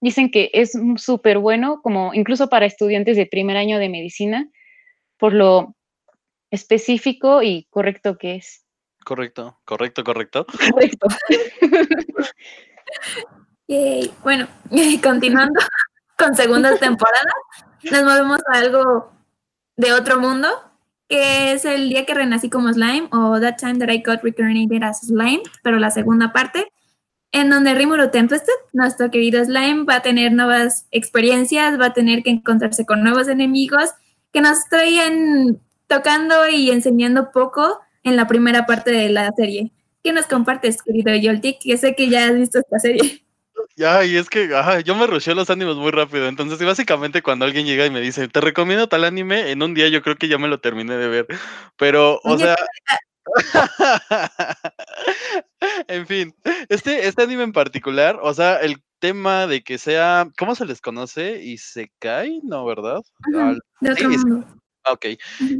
dicen 0.00 0.30
que 0.30 0.50
es 0.52 0.72
súper 0.96 1.38
bueno, 1.38 1.80
como 1.82 2.14
incluso 2.14 2.48
para 2.48 2.66
estudiantes 2.66 3.16
de 3.16 3.26
primer 3.26 3.56
año 3.56 3.78
de 3.78 3.88
medicina, 3.88 4.48
por 5.16 5.32
lo 5.32 5.74
específico 6.50 7.42
y 7.42 7.66
correcto 7.70 8.16
que 8.18 8.36
es. 8.36 8.64
Correcto, 9.04 9.58
correcto, 9.64 10.04
correcto. 10.04 10.46
Correcto. 10.46 11.08
Bueno, 14.22 14.48
continuando 15.02 15.60
con 16.16 16.34
segunda 16.34 16.76
temporada, 16.78 17.30
nos 17.82 18.02
movemos 18.02 18.40
a 18.50 18.58
algo 18.58 19.12
de 19.76 19.92
otro 19.92 20.18
mundo, 20.18 20.48
que 21.06 21.52
es 21.52 21.66
el 21.66 21.90
día 21.90 22.06
que 22.06 22.14
renací 22.14 22.48
como 22.48 22.72
slime 22.72 23.08
o 23.12 23.38
That 23.38 23.56
Time 23.58 23.78
That 23.78 23.90
I 23.90 24.02
Got 24.02 24.22
Reincarnated 24.22 24.82
as 24.82 25.00
Slime, 25.00 25.42
pero 25.62 25.78
la 25.78 25.90
segunda 25.90 26.32
parte, 26.32 26.72
en 27.32 27.50
donde 27.50 27.74
Rimuru 27.74 28.10
Tempested, 28.10 28.52
nuestro 28.72 29.10
querido 29.10 29.44
slime, 29.44 29.84
va 29.84 29.96
a 29.96 30.02
tener 30.02 30.32
nuevas 30.32 30.86
experiencias, 30.90 31.78
va 31.78 31.86
a 31.86 31.92
tener 31.92 32.22
que 32.22 32.30
encontrarse 32.30 32.86
con 32.86 33.02
nuevos 33.02 33.28
enemigos 33.28 33.90
que 34.32 34.40
nos 34.40 34.64
traían 34.68 35.60
tocando 35.86 36.48
y 36.48 36.70
enseñando 36.70 37.30
poco 37.32 37.80
en 38.02 38.16
la 38.16 38.26
primera 38.26 38.66
parte 38.66 38.90
de 38.90 39.08
la 39.08 39.30
serie. 39.36 39.72
¿Qué 40.02 40.12
nos 40.12 40.26
compartes, 40.26 40.82
querido 40.82 41.14
Yoltik? 41.14 41.58
Que 41.60 41.76
sé 41.76 41.94
que 41.94 42.08
ya 42.08 42.26
has 42.28 42.34
visto 42.34 42.58
esta 42.58 42.78
serie. 42.78 43.24
Ya, 43.76 44.04
y 44.04 44.16
es 44.16 44.28
que 44.28 44.48
yo 44.84 44.94
me 44.94 45.06
rushé 45.06 45.34
los 45.34 45.50
ánimos 45.50 45.76
muy 45.76 45.90
rápido. 45.90 46.28
Entonces, 46.28 46.64
básicamente, 46.64 47.22
cuando 47.22 47.44
alguien 47.44 47.66
llega 47.66 47.86
y 47.86 47.90
me 47.90 48.00
dice, 48.00 48.26
te 48.28 48.40
recomiendo 48.40 48.88
tal 48.88 49.04
anime, 49.04 49.50
en 49.50 49.62
un 49.62 49.74
día 49.74 49.88
yo 49.88 50.02
creo 50.02 50.16
que 50.16 50.28
ya 50.28 50.38
me 50.38 50.48
lo 50.48 50.60
terminé 50.60 50.96
de 50.96 51.08
ver. 51.08 51.26
Pero, 51.76 52.20
o 52.24 52.38
sea. 52.38 52.56
en 55.88 56.06
fin, 56.06 56.34
este, 56.68 57.06
este 57.06 57.22
anime 57.22 57.44
en 57.44 57.52
particular, 57.52 58.18
o 58.22 58.34
sea, 58.34 58.56
el 58.56 58.82
tema 58.98 59.46
de 59.46 59.62
que 59.62 59.78
sea, 59.78 60.28
¿cómo 60.38 60.54
se 60.54 60.66
les 60.66 60.80
conoce? 60.80 61.42
¿Y 61.42 61.58
se 61.58 61.90
cae? 61.98 62.40
No, 62.42 62.64
¿verdad? 62.64 63.02
Ok. 64.92 65.06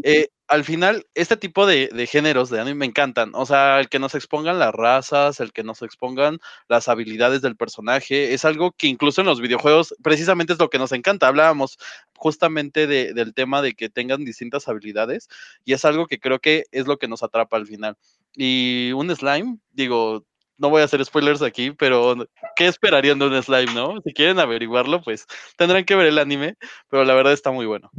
Eh, 0.02 0.28
al 0.48 0.64
final, 0.64 1.06
este 1.14 1.36
tipo 1.36 1.66
de, 1.66 2.08
géneros 2.10 2.48
de 2.48 2.58
anime 2.58 2.76
me 2.76 2.86
encantan. 2.86 3.32
O 3.34 3.44
sea, 3.44 3.80
el 3.80 3.90
que 3.90 3.98
nos 3.98 4.14
expongan 4.14 4.58
las 4.58 4.74
razas, 4.74 5.40
el 5.40 5.52
que 5.52 5.62
nos 5.62 5.82
expongan 5.82 6.38
las 6.68 6.88
habilidades 6.88 7.42
del 7.42 7.54
personaje, 7.54 8.32
es 8.32 8.46
algo 8.46 8.72
que 8.72 8.86
incluso 8.86 9.20
en 9.20 9.26
los 9.26 9.42
videojuegos 9.42 9.94
precisamente 10.02 10.54
es 10.54 10.58
lo 10.58 10.70
que 10.70 10.78
nos 10.78 10.92
encanta. 10.92 11.28
Hablábamos 11.28 11.78
justamente 12.16 12.86
del 12.86 13.34
tema 13.34 13.60
de 13.60 13.74
que 13.74 13.90
tengan 13.90 14.24
distintas 14.24 14.68
habilidades 14.68 15.28
y 15.64 15.74
es 15.74 15.84
algo 15.84 16.06
que 16.06 16.18
creo 16.18 16.38
que 16.40 16.64
es 16.72 16.86
lo 16.86 16.96
que 16.96 17.08
nos 17.08 17.22
atrapa 17.22 17.58
al 17.58 17.66
final. 17.66 17.96
Y 18.34 18.92
un 18.92 19.14
slime, 19.14 19.58
digo, 19.72 20.24
no 20.56 20.70
voy 20.70 20.80
a 20.80 20.84
hacer 20.84 21.04
spoilers 21.04 21.42
aquí, 21.42 21.72
pero 21.72 22.16
¿qué 22.56 22.66
esperarían 22.66 23.18
de 23.18 23.26
un 23.26 23.42
slime, 23.42 23.74
no? 23.74 24.00
Si 24.04 24.12
quieren 24.14 24.38
averiguarlo, 24.40 25.02
pues 25.02 25.26
tendrán 25.56 25.84
que 25.84 25.94
ver 25.94 26.06
el 26.06 26.18
anime, 26.18 26.56
pero 26.88 27.04
la 27.04 27.14
verdad 27.14 27.32
está 27.32 27.50
muy 27.50 27.66
bueno. 27.66 27.90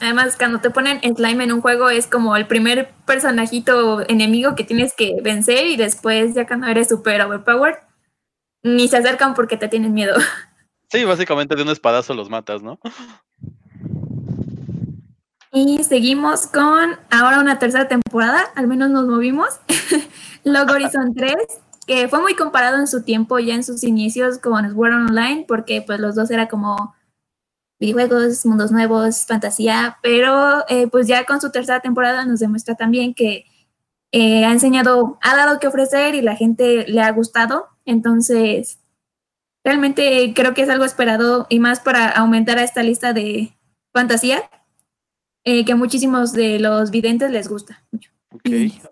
Además, 0.00 0.36
cuando 0.36 0.60
te 0.60 0.70
ponen 0.70 1.00
slime 1.14 1.44
en 1.44 1.52
un 1.52 1.60
juego 1.60 1.90
es 1.90 2.06
como 2.06 2.36
el 2.36 2.46
primer 2.46 2.90
personajito 3.06 4.00
enemigo 4.08 4.54
que 4.54 4.64
tienes 4.64 4.94
que 4.94 5.16
vencer 5.22 5.66
y 5.66 5.76
después 5.76 6.34
ya 6.34 6.46
cuando 6.46 6.68
eres 6.68 6.88
super 6.88 7.20
overpowered, 7.20 7.76
ni 8.62 8.88
se 8.88 8.96
acercan 8.96 9.34
porque 9.34 9.56
te 9.56 9.68
tienen 9.68 9.92
miedo. 9.92 10.14
Sí, 10.90 11.04
básicamente 11.04 11.56
de 11.56 11.62
un 11.62 11.70
espadazo 11.70 12.12
los 12.12 12.28
matas, 12.28 12.62
¿no? 12.62 12.78
Y 15.50 15.82
seguimos 15.84 16.46
con 16.46 16.98
ahora 17.10 17.40
una 17.40 17.58
tercera 17.58 17.88
temporada, 17.88 18.42
al 18.54 18.66
menos 18.66 18.90
nos 18.90 19.06
movimos. 19.06 19.48
Log 20.44 20.70
Horizon 20.70 21.14
3, 21.14 21.34
que 21.86 22.08
fue 22.08 22.20
muy 22.20 22.34
comparado 22.34 22.78
en 22.78 22.86
su 22.86 23.02
tiempo, 23.04 23.38
ya 23.38 23.54
en 23.54 23.64
sus 23.64 23.84
inicios 23.84 24.36
con 24.36 24.70
Sword 24.70 24.92
Online, 24.92 25.46
porque 25.48 25.80
pues 25.80 25.98
los 25.98 26.14
dos 26.14 26.30
era 26.30 26.48
como 26.48 26.94
videojuegos, 27.82 28.46
mundos 28.46 28.70
nuevos, 28.70 29.26
fantasía, 29.26 29.98
pero 30.02 30.64
eh, 30.68 30.86
pues 30.86 31.08
ya 31.08 31.26
con 31.26 31.40
su 31.40 31.50
tercera 31.50 31.80
temporada 31.80 32.24
nos 32.24 32.38
demuestra 32.38 32.76
también 32.76 33.12
que 33.12 33.44
eh, 34.12 34.44
ha 34.44 34.52
enseñado, 34.52 35.18
ha 35.20 35.34
dado 35.34 35.58
que 35.58 35.66
ofrecer 35.66 36.14
y 36.14 36.22
la 36.22 36.36
gente 36.36 36.86
le 36.86 37.00
ha 37.00 37.10
gustado, 37.10 37.66
entonces 37.84 38.78
realmente 39.64 40.32
creo 40.34 40.54
que 40.54 40.62
es 40.62 40.70
algo 40.70 40.84
esperado 40.84 41.46
y 41.48 41.58
más 41.58 41.80
para 41.80 42.08
aumentar 42.08 42.58
a 42.58 42.62
esta 42.62 42.84
lista 42.84 43.12
de 43.12 43.52
fantasía, 43.92 44.48
eh, 45.44 45.64
que 45.64 45.72
a 45.72 45.76
muchísimos 45.76 46.32
de 46.32 46.60
los 46.60 46.92
videntes 46.92 47.32
les 47.32 47.48
gusta 47.48 47.82
mucho. 47.90 48.12
Ok. 48.30 48.42
videntes. 48.44 48.90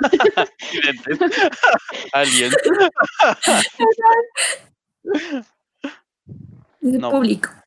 Alien. 2.14 2.50
no. 6.80 7.10
público. 7.10 7.59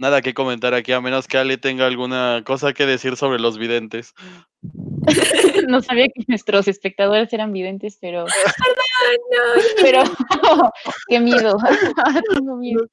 Nada 0.00 0.22
que 0.22 0.32
comentar 0.32 0.72
aquí, 0.72 0.92
a 0.92 1.00
menos 1.02 1.28
que 1.28 1.36
Ale 1.36 1.58
tenga 1.58 1.86
alguna 1.86 2.42
cosa 2.46 2.72
que 2.72 2.86
decir 2.86 3.18
sobre 3.18 3.38
los 3.38 3.58
videntes. 3.58 4.14
no 5.68 5.82
sabía 5.82 6.06
que 6.06 6.24
nuestros 6.26 6.68
espectadores 6.68 7.30
eran 7.34 7.52
videntes, 7.52 7.98
pero. 8.00 8.24
no. 8.24 9.62
Pero. 9.82 10.02
¡Qué 11.08 11.20
miedo! 11.20 11.54
Tengo 12.34 12.56
miedo. 12.56 12.88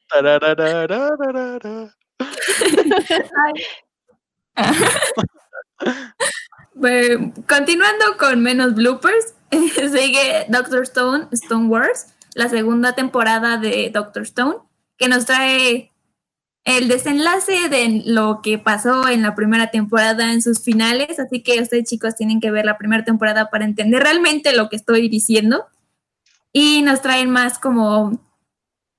continuando 7.48 8.18
con 8.20 8.44
menos 8.44 8.76
bloopers, 8.76 9.34
sigue 9.50 10.46
Doctor 10.50 10.84
Stone, 10.84 11.30
Stone 11.32 11.68
Wars, 11.68 12.14
la 12.34 12.50
segunda 12.50 12.96
temporada 12.96 13.56
de 13.56 13.92
Doctor 13.94 14.24
Stone 14.24 14.67
que 14.98 15.08
nos 15.08 15.26
trae 15.26 15.92
el 16.68 16.90
desenlace 16.90 17.70
de 17.70 18.04
lo 18.06 18.42
que 18.42 18.58
pasó 18.58 19.08
en 19.08 19.22
la 19.22 19.36
primera 19.36 19.72
temporada 19.72 20.34
en 20.34 20.42
sus 20.42 20.62
finales, 20.62 21.18
así 21.18 21.42
que 21.42 21.62
ustedes 21.62 21.86
chicos 21.86 22.16
tienen 22.16 22.42
que 22.42 22.52
ver 22.52 22.66
la 22.66 22.78
primera 22.78 23.06
temporada 23.06 23.50
para 23.50 23.64
entender 23.64 24.04
realmente 24.04 24.54
lo 24.54 24.68
que 24.68 24.76
estoy 24.76 25.08
diciendo. 25.08 25.66
Y 26.52 26.82
nos 26.82 27.02
traen 27.02 27.30
más 27.30 27.58
como 27.58 28.20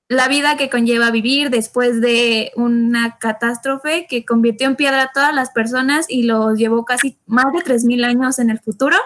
la 0.07 0.27
vida 0.27 0.57
que 0.57 0.71
conlleva 0.71 1.11
vivir 1.11 1.51
después 1.51 2.01
de 2.01 2.51
una 2.55 3.19
catástrofe 3.19 4.07
que 4.09 4.25
convirtió 4.25 4.67
en 4.67 4.75
piedra 4.75 5.03
a 5.03 5.11
todas 5.13 5.35
las 5.35 5.51
personas 5.51 6.07
y 6.09 6.23
los 6.23 6.57
llevó 6.57 6.83
casi 6.85 7.19
más 7.27 7.53
de 7.53 7.59
3.000 7.59 8.03
años 8.03 8.39
en 8.39 8.49
el 8.49 8.59
futuro, 8.59 8.97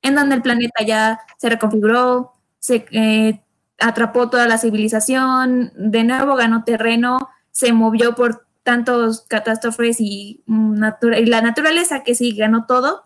en 0.00 0.14
donde 0.14 0.36
el 0.36 0.42
planeta 0.42 0.82
ya 0.82 1.20
se 1.36 1.50
reconfiguró, 1.50 2.32
se 2.58 2.86
eh, 2.92 3.42
atrapó 3.78 4.28
toda 4.28 4.46
la 4.46 4.58
civilización, 4.58 5.72
de 5.76 6.04
nuevo 6.04 6.34
ganó 6.36 6.64
terreno, 6.64 7.28
se 7.50 7.72
movió 7.72 8.14
por 8.14 8.46
tantos 8.62 9.22
catástrofes 9.28 10.00
y, 10.00 10.42
y 10.46 11.26
la 11.26 11.40
naturaleza 11.42 12.02
que 12.02 12.14
sí 12.14 12.32
ganó 12.36 12.66
todo. 12.66 13.04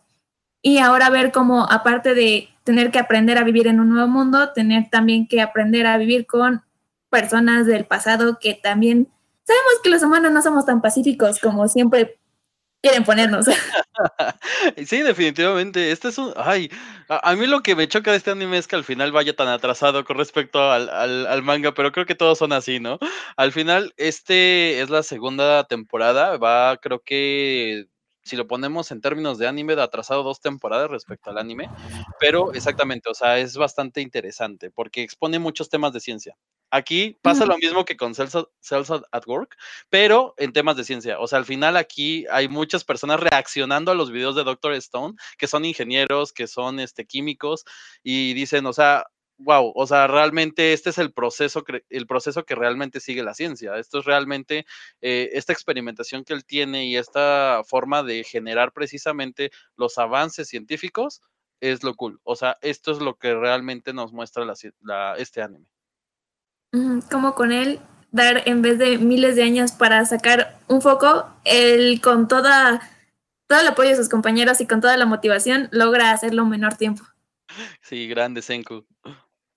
Y 0.61 0.79
ahora 0.79 1.11
ver 1.11 1.33
cómo, 1.33 1.71
aparte 1.71 2.15
de 2.15 2.49
tener 2.65 2.91
que 2.91 2.99
aprender 2.99 3.39
a 3.39 3.45
vivir 3.45 3.67
en 3.67 3.81
un 3.81 3.91
nuevo 3.91 4.09
mundo, 4.09 4.53
tener 4.53 4.89
también 4.91 5.27
que 5.27 5.41
aprender 5.41 5.87
a 5.87 5.99
vivir 5.99 6.27
con 6.27 6.63
personas 7.11 7.67
del 7.67 7.85
pasado 7.85 8.39
que 8.41 8.55
también 8.55 9.09
sabemos 9.45 9.73
que 9.83 9.91
los 9.91 10.03
humanos 10.03 10.33
no 10.33 10.41
somos 10.41 10.65
tan 10.65 10.81
pacíficos 10.81 11.39
como 11.41 11.69
siempre 11.69 12.19
quieren 12.83 13.05
ponernos. 13.05 13.47
sí, 14.87 15.03
definitivamente. 15.03 15.93
Este 15.93 16.09
es 16.09 16.19
un. 16.19 16.33
Ay, 16.37 16.71
a, 17.09 17.35
mí 17.35 17.47
lo 17.47 17.63
que 17.63 17.77
me 17.77 17.89
choca 17.89 18.11
de 18.11 18.17
este 18.17 18.31
anime 18.31 18.59
es 18.59 18.67
que 18.67 18.77
al 18.77 18.85
final 18.85 19.13
vaya 19.13 19.35
tan 19.35 19.49
atrasado 19.49 20.05
con 20.05 20.19
respecto 20.19 20.71
al, 20.71 20.89
al, 20.89 21.43
manga, 21.43 21.73
pero 21.73 21.93
creo 21.93 22.07
que 22.07 22.15
todos 22.15 22.39
son 22.39 22.53
así, 22.53 22.81
¿no? 22.81 22.99
Al 23.37 23.53
final, 23.53 23.95
este 23.97 24.81
es 24.81 24.91
la 24.91 25.03
segunda 25.03 25.65
temporada. 25.65 26.37
Va, 26.39 26.77
creo 26.79 27.03
que 27.03 27.87
si 28.23 28.37
lo 28.37 28.47
ponemos 28.47 28.91
en 28.91 29.01
términos 29.01 29.39
de 29.39 29.49
anime, 29.49 29.77
de 29.77 29.83
atrasado 29.83 30.23
dos 30.23 30.41
temporadas 30.41 30.91
respecto 30.91 31.31
al 31.31 31.39
anime, 31.39 31.69
pero 32.21 32.53
exactamente, 32.53 33.11
o 33.11 33.15
sea, 33.15 33.39
es 33.39 33.57
bastante 33.57 34.01
interesante 34.01 34.71
porque 34.71 35.03
expone 35.03 35.39
muchos 35.39 35.69
temas 35.69 35.93
de 35.93 36.01
ciencia. 36.01 36.37
Aquí 36.75 37.19
pasa 37.21 37.45
lo 37.45 37.59
mismo 37.59 37.85
que 37.85 37.99
con 37.99 38.15
Cells 38.15 38.35
at 38.91 39.27
Work, 39.27 39.59
pero 39.91 40.35
en 40.39 40.55
temas 40.55 40.75
de 40.75 40.85
ciencia. 40.85 41.21
O 41.21 41.27
sea, 41.27 41.39
al 41.39 41.45
final 41.45 41.77
aquí 41.77 42.25
hay 42.31 42.49
muchas 42.49 42.83
personas 42.83 43.21
reaccionando 43.21 43.93
a 43.93 43.95
los 43.95 44.11
videos 44.11 44.37
de 44.37 44.43
Doctor 44.43 44.73
Stone, 44.73 45.17
que 45.37 45.49
son 45.49 45.67
ingenieros, 45.67 46.33
que 46.33 46.47
son 46.47 46.81
este, 46.81 47.05
químicos, 47.05 47.67
y 48.03 48.33
dicen, 48.33 48.65
o 48.65 48.73
sea, 48.73 49.05
wow, 49.39 49.73
o 49.75 49.87
sea, 49.87 50.07
realmente 50.07 50.73
este 50.73 50.91
es 50.91 50.99
el 50.99 51.13
proceso, 51.13 51.65
el 51.91 52.07
proceso 52.07 52.45
que 52.45 52.55
realmente 52.55 53.01
sigue 53.01 53.23
la 53.23 53.35
ciencia. 53.35 53.77
Esto 53.77 53.99
es 53.99 54.05
realmente 54.05 54.67
eh, 55.01 55.31
esta 55.33 55.53
experimentación 55.53 56.25
que 56.25 56.33
él 56.33 56.45
tiene 56.45 56.87
y 56.87 56.97
esta 56.97 57.63
forma 57.67 58.03
de 58.03 58.25
generar 58.25 58.73
precisamente 58.73 59.51
los 59.77 59.99
avances 59.99 60.49
científicos 60.49 61.23
es 61.61 61.83
lo 61.83 61.95
cool. 61.95 62.21
O 62.25 62.37
sea, 62.37 62.59
esto 62.61 62.93
es 62.93 62.99
lo 62.99 63.17
que 63.17 63.35
realmente 63.35 63.93
nos 63.93 64.13
muestra 64.13 64.45
este 65.17 65.43
anime. 65.43 65.67
Como 67.11 67.35
con 67.35 67.53
él 67.53 67.81
dar 68.11 68.43
en 68.47 68.63
vez 68.63 68.79
de 68.79 68.99
miles 68.99 69.37
de 69.37 69.43
años 69.43 69.73
para 69.73 70.05
sacar 70.05 70.59
un 70.69 70.83
foco, 70.83 71.29
él 71.45 72.01
con 72.01 72.29
toda 72.29 72.81
todo 73.47 73.61
el 73.61 73.69
apoyo 73.69 73.91
de 73.91 73.97
sus 73.97 74.09
compañeros 74.09 74.63
y 74.63 74.67
con 74.67 74.81
toda 74.81 74.97
la 74.97 75.05
motivación 75.05 75.69
logra 75.73 76.11
hacerlo 76.11 76.43
en 76.43 76.49
menor 76.49 76.75
tiempo. 76.77 77.05
Sí, 77.81 78.09
grande 78.09 78.43
Senku. 78.43 78.85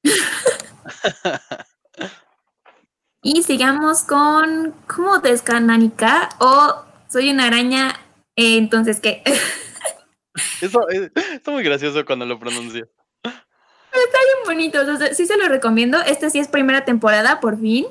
y 3.24 3.44
sigamos 3.44 4.04
con 4.04 4.74
¿cómo 4.88 5.20
descananica? 5.20 6.30
o 6.40 6.86
soy 7.08 7.32
una 7.32 7.48
araña, 7.48 8.00
eh, 8.36 8.58
entonces 8.58 9.00
¿qué? 9.00 9.24
Eso 10.62 10.88
es, 10.90 11.12
está 11.16 11.52
muy 11.52 11.64
gracioso 11.64 12.06
cuando 12.06 12.26
lo 12.26 12.40
pronuncio. 12.40 12.90
Está 13.24 14.18
bien 14.26 14.46
bonito, 14.46 14.80
sí 15.14 15.26
se 15.26 15.38
lo 15.38 15.48
recomiendo. 15.48 16.02
Esta 16.02 16.30
sí 16.30 16.40
es 16.40 16.50
primera 16.50 16.84
temporada, 16.84 17.40
por 17.40 17.58
fin, 17.60 17.86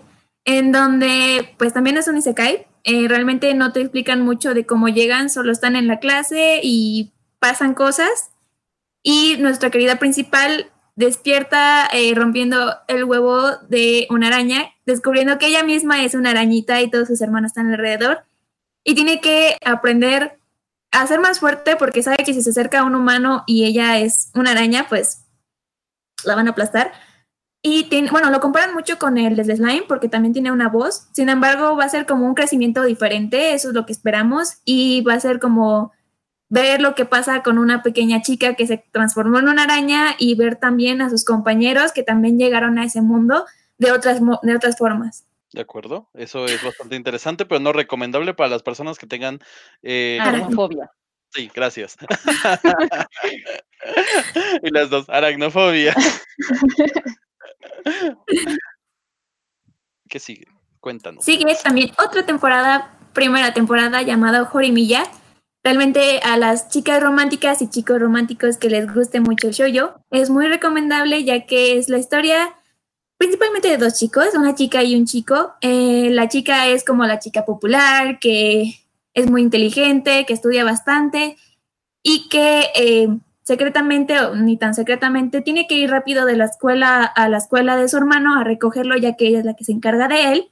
en 0.44 0.70
donde 0.70 1.54
pues 1.56 1.72
también 1.72 1.96
es 1.96 2.08
un 2.08 2.18
isekai. 2.18 2.66
Eh, 2.84 3.08
realmente 3.08 3.54
no 3.54 3.72
te 3.72 3.80
explican 3.80 4.20
mucho 4.20 4.52
de 4.52 4.66
cómo 4.66 4.88
llegan, 4.88 5.30
solo 5.30 5.50
están 5.50 5.76
en 5.76 5.86
la 5.86 6.00
clase 6.00 6.60
y 6.62 7.14
pasan 7.38 7.72
cosas. 7.72 8.33
Y 9.06 9.36
nuestra 9.38 9.70
querida 9.70 9.96
principal 10.00 10.72
despierta 10.96 11.86
eh, 11.92 12.14
rompiendo 12.14 12.74
el 12.88 13.04
huevo 13.04 13.58
de 13.68 14.06
una 14.08 14.28
araña, 14.28 14.70
descubriendo 14.86 15.38
que 15.38 15.48
ella 15.48 15.62
misma 15.62 16.02
es 16.02 16.14
una 16.14 16.30
arañita 16.30 16.80
y 16.80 16.90
todos 16.90 17.08
sus 17.08 17.20
hermanos 17.20 17.50
están 17.50 17.70
alrededor. 17.70 18.24
Y 18.82 18.94
tiene 18.94 19.20
que 19.20 19.58
aprender 19.64 20.38
a 20.90 21.06
ser 21.06 21.20
más 21.20 21.38
fuerte 21.38 21.76
porque 21.76 22.02
sabe 22.02 22.24
que 22.24 22.32
si 22.32 22.42
se 22.42 22.50
acerca 22.50 22.80
a 22.80 22.84
un 22.84 22.94
humano 22.94 23.44
y 23.46 23.66
ella 23.66 23.98
es 23.98 24.30
una 24.34 24.52
araña, 24.52 24.86
pues 24.88 25.26
la 26.24 26.34
van 26.34 26.48
a 26.48 26.52
aplastar. 26.52 26.92
Y 27.66 27.88
bueno, 28.10 28.30
lo 28.30 28.40
comparan 28.40 28.74
mucho 28.74 28.98
con 28.98 29.18
el 29.18 29.36
de 29.36 29.44
Slime 29.44 29.84
porque 29.88 30.08
también 30.08 30.32
tiene 30.32 30.52
una 30.52 30.68
voz. 30.68 31.08
Sin 31.12 31.28
embargo, 31.28 31.76
va 31.76 31.84
a 31.84 31.88
ser 31.88 32.06
como 32.06 32.26
un 32.26 32.34
crecimiento 32.34 32.82
diferente, 32.82 33.54
eso 33.54 33.68
es 33.68 33.74
lo 33.74 33.84
que 33.86 33.92
esperamos. 33.92 34.58
Y 34.64 35.02
va 35.02 35.14
a 35.14 35.20
ser 35.20 35.40
como 35.40 35.92
ver 36.62 36.80
lo 36.80 36.94
que 36.94 37.04
pasa 37.04 37.42
con 37.42 37.58
una 37.58 37.82
pequeña 37.82 38.22
chica 38.22 38.54
que 38.54 38.68
se 38.68 38.84
transformó 38.92 39.40
en 39.40 39.48
una 39.48 39.64
araña 39.64 40.14
y 40.18 40.36
ver 40.36 40.54
también 40.54 41.02
a 41.02 41.10
sus 41.10 41.24
compañeros 41.24 41.90
que 41.90 42.04
también 42.04 42.38
llegaron 42.38 42.78
a 42.78 42.84
ese 42.84 43.02
mundo 43.02 43.44
de 43.78 43.90
otras, 43.90 44.20
de 44.42 44.54
otras 44.54 44.78
formas. 44.78 45.26
De 45.52 45.62
acuerdo, 45.62 46.08
eso 46.14 46.46
es 46.46 46.62
bastante 46.62 46.94
interesante, 46.94 47.44
pero 47.44 47.58
no 47.60 47.72
recomendable 47.72 48.34
para 48.34 48.50
las 48.50 48.62
personas 48.62 48.98
que 48.98 49.08
tengan... 49.08 49.40
Eh, 49.82 50.18
aracnofobia. 50.20 50.92
Sí, 51.30 51.50
gracias. 51.52 51.96
y 54.62 54.70
las 54.70 54.90
dos, 54.90 55.08
aracnofobia. 55.08 55.92
¿Qué 60.08 60.20
sigue? 60.20 60.46
Cuéntanos. 60.78 61.24
Sigue 61.24 61.56
también 61.64 61.90
otra 61.98 62.24
temporada, 62.24 62.96
primera 63.12 63.52
temporada 63.52 64.02
llamada 64.02 64.44
Jorimilla, 64.44 65.02
Realmente 65.64 66.20
a 66.22 66.36
las 66.36 66.68
chicas 66.68 67.02
románticas 67.02 67.62
y 67.62 67.70
chicos 67.70 67.98
románticos 67.98 68.58
que 68.58 68.68
les 68.68 68.92
guste 68.92 69.20
mucho 69.20 69.48
el 69.48 69.54
shoyo, 69.54 69.94
es 70.10 70.28
muy 70.28 70.46
recomendable 70.46 71.24
ya 71.24 71.46
que 71.46 71.78
es 71.78 71.88
la 71.88 71.96
historia 71.96 72.54
principalmente 73.16 73.68
de 73.68 73.78
dos 73.78 73.94
chicos, 73.94 74.34
una 74.34 74.54
chica 74.54 74.82
y 74.82 74.94
un 74.94 75.06
chico. 75.06 75.54
Eh, 75.62 76.10
la 76.10 76.28
chica 76.28 76.68
es 76.68 76.84
como 76.84 77.06
la 77.06 77.18
chica 77.18 77.46
popular, 77.46 78.18
que 78.18 78.74
es 79.14 79.30
muy 79.30 79.40
inteligente, 79.40 80.26
que 80.26 80.34
estudia 80.34 80.64
bastante 80.64 81.38
y 82.02 82.28
que 82.28 82.66
eh, 82.74 83.08
secretamente 83.42 84.20
o 84.20 84.34
ni 84.34 84.58
tan 84.58 84.74
secretamente 84.74 85.40
tiene 85.40 85.66
que 85.66 85.76
ir 85.76 85.90
rápido 85.90 86.26
de 86.26 86.36
la 86.36 86.44
escuela 86.44 87.04
a 87.04 87.30
la 87.30 87.38
escuela 87.38 87.76
de 87.76 87.88
su 87.88 87.96
hermano 87.96 88.38
a 88.38 88.44
recogerlo 88.44 88.98
ya 88.98 89.16
que 89.16 89.28
ella 89.28 89.38
es 89.38 89.44
la 89.46 89.54
que 89.54 89.64
se 89.64 89.72
encarga 89.72 90.08
de 90.08 90.32
él 90.32 90.50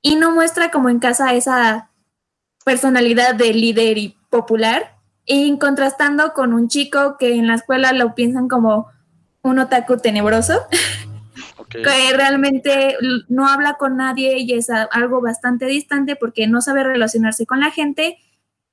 y 0.00 0.16
no 0.16 0.30
muestra 0.30 0.70
como 0.70 0.88
en 0.88 1.00
casa 1.00 1.34
esa 1.34 1.90
personalidad 2.64 3.34
de 3.34 3.52
líder 3.52 3.98
y 3.98 4.17
popular, 4.30 4.98
y 5.30 5.58
contrastando 5.58 6.32
con 6.32 6.54
un 6.54 6.68
chico 6.68 7.16
que 7.18 7.34
en 7.34 7.46
la 7.46 7.54
escuela 7.54 7.92
lo 7.92 8.14
piensan 8.14 8.48
como 8.48 8.88
un 9.42 9.58
otaku 9.58 9.98
tenebroso, 9.98 10.62
que 11.68 12.12
realmente 12.14 12.96
no 13.28 13.46
habla 13.46 13.74
con 13.74 13.98
nadie 13.98 14.38
y 14.38 14.54
es 14.54 14.70
algo 14.70 15.20
bastante 15.20 15.66
distante 15.66 16.16
porque 16.16 16.46
no 16.46 16.62
sabe 16.62 16.82
relacionarse 16.82 17.44
con 17.44 17.60
la 17.60 17.70
gente, 17.70 18.16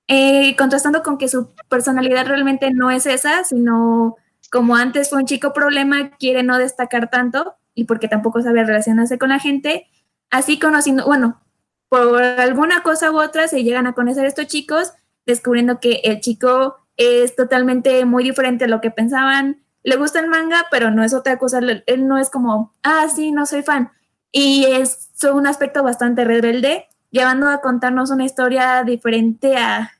eh, 0.07 0.55
contrastando 0.55 1.03
con 1.03 1.17
que 1.17 1.27
su 1.27 1.49
personalidad 1.67 2.25
realmente 2.25 2.71
no 2.71 2.89
es 2.89 3.05
esa, 3.05 3.43
sino 3.43 4.15
como 4.49 4.77
antes 4.77 5.09
fue 5.09 5.19
un 5.19 5.25
chico 5.25 5.51
problema, 5.51 6.11
quiere 6.11 6.41
no 6.41 6.57
destacar 6.57 7.09
tanto 7.09 7.55
y 7.73 7.83
porque 7.83 8.07
tampoco 8.07 8.41
sabe 8.41 8.63
relacionarse 8.63 9.17
con 9.17 9.29
la 9.29 9.39
gente, 9.39 9.87
así 10.29 10.57
conociendo, 10.57 11.05
bueno, 11.05 11.41
por 11.89 12.23
alguna 12.23 12.81
cosa 12.81 13.11
u 13.11 13.19
otra 13.19 13.49
se 13.49 13.63
llegan 13.63 13.87
a 13.87 13.93
conocer 13.93 14.25
estos 14.25 14.47
chicos 14.47 14.93
descubriendo 15.25 15.79
que 15.79 16.01
el 16.03 16.21
chico 16.21 16.77
es 16.97 17.35
totalmente 17.35 18.05
muy 18.05 18.23
diferente 18.23 18.65
a 18.65 18.67
lo 18.67 18.81
que 18.81 18.91
pensaban. 18.91 19.61
Le 19.83 19.97
gusta 19.97 20.19
el 20.19 20.27
manga, 20.27 20.65
pero 20.71 20.91
no 20.91 21.03
es 21.03 21.13
otra 21.13 21.37
cosa. 21.37 21.59
Él 21.85 22.07
no 22.07 22.17
es 22.17 22.29
como, 22.29 22.73
ah, 22.83 23.07
sí, 23.13 23.31
no 23.31 23.45
soy 23.45 23.61
fan. 23.61 23.91
Y 24.31 24.65
es 24.65 25.09
un 25.31 25.47
aspecto 25.47 25.83
bastante 25.83 26.25
rebelde, 26.25 26.87
llevando 27.09 27.47
a 27.47 27.61
contarnos 27.61 28.11
una 28.11 28.25
historia 28.25 28.83
diferente 28.83 29.57
a 29.57 29.91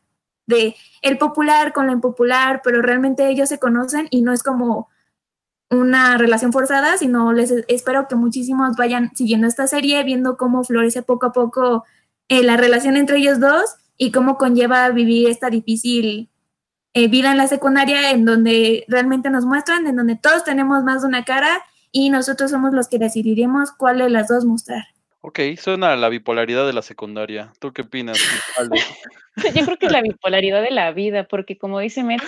de 0.48 0.76
el 1.02 1.18
popular 1.18 1.74
con 1.74 1.88
la 1.88 1.94
impopular, 1.94 2.62
pero 2.64 2.82
realmente 2.82 3.30
ellos 3.30 3.50
se 3.50 3.60
conocen 3.60 4.08
y 4.12 4.22
no 4.22 4.32
es 4.32 4.44
como 4.44 4.90
una 5.72 6.18
relación 6.18 6.52
forzada, 6.54 6.98
sino 6.98 7.34
les 7.34 7.52
espero 7.68 8.08
que 8.08 8.16
muchísimos 8.16 8.76
vayan 8.78 9.16
siguiendo 9.16 9.48
esta 9.48 9.68
serie, 9.68 10.04
viendo 10.04 10.38
cómo 10.38 10.64
florece 10.64 11.02
poco 11.02 11.28
a 11.28 11.32
poco 11.32 11.84
eh, 12.28 12.44
la 12.44 12.58
relación 12.58 12.98
entre 12.98 13.18
ellos 13.18 13.40
dos 13.40 13.78
y 13.98 14.12
cómo 14.12 14.38
conlleva 14.38 14.90
vivir 14.90 15.30
esta 15.30 15.50
difícil 15.50 16.30
eh, 16.94 17.08
vida 17.08 17.32
en 17.32 17.38
la 17.38 17.48
secundaria 17.48 18.12
en 18.12 18.26
donde 18.26 18.86
realmente 18.88 19.30
nos 19.30 19.46
muestran, 19.46 19.86
en 19.88 19.96
donde 19.96 20.16
todos 20.16 20.44
tenemos 20.44 20.84
más 20.84 21.02
de 21.02 21.08
una 21.08 21.26
cara 21.26 21.62
y 21.92 22.10
nosotros 22.10 22.52
somos 22.52 22.74
los 22.74 22.88
que 22.88 23.00
decidiremos 23.00 23.72
cuál 23.72 24.00
de 24.00 24.10
las 24.10 24.28
dos 24.28 24.46
mostrar. 24.46 24.84
Ok, 25.22 25.40
suena 25.58 25.96
la 25.96 26.10
bipolaridad 26.10 26.68
de 26.68 26.74
la 26.74 26.82
secundaria. 26.82 27.52
¿Tú 27.60 27.74
qué 27.74 27.82
opinas? 27.82 28.18
Yo 29.56 29.66
creo 29.66 29.78
que 29.78 29.88
es 29.88 29.92
la 29.92 30.02
bipolaridad 30.02 30.62
de 30.62 30.72
la 30.72 30.92
vida, 30.92 31.28
porque 31.28 31.58
como 31.58 31.80
dice 31.80 32.04
Metz, 32.04 32.24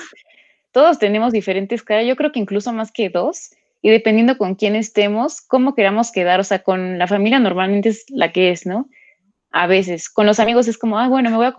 todos 0.71 0.99
tenemos 0.99 1.31
diferentes 1.31 1.83
caras, 1.83 2.05
yo 2.05 2.15
creo 2.15 2.31
que 2.31 2.39
incluso 2.39 2.73
más 2.73 2.91
que 2.91 3.09
dos, 3.09 3.51
y 3.81 3.89
dependiendo 3.89 4.37
con 4.37 4.55
quién 4.55 4.75
estemos, 4.75 5.41
cómo 5.41 5.75
queramos 5.75 6.11
quedar, 6.11 6.39
o 6.39 6.43
sea, 6.43 6.63
con 6.63 6.97
la 6.99 7.07
familia 7.07 7.39
normalmente 7.39 7.89
es 7.89 8.05
la 8.09 8.31
que 8.31 8.51
es, 8.51 8.65
¿no? 8.65 8.89
A 9.51 9.67
veces. 9.67 10.09
Con 10.09 10.25
los 10.25 10.39
amigos 10.39 10.67
es 10.67 10.77
como, 10.77 10.99
ah, 10.99 11.07
bueno, 11.07 11.29
me 11.29 11.37
voy 11.37 11.45
a 11.45 11.55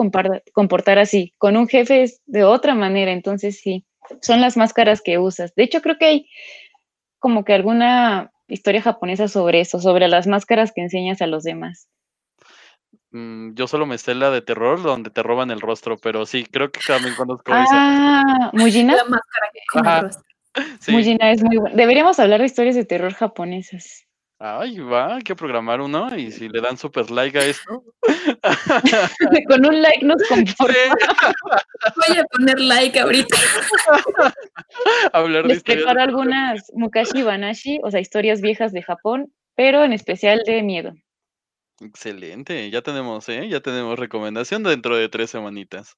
comportar 0.52 0.98
así. 0.98 1.34
Con 1.38 1.56
un 1.56 1.68
jefe 1.68 2.02
es 2.02 2.20
de 2.26 2.44
otra 2.44 2.74
manera, 2.74 3.12
entonces 3.12 3.60
sí, 3.60 3.84
son 4.22 4.40
las 4.40 4.56
máscaras 4.56 5.00
que 5.02 5.18
usas. 5.18 5.54
De 5.54 5.64
hecho, 5.64 5.80
creo 5.80 5.98
que 5.98 6.06
hay 6.06 6.30
como 7.18 7.44
que 7.44 7.54
alguna 7.54 8.30
historia 8.46 8.82
japonesa 8.82 9.28
sobre 9.28 9.60
eso, 9.60 9.80
sobre 9.80 10.08
las 10.08 10.26
máscaras 10.26 10.72
que 10.72 10.82
enseñas 10.82 11.20
a 11.22 11.26
los 11.26 11.42
demás. 11.42 11.88
Mm, 13.10 13.54
yo 13.54 13.66
solo 13.66 13.86
me 13.86 13.98
sé 13.98 14.14
la 14.14 14.30
de 14.30 14.42
terror, 14.42 14.82
donde 14.82 15.10
te 15.10 15.22
roban 15.22 15.50
el 15.50 15.60
rostro, 15.60 15.96
pero 15.98 16.26
sí, 16.26 16.44
creo 16.44 16.70
que 16.70 16.80
también 16.86 17.14
conozco 17.14 17.52
ah, 17.52 18.50
¿Mujina? 18.52 18.96
La 18.96 19.04
máscara 19.04 19.50
que 19.52 20.10
Mujina 20.92 21.30
es 21.30 21.42
muy 21.42 21.56
buena. 21.56 21.76
Deberíamos 21.76 22.18
hablar 22.18 22.40
de 22.40 22.46
historias 22.46 22.76
de 22.76 22.84
terror 22.84 23.14
japonesas. 23.14 24.07
Ay, 24.40 24.78
va, 24.78 25.16
hay 25.16 25.22
que 25.22 25.34
programar 25.34 25.80
uno 25.80 26.16
y 26.16 26.30
si 26.30 26.48
le 26.48 26.60
dan 26.60 26.78
super 26.78 27.10
like 27.10 27.36
a 27.36 27.44
esto. 27.44 27.82
Con 29.48 29.66
un 29.66 29.82
like 29.82 30.04
nos 30.04 30.22
conforma. 30.28 30.94
Voy 31.96 32.18
a 32.18 32.24
poner 32.24 32.60
like 32.60 33.00
ahorita. 33.00 33.36
Hablar 35.12 35.42
de 35.42 35.54
Les 35.54 35.62
preparo 35.64 36.00
algunas 36.00 36.70
Mukashi 36.74 37.22
Banashi, 37.22 37.80
o 37.82 37.90
sea, 37.90 37.98
historias 37.98 38.40
viejas 38.40 38.72
de 38.72 38.82
Japón, 38.82 39.32
pero 39.56 39.82
en 39.82 39.92
especial 39.92 40.42
de 40.46 40.62
miedo. 40.62 40.92
Excelente, 41.80 42.70
ya 42.70 42.82
tenemos, 42.82 43.28
¿eh? 43.28 43.48
Ya 43.48 43.60
tenemos 43.60 43.98
recomendación 43.98 44.62
dentro 44.62 44.96
de 44.96 45.08
tres 45.08 45.30
semanitas. 45.30 45.96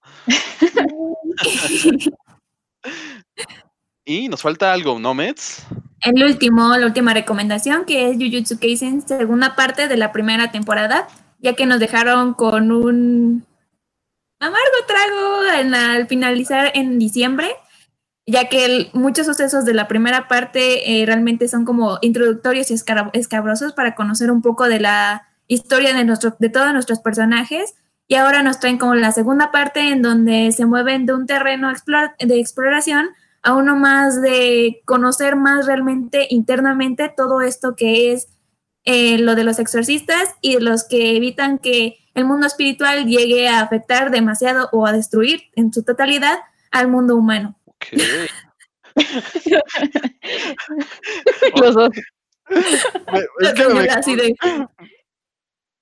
Y 4.10 4.28
nos 4.28 4.42
falta 4.42 4.72
algo, 4.72 4.98
¿no, 4.98 5.14
Mets? 5.14 5.64
El 6.02 6.24
último, 6.24 6.76
la 6.76 6.86
última 6.86 7.14
recomendación, 7.14 7.84
que 7.84 8.10
es 8.10 8.16
Jujutsu 8.16 8.58
Kaisen, 8.58 9.06
segunda 9.06 9.54
parte 9.54 9.86
de 9.86 9.96
la 9.96 10.10
primera 10.12 10.50
temporada, 10.50 11.06
ya 11.38 11.54
que 11.54 11.66
nos 11.66 11.78
dejaron 11.78 12.34
con 12.34 12.72
un 12.72 13.46
amargo 14.40 14.58
trago 14.86 15.76
al 15.76 16.08
finalizar 16.08 16.72
en 16.74 16.98
diciembre. 16.98 17.48
ya 18.26 18.48
que 18.48 18.90
muchos 18.92 19.26
sucesos 19.26 19.64
de 19.64 19.74
la 19.74 19.88
primera 19.88 20.28
parte 20.28 21.00
eh, 21.00 21.06
realmente 21.06 21.48
son 21.48 21.64
como 21.64 21.98
introductorios 22.00 22.70
y 22.70 22.74
escabrosos 22.74 23.72
para 23.72 23.96
conocer 23.96 24.30
un 24.30 24.40
poco 24.40 24.68
de 24.68 24.78
la 24.78 25.26
historia 25.48 25.94
de, 25.94 26.04
nuestro, 26.04 26.36
de 26.38 26.48
todos 26.48 26.72
nuestros 26.72 27.00
personajes. 27.00 27.74
Y 28.06 28.14
ahora 28.14 28.42
nos 28.44 28.60
traen 28.60 28.78
como 28.78 28.94
la 28.94 29.10
segunda 29.10 29.50
parte 29.50 29.88
en 29.88 30.02
donde 30.02 30.52
se 30.52 30.64
mueven 30.64 31.06
de 31.06 31.14
un 31.14 31.26
terreno 31.26 31.72
de 32.20 32.40
exploración 32.40 33.08
a 33.42 33.54
uno 33.54 33.76
más 33.76 34.20
de 34.20 34.82
conocer 34.84 35.36
más 35.36 35.66
realmente 35.66 36.26
internamente 36.30 37.12
todo 37.14 37.40
esto 37.40 37.74
que 37.74 38.12
es 38.12 38.28
eh, 38.84 39.18
lo 39.18 39.34
de 39.34 39.44
los 39.44 39.58
exorcistas 39.58 40.34
y 40.40 40.58
los 40.58 40.84
que 40.84 41.16
evitan 41.16 41.58
que 41.58 41.98
el 42.14 42.24
mundo 42.24 42.46
espiritual 42.46 43.06
llegue 43.06 43.48
a 43.48 43.60
afectar 43.60 44.10
demasiado 44.10 44.68
o 44.72 44.86
a 44.86 44.92
destruir 44.92 45.42
en 45.54 45.72
su 45.72 45.84
totalidad 45.84 46.38
al 46.70 46.88
mundo 46.88 47.16
humano. 47.16 47.58
los 51.60 51.74
dos. 51.74 51.90
me, 52.48 53.88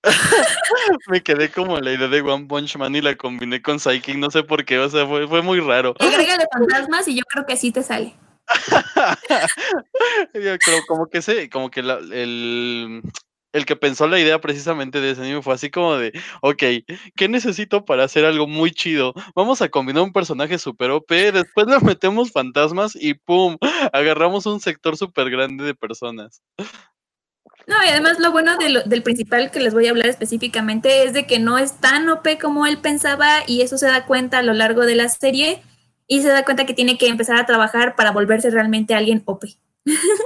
quedé 1.24 1.51
como 1.51 1.78
la 1.80 1.92
idea 1.92 2.09
de 2.09 2.20
One 2.20 2.46
Punch 2.46 2.76
Man 2.76 2.94
y 2.94 3.01
la 3.01 3.16
combiné 3.16 3.61
con 3.61 3.80
Psychic, 3.80 4.16
no 4.16 4.30
sé 4.30 4.42
por 4.42 4.64
qué, 4.64 4.78
o 4.78 4.88
sea, 4.88 5.07
fue, 5.07 5.26
fue 5.26 5.42
muy 5.42 5.61
raro. 5.61 5.94
Agrégale 5.99 6.46
fantasmas 6.53 7.09
y 7.09 7.16
yo 7.16 7.24
creo 7.24 7.46
que 7.46 7.57
sí 7.57 7.72
te 7.72 7.82
sale. 7.82 8.14
yo 10.34 10.59
creo 10.59 10.82
como 10.86 11.07
que 11.09 11.20
sé, 11.20 11.51
como 11.51 11.70
que 11.70 11.80
el, 11.80 13.03
el 13.53 13.66
que 13.66 13.76
pensó 13.76 14.07
la 14.07 14.20
idea 14.20 14.40
precisamente 14.40 15.01
de 15.01 15.11
ese 15.11 15.22
anime 15.22 15.42
fue 15.42 15.55
así 15.55 15.70
como 15.70 15.96
de, 15.96 16.12
ok, 16.42 16.62
¿qué 17.16 17.28
necesito 17.28 17.84
para 17.84 18.05
hacer 18.05 18.24
algo 18.24 18.46
muy 18.46 18.70
chido? 18.70 19.14
Vamos 19.34 19.62
a 19.62 19.68
combinar 19.68 20.03
un 20.03 20.12
personaje 20.12 20.59
super 20.59 20.90
OP, 20.90 21.11
después 21.32 21.66
le 21.66 21.78
metemos 21.80 22.30
fantasmas 22.30 22.94
y 22.94 23.14
¡pum! 23.14 23.57
Agarramos 23.92 24.46
un 24.46 24.61
sector 24.61 24.96
súper 24.96 25.30
grande 25.30 25.64
de 25.64 25.74
personas. 25.74 26.42
No, 27.69 27.77
y 27.85 27.89
además 27.89 28.19
lo 28.19 28.33
bueno 28.33 28.57
del 28.57 29.03
principal 29.03 29.51
que 29.51 29.61
les 29.61 29.75
voy 29.75 29.87
a 29.87 29.91
hablar 29.91 30.07
específicamente 30.07 31.05
es 31.05 31.12
de 31.12 31.27
que 31.27 31.39
no 31.39 31.59
es 31.59 31.79
tan 31.79 32.09
OP 32.09 32.41
como 32.41 32.66
él 32.66 32.79
pensaba 32.79 33.43
y 33.47 33.61
eso 33.61 33.77
se 33.77 33.87
da 33.87 34.07
cuenta 34.07 34.39
a 34.39 34.43
lo 34.43 34.55
largo 34.55 34.87
de 34.87 34.95
la 34.95 35.11
serie 35.11 35.62
y 36.07 36.23
se 36.23 36.29
da 36.29 36.47
cuenta 36.47 36.64
que 36.64 36.73
tiene 36.73 36.97
que 36.97 37.09
empezar 37.09 37.37
a 37.37 37.45
trabajar 37.45 37.95
para 37.95 38.11
volverse 38.11 38.49
realmente 38.49 38.95
alguien 38.95 39.23
OP. 39.27 39.45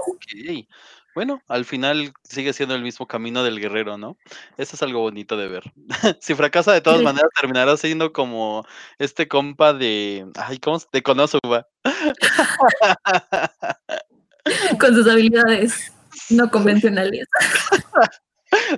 Ok. 0.06 0.68
Bueno, 1.16 1.42
al 1.48 1.64
final 1.64 2.12
sigue 2.22 2.52
siendo 2.52 2.76
el 2.76 2.82
mismo 2.82 3.08
camino 3.08 3.42
del 3.42 3.58
guerrero, 3.58 3.98
¿no? 3.98 4.16
Eso 4.56 4.76
es 4.76 4.82
algo 4.82 5.00
bonito 5.00 5.36
de 5.36 5.48
ver. 5.48 5.64
si 6.20 6.36
fracasa 6.36 6.72
de 6.72 6.80
todas 6.80 7.02
maneras, 7.02 7.28
terminará 7.38 7.76
siendo 7.76 8.12
como 8.12 8.64
este 9.00 9.26
compa 9.26 9.74
de. 9.74 10.26
Ay, 10.36 10.58
¿cómo? 10.58 10.78
De 10.92 11.02
Konosuba. 11.02 11.66
Con 14.78 14.94
sus 14.94 15.08
habilidades 15.08 15.92
no 16.32 16.50
convencionales. 16.50 17.26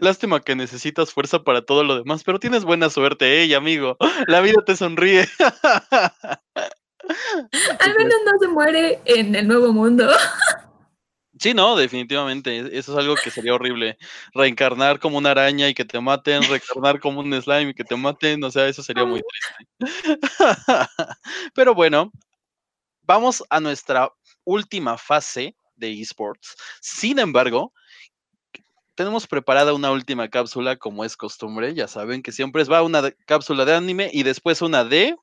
Lástima 0.01 0.41
que 0.41 0.55
necesitas 0.55 1.13
fuerza 1.13 1.43
para 1.43 1.63
todo 1.63 1.83
lo 1.83 1.97
demás, 1.97 2.23
pero 2.25 2.39
tienes 2.39 2.65
buena 2.65 2.91
suerte, 2.91 3.45
¿eh, 3.45 3.55
amigo? 3.55 3.97
La 4.29 4.41
vida 4.41 4.63
te 4.65 4.77
sonríe. 4.77 5.29
Al 7.81 7.95
menos 7.99 8.17
no 8.25 8.39
se 8.41 8.49
muere 8.49 9.01
en 9.05 9.35
el 9.35 9.47
nuevo 9.47 9.73
mundo. 9.73 10.09
Sí, 11.39 11.53
no, 11.53 11.77
definitivamente. 11.77 12.79
Eso 12.79 12.93
es 12.93 12.99
algo 12.99 13.15
que 13.17 13.31
sería 13.31 13.55
horrible. 13.55 13.99
Reencarnar 14.33 14.99
como 15.01 15.19
una 15.19 15.33
araña 15.33 15.69
y 15.69 15.75
que 15.75 15.85
te 15.85 16.01
maten, 16.01 16.43
reencarnar 16.43 17.01
como 17.01 17.21
un 17.21 17.43
slime 17.43 17.71
y 17.71 17.75
que 17.75 17.85
te 17.85 17.97
maten, 17.97 18.43
o 18.45 18.51
sea, 18.51 18.69
eso 18.69 18.83
sería 18.83 19.05
muy 19.05 19.21
triste. 19.21 19.99
Pero 21.55 21.75
bueno, 21.75 22.11
vamos 23.03 23.45
a 23.51 23.61
nuestra 23.61 24.11
última 24.45 24.97
fase 24.97 25.55
de 25.77 26.01
esports. 26.01 26.57
Sin 26.81 27.18
embargo, 27.18 27.72
tenemos 28.95 29.27
preparada 29.27 29.75
una 29.75 29.91
última 29.91 30.29
cápsula 30.29 30.77
como 30.77 31.05
es 31.05 31.16
costumbre. 31.16 31.75
Ya 31.75 31.89
saben 31.89 32.22
que 32.22 32.33
siempre 32.33 32.64
va 32.64 32.83
una 32.83 33.11
cápsula 33.27 33.64
de 33.64 33.75
anime 33.75 34.11
y 34.12 34.22
después 34.22 34.62
una 34.62 34.85
de 34.85 35.16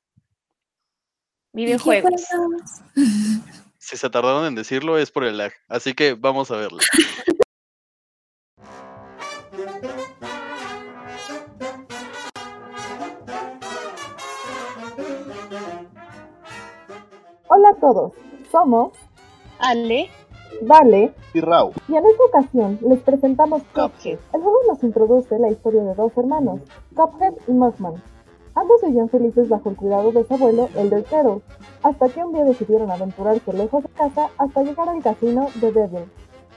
videojuegos. 1.52 2.22
Si 3.78 3.96
se 3.96 4.10
tardaron 4.10 4.46
en 4.46 4.54
decirlo 4.54 4.98
es 4.98 5.10
por 5.10 5.24
el 5.24 5.38
lag. 5.38 5.52
Así 5.68 5.94
que 5.94 6.14
vamos 6.14 6.50
a 6.50 6.56
verlo. 6.56 6.78
Hola 17.48 17.68
a 17.68 17.80
todos, 17.80 18.12
somos 18.50 18.96
Ale 19.58 20.10
Vale 20.60 21.14
y 21.34 21.40
Rau. 21.40 21.72
Y 21.88 21.96
en 21.96 22.04
esta 22.06 22.24
ocasión 22.24 22.78
les 22.82 23.00
presentamos 23.00 23.62
Cuphead. 23.74 24.18
El 24.32 24.42
juego 24.42 24.58
nos 24.68 24.82
introduce 24.84 25.38
la 25.38 25.50
historia 25.50 25.82
de 25.82 25.94
dos 25.94 26.12
hermanos, 26.16 26.60
Cuphead 26.94 27.34
y 27.48 27.52
Muffman. 27.52 28.02
Ambos 28.54 28.82
vivían 28.82 29.08
felices 29.08 29.48
bajo 29.48 29.70
el 29.70 29.76
cuidado 29.76 30.12
de 30.12 30.24
su 30.24 30.34
abuelo, 30.34 30.68
Elder 30.76 31.04
Kettle, 31.04 31.40
hasta 31.82 32.08
que 32.08 32.22
un 32.22 32.34
día 32.34 32.44
decidieron 32.44 32.90
aventurarse 32.90 33.52
lejos 33.52 33.82
de 33.82 33.88
casa 33.88 34.28
hasta 34.36 34.62
llegar 34.62 34.90
al 34.90 35.02
casino 35.02 35.48
de 35.54 35.72
Devil, 35.72 36.04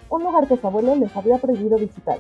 un 0.09 0.23
lugar 0.23 0.47
que 0.47 0.57
su 0.57 0.67
abuelo 0.67 0.95
les 0.95 1.15
había 1.15 1.37
prohibido 1.37 1.77
visitar. 1.77 2.19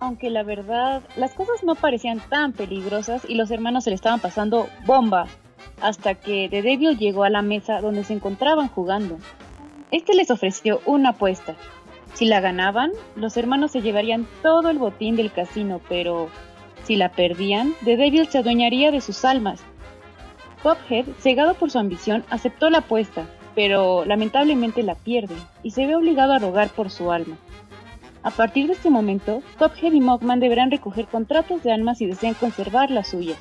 Aunque 0.00 0.30
la 0.30 0.42
verdad, 0.42 1.02
las 1.16 1.34
cosas 1.34 1.64
no 1.64 1.74
parecían 1.74 2.20
tan 2.30 2.52
peligrosas 2.52 3.28
y 3.28 3.34
los 3.34 3.50
hermanos 3.50 3.84
se 3.84 3.90
le 3.90 3.96
estaban 3.96 4.20
pasando 4.20 4.66
bomba, 4.86 5.26
hasta 5.82 6.14
que 6.14 6.48
The 6.50 6.62
Devil 6.62 6.98
llegó 6.98 7.24
a 7.24 7.30
la 7.30 7.42
mesa 7.42 7.80
donde 7.80 8.04
se 8.04 8.14
encontraban 8.14 8.68
jugando. 8.68 9.18
Este 9.90 10.14
les 10.14 10.30
ofreció 10.30 10.80
una 10.84 11.10
apuesta. 11.10 11.54
Si 12.14 12.24
la 12.24 12.40
ganaban, 12.40 12.90
los 13.14 13.36
hermanos 13.36 13.70
se 13.70 13.82
llevarían 13.82 14.26
todo 14.42 14.70
el 14.70 14.78
botín 14.78 15.16
del 15.16 15.32
casino, 15.32 15.80
pero 15.88 16.28
si 16.84 16.96
la 16.96 17.10
perdían, 17.10 17.74
The 17.84 17.96
Devil 17.96 18.26
se 18.28 18.38
adueñaría 18.38 18.90
de 18.90 19.00
sus 19.00 19.24
almas. 19.24 19.60
Cuphead, 20.62 21.06
cegado 21.20 21.54
por 21.54 21.70
su 21.70 21.78
ambición, 21.78 22.24
aceptó 22.30 22.70
la 22.70 22.78
apuesta, 22.78 23.26
pero 23.54 24.04
lamentablemente 24.04 24.82
la 24.82 24.96
pierde 24.96 25.36
y 25.62 25.70
se 25.70 25.86
ve 25.86 25.94
obligado 25.94 26.32
a 26.32 26.38
rogar 26.38 26.70
por 26.70 26.90
su 26.90 27.12
alma. 27.12 27.36
A 28.24 28.30
partir 28.30 28.66
de 28.66 28.72
este 28.72 28.90
momento, 28.90 29.42
Cuphead 29.58 29.92
y 29.92 30.00
Mogman 30.00 30.40
deberán 30.40 30.72
recoger 30.72 31.06
contratos 31.06 31.62
de 31.62 31.70
almas 31.70 31.98
si 31.98 32.06
desean 32.06 32.34
conservar 32.34 32.90
las 32.90 33.08
suyas. 33.08 33.38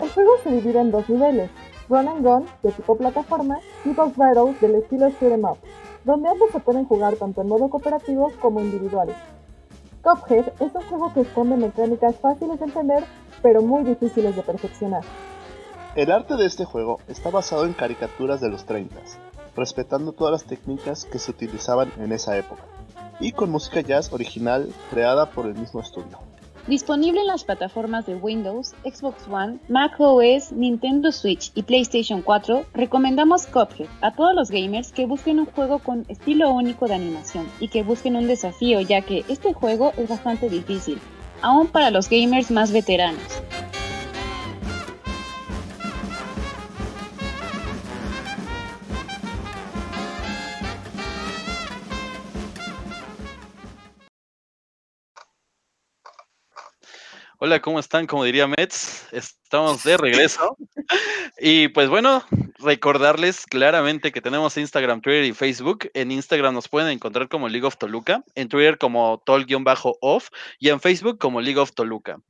El 0.00 0.08
juego 0.08 0.30
se 0.42 0.50
divide 0.50 0.80
en 0.80 0.90
dos 0.90 1.08
niveles, 1.10 1.50
Run 1.88 2.08
and 2.08 2.24
Gun, 2.24 2.46
de 2.62 2.72
tipo 2.72 2.96
plataforma, 2.96 3.58
y 3.84 3.90
Boss 3.90 4.16
Battles 4.16 4.60
del 4.60 4.76
estilo 4.76 5.08
Shoot 5.08 5.32
'em 5.32 5.44
Up, 5.44 5.58
donde 6.04 6.28
ambos 6.28 6.50
se 6.50 6.60
pueden 6.60 6.84
jugar 6.84 7.16
tanto 7.16 7.42
en 7.42 7.48
modo 7.48 7.68
cooperativo 7.68 8.30
como 8.40 8.60
individual. 8.60 9.14
Cuphead 10.02 10.48
es 10.60 10.74
un 10.74 10.82
juego 10.82 11.12
que 11.12 11.20
esconde 11.20 11.56
mecánicas 11.56 12.16
fáciles 12.16 12.58
de 12.58 12.64
entender, 12.64 13.04
pero 13.40 13.62
muy 13.62 13.84
difíciles 13.84 14.34
de 14.34 14.42
perfeccionar. 14.42 15.02
El 15.94 16.10
arte 16.10 16.36
de 16.36 16.46
este 16.46 16.64
juego 16.64 16.98
está 17.06 17.30
basado 17.30 17.66
en 17.66 17.74
caricaturas 17.74 18.40
de 18.40 18.48
los 18.48 18.64
30, 18.64 18.96
respetando 19.54 20.12
todas 20.12 20.32
las 20.32 20.44
técnicas 20.44 21.04
que 21.04 21.18
se 21.18 21.30
utilizaban 21.30 21.92
en 21.98 22.12
esa 22.12 22.36
época, 22.36 22.62
y 23.20 23.32
con 23.32 23.50
música 23.50 23.80
jazz 23.80 24.12
original 24.12 24.72
creada 24.90 25.30
por 25.30 25.46
el 25.46 25.54
mismo 25.54 25.80
estudio. 25.80 26.18
Disponible 26.68 27.20
en 27.20 27.26
las 27.26 27.42
plataformas 27.42 28.06
de 28.06 28.14
Windows, 28.14 28.74
Xbox 28.84 29.26
One, 29.28 29.58
Mac 29.68 29.94
OS, 29.98 30.52
Nintendo 30.52 31.10
Switch 31.10 31.50
y 31.56 31.64
PlayStation 31.64 32.22
4, 32.22 32.66
recomendamos 32.72 33.46
Cuphead 33.46 33.88
a 34.00 34.12
todos 34.12 34.32
los 34.36 34.52
gamers 34.52 34.92
que 34.92 35.06
busquen 35.06 35.40
un 35.40 35.46
juego 35.46 35.80
con 35.80 36.06
estilo 36.08 36.52
único 36.52 36.86
de 36.86 36.94
animación 36.94 37.48
y 37.58 37.66
que 37.66 37.82
busquen 37.82 38.14
un 38.14 38.28
desafío 38.28 38.80
ya 38.80 39.00
que 39.00 39.24
este 39.28 39.52
juego 39.52 39.92
es 39.96 40.08
bastante 40.08 40.48
difícil, 40.48 41.00
aún 41.40 41.66
para 41.66 41.90
los 41.90 42.08
gamers 42.08 42.52
más 42.52 42.70
veteranos. 42.70 43.42
Hola, 57.44 57.60
¿cómo 57.60 57.80
están? 57.80 58.06
Como 58.06 58.22
diría 58.22 58.46
Mets, 58.46 59.08
estamos 59.12 59.82
de 59.82 59.96
regreso. 59.96 60.56
y 61.40 61.66
pues 61.66 61.88
bueno, 61.88 62.22
recordarles 62.60 63.46
claramente 63.46 64.12
que 64.12 64.20
tenemos 64.20 64.56
Instagram, 64.56 65.00
Twitter 65.00 65.24
y 65.24 65.32
Facebook. 65.32 65.90
En 65.92 66.12
Instagram 66.12 66.54
nos 66.54 66.68
pueden 66.68 66.90
encontrar 66.90 67.28
como 67.28 67.48
League 67.48 67.66
of 67.66 67.78
Toluca, 67.78 68.22
en 68.36 68.48
Twitter 68.48 68.78
como 68.78 69.20
tol-off 69.26 70.28
y 70.60 70.68
en 70.68 70.78
Facebook 70.78 71.18
como 71.18 71.40
League 71.40 71.58
of 71.58 71.72
Toluca. 71.72 72.20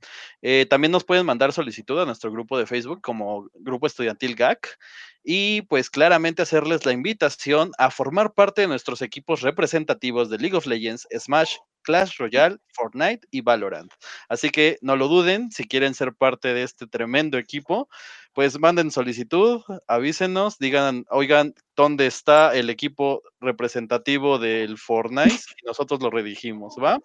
Eh, 0.40 0.64
también 0.70 0.92
nos 0.92 1.04
pueden 1.04 1.26
mandar 1.26 1.52
solicitud 1.52 2.00
a 2.00 2.06
nuestro 2.06 2.32
grupo 2.32 2.56
de 2.56 2.64
Facebook 2.64 3.02
como 3.02 3.50
Grupo 3.52 3.86
Estudiantil 3.86 4.34
GAC 4.34 4.78
y 5.24 5.62
pues 5.62 5.90
claramente 5.90 6.42
hacerles 6.42 6.84
la 6.86 6.92
invitación 6.92 7.72
a 7.78 7.90
formar 7.90 8.34
parte 8.34 8.62
de 8.62 8.68
nuestros 8.68 9.02
equipos 9.02 9.40
representativos 9.42 10.30
de 10.30 10.38
League 10.38 10.56
of 10.56 10.66
Legends, 10.66 11.06
Smash, 11.16 11.56
Clash 11.82 12.16
Royale, 12.18 12.58
Fortnite 12.72 13.26
y 13.30 13.40
Valorant. 13.40 13.92
Así 14.28 14.50
que 14.50 14.78
no 14.82 14.96
lo 14.96 15.08
duden 15.08 15.50
si 15.50 15.66
quieren 15.66 15.94
ser 15.94 16.14
parte 16.14 16.54
de 16.54 16.62
este 16.62 16.86
tremendo 16.86 17.38
equipo, 17.38 17.88
pues 18.32 18.58
manden 18.58 18.90
solicitud, 18.90 19.62
avísenos, 19.86 20.58
digan, 20.58 21.04
oigan, 21.10 21.54
¿dónde 21.76 22.06
está 22.06 22.54
el 22.54 22.70
equipo 22.70 23.22
representativo 23.40 24.38
del 24.38 24.78
Fortnite? 24.78 25.30
Y 25.62 25.66
nosotros 25.66 26.00
lo 26.00 26.10
redigimos, 26.10 26.76
¿va? 26.82 26.98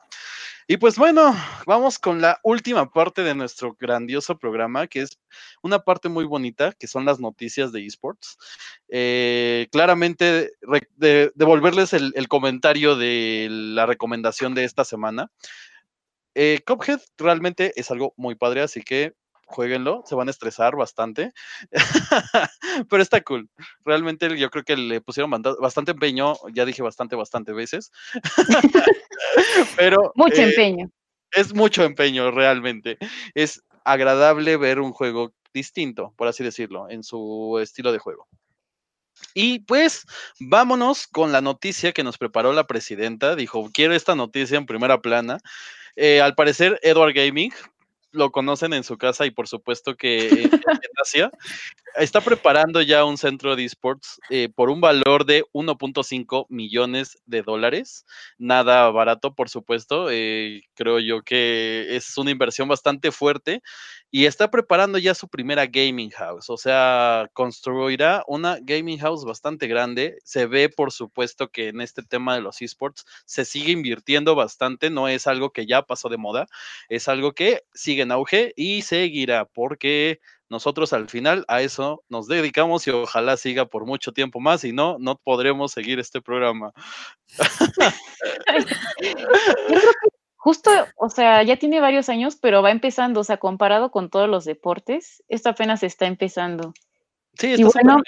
Y 0.69 0.77
pues 0.77 0.97
bueno, 0.97 1.33
vamos 1.65 1.97
con 1.97 2.19
la 2.21 2.39
última 2.43 2.89
parte 2.91 3.23
de 3.23 3.33
nuestro 3.35 3.75
grandioso 3.79 4.37
programa, 4.37 4.87
que 4.87 5.01
es 5.01 5.17
una 5.61 5.79
parte 5.79 6.09
muy 6.09 6.25
bonita, 6.25 6.73
que 6.73 6.87
son 6.87 7.05
las 7.05 7.19
noticias 7.19 7.71
de 7.71 7.85
esports. 7.85 8.37
Eh, 8.89 9.67
claramente, 9.71 10.51
devolverles 11.35 11.93
el, 11.93 12.27
comentario 12.27 12.97
de 12.97 13.47
la 13.49 13.85
recomendación 13.85 14.55
de 14.55 14.65
esta 14.65 14.83
semana. 14.83 15.31
Eh, 16.35 16.59
Cuphead 16.65 16.99
realmente 17.17 17.71
es 17.77 17.89
algo 17.89 18.13
muy 18.17 18.35
padre, 18.35 18.61
así 18.61 18.81
que 18.81 19.13
jueguenlo, 19.47 20.03
se 20.05 20.13
van 20.13 20.27
a 20.27 20.31
estresar 20.31 20.75
bastante, 20.75 21.33
pero 22.89 23.01
está 23.01 23.21
cool. 23.21 23.49
Realmente 23.85 24.37
yo 24.37 24.49
creo 24.49 24.63
que 24.63 24.75
le 24.75 25.01
pusieron 25.01 25.31
bastante 25.59 25.91
empeño, 25.91 26.35
ya 26.53 26.65
dije 26.65 26.83
bastante, 26.83 27.15
bastante 27.15 27.53
veces, 27.53 27.91
pero... 29.77 30.11
Mucho 30.15 30.41
eh, 30.41 30.49
empeño. 30.49 30.89
Es 31.31 31.53
mucho 31.53 31.83
empeño, 31.83 32.31
realmente. 32.31 32.97
Es 33.33 33.63
agradable 33.83 34.57
ver 34.57 34.79
un 34.79 34.91
juego 34.91 35.33
distinto, 35.53 36.13
por 36.17 36.27
así 36.27 36.43
decirlo, 36.43 36.89
en 36.89 37.03
su 37.03 37.57
estilo 37.61 37.91
de 37.91 37.99
juego. 37.99 38.27
Y 39.33 39.59
pues 39.59 40.05
vámonos 40.39 41.07
con 41.07 41.31
la 41.31 41.41
noticia 41.41 41.91
que 41.91 42.03
nos 42.03 42.17
preparó 42.17 42.53
la 42.53 42.67
presidenta. 42.67 43.35
Dijo, 43.35 43.69
quiero 43.73 43.95
esta 43.95 44.15
noticia 44.15 44.57
en 44.57 44.65
primera 44.65 45.01
plana. 45.01 45.39
Eh, 45.95 46.21
al 46.21 46.35
parecer, 46.35 46.79
Edward 46.83 47.13
Gaming 47.13 47.51
lo 48.11 48.31
conocen 48.31 48.73
en 48.73 48.83
su 48.83 48.97
casa 48.97 49.25
y 49.25 49.31
por 49.31 49.47
supuesto 49.47 49.95
que 49.95 50.27
en, 50.43 50.51
Asia, 51.01 51.29
está 51.95 52.21
preparando 52.21 52.81
ya 52.81 53.05
un 53.05 53.17
centro 53.17 53.55
de 53.55 53.65
esports 53.65 54.19
eh, 54.29 54.49
por 54.53 54.69
un 54.69 54.81
valor 54.81 55.25
de 55.25 55.43
1.5 55.53 56.45
millones 56.49 57.17
de 57.25 57.41
dólares. 57.41 58.05
Nada 58.37 58.89
barato, 58.91 59.35
por 59.35 59.49
supuesto. 59.49 60.07
Eh, 60.09 60.63
creo 60.73 60.99
yo 60.99 61.21
que 61.21 61.95
es 61.95 62.17
una 62.17 62.31
inversión 62.31 62.67
bastante 62.67 63.11
fuerte 63.11 63.61
y 64.09 64.25
está 64.25 64.49
preparando 64.49 64.97
ya 64.97 65.13
su 65.13 65.27
primera 65.27 65.65
gaming 65.65 66.11
house. 66.11 66.49
O 66.49 66.57
sea, 66.57 67.29
construirá 67.33 68.23
una 68.27 68.57
gaming 68.61 68.99
house 68.99 69.25
bastante 69.25 69.67
grande. 69.67 70.17
Se 70.23 70.45
ve, 70.45 70.69
por 70.69 70.91
supuesto, 70.91 71.49
que 71.49 71.69
en 71.69 71.81
este 71.81 72.03
tema 72.03 72.35
de 72.35 72.41
los 72.41 72.61
esports 72.61 73.05
se 73.25 73.45
sigue 73.45 73.71
invirtiendo 73.71 74.35
bastante. 74.35 74.89
No 74.89 75.07
es 75.07 75.27
algo 75.27 75.51
que 75.51 75.65
ya 75.65 75.81
pasó 75.81 76.09
de 76.09 76.17
moda, 76.17 76.47
es 76.89 77.07
algo 77.07 77.33
que 77.33 77.63
sigue 77.73 78.03
en 78.03 78.11
auge 78.11 78.53
y 78.55 78.81
seguirá 78.83 79.45
porque 79.45 80.19
nosotros 80.49 80.93
al 80.93 81.09
final 81.09 81.43
a 81.49 81.61
eso 81.61 82.03
nos 82.07 82.27
dedicamos 82.27 82.87
y 82.87 82.91
ojalá 82.91 83.35
siga 83.35 83.65
por 83.65 83.85
mucho 83.85 84.13
tiempo 84.13 84.39
más 84.39 84.63
y 84.63 84.71
no, 84.71 84.97
no 84.99 85.17
podremos 85.17 85.73
seguir 85.73 85.99
este 85.99 86.21
programa. 86.21 86.71
justo, 90.37 90.71
o 90.95 91.09
sea, 91.09 91.43
ya 91.43 91.57
tiene 91.57 91.81
varios 91.81 92.09
años, 92.09 92.37
pero 92.37 92.61
va 92.61 92.71
empezando, 92.71 93.19
o 93.19 93.23
sea, 93.23 93.37
comparado 93.37 93.91
con 93.91 94.09
todos 94.09 94.29
los 94.29 94.45
deportes, 94.45 95.23
esto 95.27 95.49
apenas 95.49 95.83
está 95.83 96.05
empezando. 96.05 96.73
Sí, 97.37 97.51
está 97.51 97.61
y 97.61 97.63
bueno, 97.65 98.01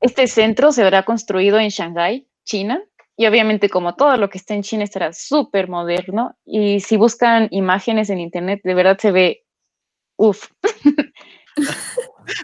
este 0.00 0.26
centro 0.26 0.72
se 0.72 0.82
verá 0.84 1.04
construido 1.04 1.58
en 1.58 1.70
Shanghái, 1.70 2.28
China, 2.44 2.82
y 3.16 3.26
obviamente 3.26 3.70
como 3.70 3.94
todo 3.94 4.16
lo 4.18 4.28
que 4.28 4.38
está 4.38 4.54
en 4.54 4.62
China 4.62 4.84
estará 4.84 5.12
súper 5.12 5.68
moderno, 5.68 6.36
y 6.44 6.80
si 6.80 6.96
buscan 6.96 7.48
imágenes 7.50 8.10
en 8.10 8.20
internet, 8.20 8.60
de 8.62 8.74
verdad 8.74 8.98
se 8.98 9.12
ve, 9.12 9.44
uff. 10.16 10.50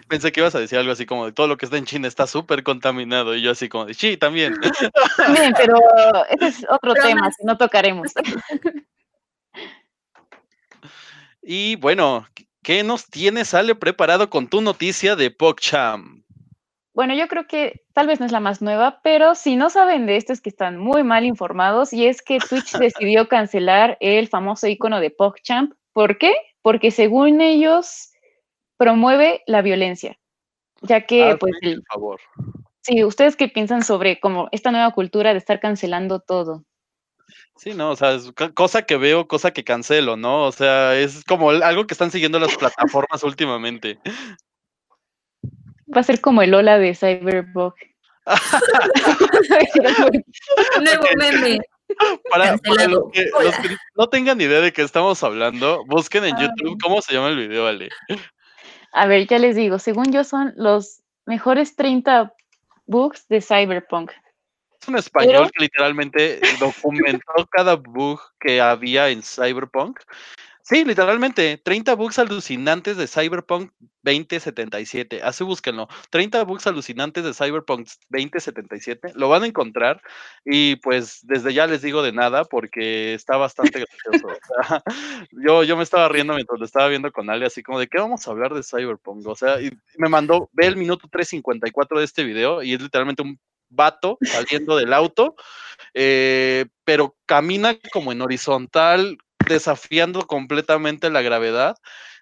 Pensé 0.07 0.31
que 0.31 0.39
ibas 0.39 0.55
a 0.55 0.59
decir 0.59 0.79
algo 0.79 0.91
así 0.91 1.05
como 1.05 1.25
de 1.25 1.33
todo 1.33 1.47
lo 1.47 1.57
que 1.57 1.65
está 1.65 1.77
en 1.77 1.85
China 1.85 2.07
está 2.07 2.25
súper 2.25 2.63
contaminado 2.63 3.35
y 3.35 3.41
yo 3.41 3.51
así 3.51 3.67
como 3.69 3.85
de 3.85 3.93
sí, 3.93 4.17
también. 4.17 4.55
También, 5.17 5.53
pero 5.57 5.75
ese 6.29 6.47
es 6.47 6.65
otro 6.69 6.93
tema, 6.93 7.29
si 7.31 7.45
no 7.45 7.57
tocaremos. 7.57 8.11
Y 11.43 11.75
bueno, 11.75 12.25
¿qué 12.63 12.83
nos 12.83 13.07
tienes, 13.07 13.49
sale 13.49 13.75
preparado 13.75 14.29
con 14.29 14.47
tu 14.47 14.61
noticia 14.61 15.15
de 15.15 15.29
PogChamp? 15.29 16.23
Bueno, 16.93 17.15
yo 17.15 17.27
creo 17.27 17.47
que 17.47 17.81
tal 17.93 18.07
vez 18.07 18.19
no 18.19 18.25
es 18.25 18.31
la 18.31 18.39
más 18.39 18.61
nueva, 18.61 19.01
pero 19.03 19.35
si 19.35 19.55
no 19.55 19.69
saben 19.69 20.05
de 20.05 20.15
esto 20.15 20.31
es 20.31 20.41
que 20.41 20.49
están 20.49 20.77
muy 20.77 21.03
mal 21.03 21.25
informados 21.25 21.91
y 21.91 22.05
es 22.05 22.21
que 22.21 22.37
Twitch 22.37 22.71
decidió 22.79 23.27
cancelar 23.27 23.97
el 23.99 24.27
famoso 24.27 24.67
icono 24.67 24.99
de 24.99 25.09
PogChamp. 25.09 25.73
¿Por 25.91 26.17
qué? 26.17 26.33
Porque 26.61 26.91
según 26.91 27.41
ellos 27.41 28.11
promueve 28.77 29.41
la 29.47 29.61
violencia, 29.61 30.17
ya 30.81 31.05
que, 31.05 31.31
ah, 31.31 31.37
pues, 31.39 31.55
por 31.61 31.83
favor. 31.91 32.19
sí, 32.81 33.03
¿ustedes 33.03 33.35
qué 33.35 33.47
piensan 33.47 33.83
sobre 33.83 34.19
como 34.19 34.47
esta 34.51 34.71
nueva 34.71 34.91
cultura 34.91 35.33
de 35.33 35.39
estar 35.39 35.59
cancelando 35.59 36.19
todo? 36.19 36.63
Sí, 37.55 37.73
no, 37.73 37.91
o 37.91 37.95
sea, 37.95 38.13
es 38.13 38.31
cosa 38.53 38.81
que 38.83 38.97
veo, 38.97 39.27
cosa 39.27 39.51
que 39.51 39.63
cancelo, 39.63 40.17
¿no? 40.17 40.43
O 40.43 40.51
sea, 40.51 40.97
es 40.97 41.23
como 41.23 41.51
algo 41.51 41.87
que 41.87 41.93
están 41.93 42.11
siguiendo 42.11 42.39
las 42.39 42.57
plataformas 42.57 43.23
últimamente. 43.23 43.99
Va 45.95 46.01
a 46.01 46.03
ser 46.03 46.19
como 46.19 46.41
el 46.41 46.53
Ola 46.53 46.77
de 46.77 46.95
Cyberpunk. 46.95 47.75
Nuevo 50.81 51.05
meme. 51.17 51.59
Para, 52.31 52.57
los, 52.87 53.11
que, 53.11 53.29
no 53.95 54.09
tengan 54.09 54.41
idea 54.41 54.61
de 54.61 54.73
qué 54.73 54.81
estamos 54.81 55.23
hablando, 55.23 55.83
busquen 55.85 56.25
en 56.25 56.35
YouTube 56.37 56.77
cómo 56.81 57.01
se 57.01 57.13
llama 57.13 57.29
el 57.29 57.37
video, 57.37 57.67
Ale. 57.67 57.89
A 58.93 59.05
ver, 59.05 59.27
ya 59.27 59.37
les 59.37 59.55
digo, 59.55 59.79
según 59.79 60.11
yo 60.11 60.23
son 60.23 60.53
los 60.55 61.03
mejores 61.25 61.75
30 61.75 62.33
bugs 62.85 63.27
de 63.27 63.41
Cyberpunk. 63.41 64.11
Es 64.83 64.89
un 64.89 64.97
español 64.97 65.49
que 65.53 65.63
literalmente 65.63 66.41
documentó 66.59 67.47
cada 67.51 67.75
bug 67.77 68.19
que 68.37 68.59
había 68.59 69.07
en 69.07 69.23
Cyberpunk 69.23 69.97
Sí, 70.65 70.85
literalmente, 70.85 71.57
30 71.57 71.93
bugs 71.95 72.19
alucinantes 72.19 72.95
de 72.95 73.05
Cyberpunk 73.05 73.73
2077. 74.03 75.21
Así 75.21 75.43
búsquenlo. 75.43 75.89
30 76.09 76.41
bugs 76.45 76.65
alucinantes 76.67 77.25
de 77.25 77.33
Cyberpunk 77.33 77.89
2077. 78.09 79.11
Lo 79.15 79.27
van 79.27 79.43
a 79.43 79.47
encontrar 79.47 80.01
y 80.45 80.77
pues 80.77 81.19
desde 81.23 81.53
ya 81.53 81.67
les 81.67 81.81
digo 81.81 82.01
de 82.01 82.13
nada 82.13 82.45
porque 82.45 83.13
está 83.13 83.35
bastante 83.35 83.83
gracioso. 83.83 84.39
yo, 85.31 85.65
yo 85.65 85.75
me 85.75 85.83
estaba 85.83 86.07
riendo 86.07 86.33
mientras 86.33 86.57
lo 86.57 86.65
estaba 86.65 86.87
viendo 86.87 87.11
con 87.11 87.29
Ale, 87.29 87.45
así 87.45 87.61
como 87.61 87.77
de 87.77 87.87
qué 87.87 87.99
vamos 87.99 88.25
a 88.25 88.31
hablar 88.31 88.53
de 88.53 88.63
Cyberpunk. 88.63 89.27
O 89.27 89.35
sea, 89.35 89.59
y 89.59 89.69
me 89.97 90.07
mandó, 90.07 90.49
ve 90.53 90.67
el 90.67 90.77
minuto 90.77 91.09
3.54 91.09 91.99
de 91.99 92.05
este 92.05 92.23
video 92.23 92.63
y 92.63 92.73
es 92.73 92.81
literalmente 92.81 93.21
un 93.21 93.37
vato 93.73 94.17
saliendo 94.21 94.77
del 94.77 94.93
auto, 94.93 95.35
eh, 95.93 96.65
pero 96.83 97.15
camina 97.25 97.77
como 97.91 98.11
en 98.11 98.21
horizontal, 98.21 99.17
desafiando 99.47 100.25
completamente 100.27 101.09
la 101.09 101.21
gravedad. 101.21 101.75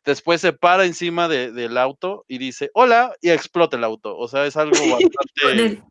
Después 0.04 0.41
se 0.41 0.52
para 0.52 0.86
encima 0.86 1.28
del 1.28 1.78
auto 1.78 2.26
y 2.28 2.39
dice, 2.39 2.72
hola, 2.74 3.14
y 3.22 3.30
explota 3.30 3.78
el 3.78 3.84
auto. 3.84 4.18
O 4.18 4.28
sea, 4.28 4.45
es 4.45 4.58
algo 4.58 4.76
bastante... 5.43 5.84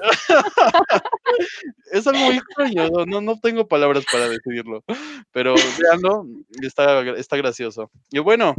es 1.92 2.06
algo 2.06 2.20
muy 2.20 2.36
extraño, 2.36 2.88
no, 3.06 3.20
no 3.20 3.38
tengo 3.40 3.66
palabras 3.66 4.04
para 4.10 4.28
decidirlo, 4.28 4.84
pero 5.32 5.54
veanlo, 5.78 6.26
está, 6.62 7.02
está 7.16 7.36
gracioso. 7.36 7.90
Y 8.10 8.20
bueno. 8.20 8.54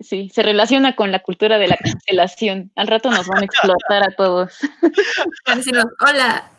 Sí, 0.00 0.30
se 0.32 0.42
relaciona 0.42 0.94
con 0.94 1.10
la 1.10 1.22
cultura 1.22 1.58
de 1.58 1.68
la 1.68 1.76
cancelación. 1.76 2.70
Al 2.76 2.86
rato 2.86 3.10
nos 3.10 3.26
van 3.26 3.42
a 3.42 3.46
explotar 3.46 4.04
a 4.04 4.14
todos. 4.14 4.58
hola. 6.00 6.50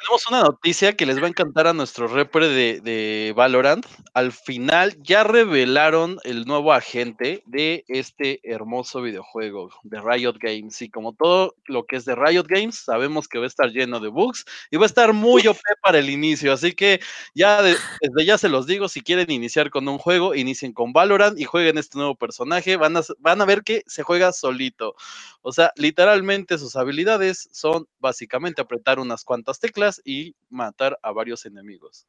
Tenemos 0.00 0.26
una 0.28 0.42
noticia 0.42 0.96
que 0.96 1.06
les 1.06 1.20
va 1.20 1.26
a 1.26 1.28
encantar 1.28 1.66
a 1.66 1.72
nuestro 1.72 2.06
repre 2.06 2.48
de, 2.48 3.32
Valorant. 3.34 3.84
Al 4.14 4.32
final 4.32 4.96
ya 5.02 5.24
revelaron 5.24 6.18
el 6.24 6.44
nuevo 6.44 6.72
agente 6.72 7.42
de 7.46 7.84
este 7.88 8.40
hermoso 8.44 9.02
videojuego 9.02 9.70
de 9.82 10.00
Riot 10.00 10.36
Games. 10.38 10.80
Y 10.82 10.88
como 10.90 11.14
todo 11.14 11.56
lo 11.66 11.84
que 11.84 11.96
es 11.96 12.04
de 12.04 12.14
Riot 12.14 12.44
Games, 12.48 12.76
sabemos 12.76 13.26
que 13.28 13.38
va 13.38 13.44
a 13.44 13.48
estar 13.48 13.70
lleno 13.70 13.98
de 13.98 14.08
bugs 14.08 14.44
y 14.70 14.76
va 14.76 14.84
a 14.84 14.86
estar 14.86 15.12
muy 15.12 15.46
OP 15.46 15.58
para 15.82 15.98
el 15.98 16.10
inicio. 16.10 16.52
Así 16.52 16.74
que 16.74 17.00
ya 17.34 17.62
desde 17.62 18.24
ya 18.24 18.38
se 18.38 18.48
los 18.48 18.66
digo, 18.66 18.88
si 18.88 19.00
quieren 19.00 19.30
iniciar 19.30 19.70
con 19.70 19.88
un 19.88 19.98
juego, 19.98 20.34
inicien 20.34 20.72
con 20.72 20.92
Valorant 20.92 21.38
y 21.40 21.44
jueguen 21.44 21.78
este 21.78 21.98
nuevo 21.98 22.14
personaje. 22.14 22.76
Van 22.76 22.96
a, 22.96 23.02
van 23.18 23.40
a 23.40 23.44
ver 23.46 23.62
que 23.62 23.82
se 23.86 24.02
juega 24.02 24.32
solito. 24.32 24.94
O 25.42 25.52
sea, 25.52 25.72
literalmente 25.76 26.58
sus 26.58 26.76
habilidades 26.76 27.48
son 27.52 27.88
básicamente 28.00 28.60
apretar 28.60 28.98
unas 28.98 29.24
cuantas 29.24 29.60
teclas 29.60 29.87
y 30.04 30.36
matar 30.48 30.98
a 31.02 31.12
varios 31.12 31.46
enemigos. 31.46 32.06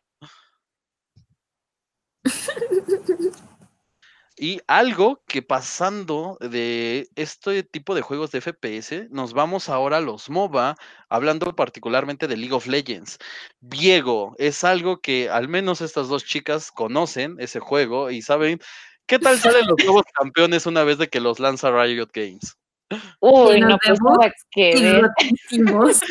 Y 4.41 4.61
algo 4.67 5.21
que 5.27 5.41
pasando 5.41 6.37
de 6.39 7.09
este 7.15 7.63
tipo 7.63 7.93
de 7.93 8.01
juegos 8.01 8.31
de 8.31 8.39
FPS, 8.39 9.09
nos 9.09 9.33
vamos 9.33 9.67
ahora 9.67 9.97
a 9.97 10.01
los 10.01 10.29
MOBA, 10.29 10.77
hablando 11.09 11.53
particularmente 11.57 12.25
de 12.25 12.37
League 12.37 12.53
of 12.53 12.65
Legends. 12.67 13.17
Viego 13.59 14.35
es 14.37 14.63
algo 14.63 15.01
que 15.01 15.29
al 15.29 15.49
menos 15.49 15.81
estas 15.81 16.07
dos 16.07 16.23
chicas 16.23 16.71
conocen 16.71 17.35
ese 17.39 17.59
juego 17.59 18.11
y 18.11 18.21
saben 18.21 18.61
¿Qué 19.09 19.17
tal 19.17 19.39
salen 19.39 19.65
los 19.65 19.83
nuevos 19.83 20.03
campeones 20.13 20.67
una 20.67 20.83
vez 20.83 20.99
de 20.99 21.09
que 21.09 21.19
los 21.19 21.39
lanza 21.39 21.71
Riot 21.71 22.11
Games? 22.13 22.55
Uy, 23.19 23.61
no, 23.61 23.77
pues 23.83 23.99
nada 24.01 24.33
que 24.51 24.73
ver. 24.81 25.09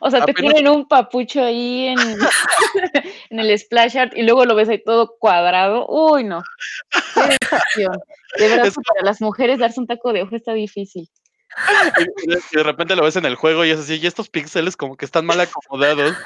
O 0.00 0.10
sea, 0.10 0.24
te 0.24 0.32
Apenas- 0.32 0.52
ponen 0.52 0.68
un 0.68 0.86
papucho 0.86 1.42
ahí 1.42 1.86
en, 1.88 1.98
en 3.30 3.40
el 3.40 3.58
splash 3.58 3.96
art 3.98 4.12
y 4.16 4.22
luego 4.22 4.44
lo 4.44 4.54
ves 4.54 4.68
ahí 4.68 4.82
todo 4.82 5.16
cuadrado. 5.18 5.86
Uy, 5.88 6.24
no. 6.24 6.42
Qué 7.14 7.20
decepción. 7.40 7.98
De 8.38 8.48
verdad, 8.48 8.66
Es 8.66 8.76
que 8.76 8.82
para 8.82 9.04
las 9.04 9.20
mujeres 9.20 9.58
darse 9.58 9.80
un 9.80 9.86
taco 9.86 10.12
de 10.12 10.22
ojo 10.22 10.36
está 10.36 10.52
difícil. 10.52 11.08
Y 12.52 12.56
de 12.56 12.62
repente 12.62 12.96
lo 12.96 13.02
ves 13.04 13.16
en 13.16 13.26
el 13.26 13.34
juego 13.34 13.64
y 13.64 13.70
es 13.70 13.78
así, 13.80 13.96
y 13.96 14.06
estos 14.06 14.30
píxeles 14.30 14.74
como 14.76 14.96
que 14.96 15.04
están 15.04 15.26
mal 15.26 15.38
acomodados. 15.40 16.16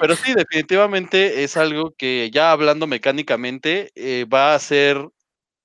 Pero 0.00 0.14
sí, 0.16 0.34
definitivamente 0.34 1.42
es 1.44 1.56
algo 1.56 1.92
que 1.96 2.30
ya 2.32 2.52
hablando 2.52 2.86
mecánicamente 2.86 3.90
eh, 3.94 4.24
va 4.32 4.54
a 4.54 4.58
ser, 4.58 5.08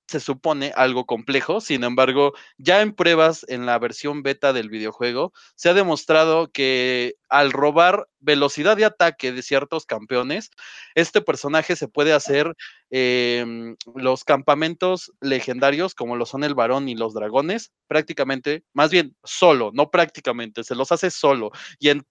se 0.08 0.20
supone, 0.20 0.72
algo 0.76 1.06
complejo. 1.06 1.62
Sin 1.62 1.84
embargo, 1.84 2.34
ya 2.58 2.82
en 2.82 2.94
pruebas 2.94 3.46
en 3.50 3.66
la 3.66 3.78
versión 3.80 4.24
beta 4.24 4.54
del 4.54 4.70
videojuego, 4.70 5.34
se 5.56 5.70
ha 5.70 5.74
demostrado 5.74 6.52
que 6.52 7.16
al 7.30 7.52
robar 7.52 8.08
velocidad 8.20 8.78
de 8.78 8.86
ataque 8.86 9.32
de 9.32 9.42
ciertos 9.42 9.86
campeones, 9.86 10.50
este 10.96 11.22
personaje 11.22 11.76
se 11.76 11.88
puede 11.88 12.14
hacer 12.14 12.54
em, 12.90 13.76
los 13.96 14.24
campamentos 14.24 15.12
legendarios, 15.22 15.94
como 15.96 16.16
lo 16.16 16.26
son 16.26 16.44
el 16.44 16.56
varón 16.56 16.88
y 16.90 16.96
los 16.96 17.14
dragones, 17.14 17.72
prácticamente, 17.88 18.64
más 18.74 18.92
bien 18.92 19.16
solo, 19.24 19.72
no 19.74 19.90
prácticamente, 19.92 20.64
se 20.64 20.76
los 20.76 20.92
hace 20.92 21.12
solo 21.12 21.52
y 21.80 21.90
en, 21.90 22.06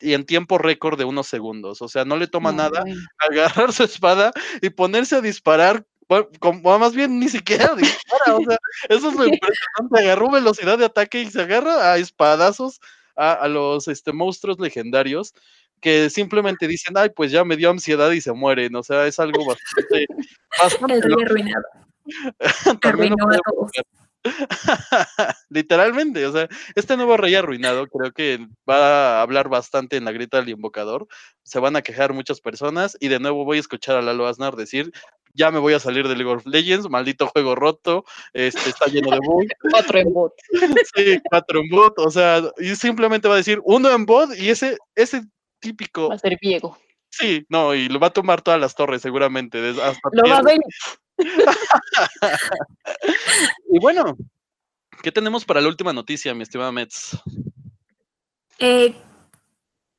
y 0.00 0.14
en 0.14 0.26
tiempo 0.26 0.58
récord 0.58 0.98
de 0.98 1.04
unos 1.04 1.26
segundos. 1.28 1.80
O 1.82 1.88
sea, 1.88 2.04
no 2.04 2.16
le 2.16 2.26
toma 2.26 2.52
No, 2.52 2.58
nada 2.58 2.84
agarrar 3.18 3.72
su 3.72 3.84
espada 3.84 4.32
y 4.62 4.70
ponerse 4.70 5.16
a 5.16 5.20
disparar. 5.20 5.86
Bueno, 6.08 6.78
más 6.78 6.94
bien 6.94 7.18
ni 7.18 7.28
siquiera 7.28 7.74
dispara, 7.76 8.36
o 8.36 8.40
sea, 8.40 8.58
eso 8.88 9.08
es 9.08 9.14
lo 9.14 9.26
impresionante. 9.26 9.98
Agarró 10.00 10.30
velocidad 10.30 10.78
de 10.78 10.86
ataque 10.86 11.22
y 11.22 11.30
se 11.30 11.42
agarra 11.42 11.92
a 11.92 11.98
espadazos 11.98 12.80
a, 13.16 13.32
a 13.32 13.48
los 13.48 13.88
este, 13.88 14.12
monstruos 14.12 14.58
legendarios 14.58 15.34
que 15.84 16.08
simplemente 16.08 16.66
dicen, 16.66 16.96
ay, 16.96 17.10
pues 17.10 17.30
ya 17.30 17.44
me 17.44 17.56
dio 17.56 17.68
ansiedad 17.68 18.10
y 18.12 18.22
se 18.22 18.32
mueren. 18.32 18.74
O 18.74 18.82
sea, 18.82 19.06
es 19.06 19.18
algo 19.20 19.44
bastante, 19.44 20.06
bastante 20.58 20.94
El 20.94 21.02
rey 21.02 21.10
loco. 21.10 21.22
arruinado. 21.26 21.64
Arruinó 22.82 23.14
a 23.14 23.18
podemos 23.18 23.40
todos. 23.44 23.70
Literalmente, 25.50 26.26
o 26.26 26.32
sea, 26.32 26.48
este 26.74 26.96
nuevo 26.96 27.18
rey 27.18 27.34
arruinado 27.34 27.86
creo 27.88 28.12
que 28.12 28.46
va 28.68 29.18
a 29.18 29.22
hablar 29.22 29.50
bastante 29.50 29.98
en 29.98 30.06
la 30.06 30.12
grita 30.12 30.38
del 30.38 30.48
invocador. 30.48 31.06
Se 31.42 31.58
van 31.58 31.76
a 31.76 31.82
quejar 31.82 32.14
muchas 32.14 32.40
personas 32.40 32.96
y 33.00 33.08
de 33.08 33.20
nuevo 33.20 33.44
voy 33.44 33.58
a 33.58 33.60
escuchar 33.60 33.96
a 33.96 34.02
Lalo 34.02 34.26
Aznar 34.26 34.56
decir, 34.56 34.90
ya 35.34 35.50
me 35.50 35.58
voy 35.58 35.74
a 35.74 35.80
salir 35.80 36.08
de 36.08 36.16
League 36.16 36.32
of 36.32 36.46
Legends, 36.46 36.88
maldito 36.88 37.26
juego 37.26 37.54
roto, 37.54 38.04
este 38.32 38.70
está 38.70 38.86
lleno 38.86 39.10
de 39.10 39.18
bugs, 39.22 39.48
Otro 39.92 39.98
en 39.98 40.12
bot. 40.12 40.32
sí, 40.94 41.18
cuatro 41.24 41.60
en 41.60 41.68
bot, 41.68 41.98
o 41.98 42.10
sea, 42.10 42.42
y 42.58 42.74
simplemente 42.76 43.28
va 43.28 43.34
a 43.34 43.38
decir 43.38 43.60
uno 43.64 43.90
en 43.90 44.06
bot 44.06 44.30
y 44.38 44.50
ese 44.50 44.78
ese 44.94 45.24
típico, 45.60 46.08
Va 46.08 46.14
a 46.14 46.18
ser 46.18 46.38
Diego. 46.40 46.78
sí, 47.10 47.44
no, 47.48 47.74
y 47.74 47.88
lo 47.88 47.98
va 47.98 48.06
a 48.08 48.12
tomar 48.12 48.42
todas 48.42 48.60
las 48.60 48.74
torres 48.74 49.02
seguramente, 49.02 49.58
hasta 49.70 50.08
Lo 50.12 50.28
va 50.30 50.38
a 50.38 50.42
ver. 50.42 50.58
Y 53.70 53.78
bueno, 53.80 54.16
¿qué 55.02 55.10
tenemos 55.10 55.44
para 55.44 55.60
la 55.60 55.68
última 55.68 55.92
noticia, 55.92 56.34
mi 56.34 56.42
estimada 56.42 56.70
Mets? 56.72 57.18
Eh, 58.58 58.94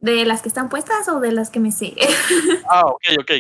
¿De 0.06 0.24
las 0.24 0.44
que 0.44 0.50
están 0.50 0.70
puestas 0.70 1.08
o 1.10 1.20
de 1.20 1.32
las 1.32 1.50
que 1.50 1.60
me 1.60 1.72
sé? 1.72 1.96
Ah, 2.70 2.86
ok, 2.86 3.04
ok. 3.20 3.32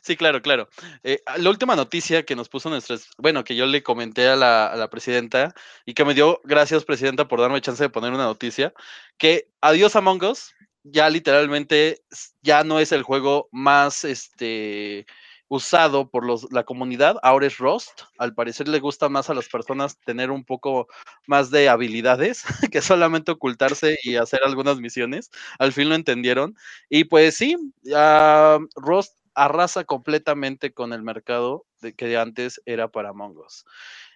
Sí, 0.00 0.16
claro, 0.16 0.40
claro. 0.40 0.68
Eh, 1.02 1.22
ah, 1.26 1.36
la 1.36 1.50
última 1.50 1.76
noticia 1.76 2.24
que 2.24 2.34
nos 2.34 2.48
puso 2.48 2.70
nuestras, 2.70 3.10
bueno, 3.18 3.44
que 3.44 3.54
yo 3.54 3.66
le 3.66 3.82
comenté 3.82 4.28
a 4.28 4.36
la, 4.36 4.66
a 4.66 4.76
la 4.76 4.88
presidenta 4.88 5.54
y 5.84 5.92
que 5.92 6.04
me 6.04 6.14
dio, 6.14 6.40
gracias 6.44 6.84
presidenta 6.84 7.28
por 7.28 7.40
darme 7.40 7.60
chance 7.60 7.82
de 7.82 7.90
poner 7.90 8.12
una 8.12 8.24
noticia, 8.24 8.72
que 9.18 9.50
Adiós 9.60 9.96
Among 9.96 10.24
Us 10.24 10.54
ya 10.82 11.10
literalmente 11.10 12.02
ya 12.42 12.64
no 12.64 12.78
es 12.78 12.92
el 12.92 13.02
juego 13.02 13.48
más, 13.52 14.04
este, 14.04 15.06
usado 15.54 16.10
por 16.10 16.24
los, 16.24 16.50
la 16.52 16.64
comunidad, 16.64 17.16
ahora 17.22 17.46
es 17.46 17.58
Rust. 17.58 18.02
Al 18.18 18.34
parecer 18.34 18.68
le 18.68 18.80
gusta 18.80 19.08
más 19.08 19.30
a 19.30 19.34
las 19.34 19.48
personas 19.48 19.98
tener 20.00 20.30
un 20.30 20.44
poco 20.44 20.88
más 21.26 21.50
de 21.50 21.68
habilidades 21.68 22.44
que 22.72 22.82
solamente 22.82 23.32
ocultarse 23.32 23.96
y 24.02 24.16
hacer 24.16 24.40
algunas 24.44 24.78
misiones. 24.78 25.30
Al 25.58 25.72
fin 25.72 25.88
lo 25.88 25.94
entendieron. 25.94 26.56
Y 26.88 27.04
pues 27.04 27.36
sí, 27.36 27.56
ah, 27.94 28.58
Rust 28.76 29.16
arrasa 29.34 29.84
completamente 29.84 30.72
con 30.72 30.92
el 30.92 31.02
mercado 31.02 31.66
de 31.80 31.94
que 31.94 32.16
antes 32.16 32.60
era 32.66 32.88
para 32.88 33.10
Among 33.10 33.36
Us. 33.38 33.64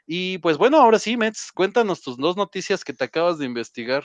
Y 0.06 0.38
pues 0.38 0.56
bueno, 0.56 0.78
ahora 0.78 0.98
sí, 0.98 1.16
Mets, 1.16 1.52
cuéntanos 1.52 2.00
tus 2.00 2.16
dos 2.16 2.36
noticias 2.36 2.82
que 2.82 2.94
te 2.94 3.04
acabas 3.04 3.38
de 3.38 3.44
investigar. 3.44 4.04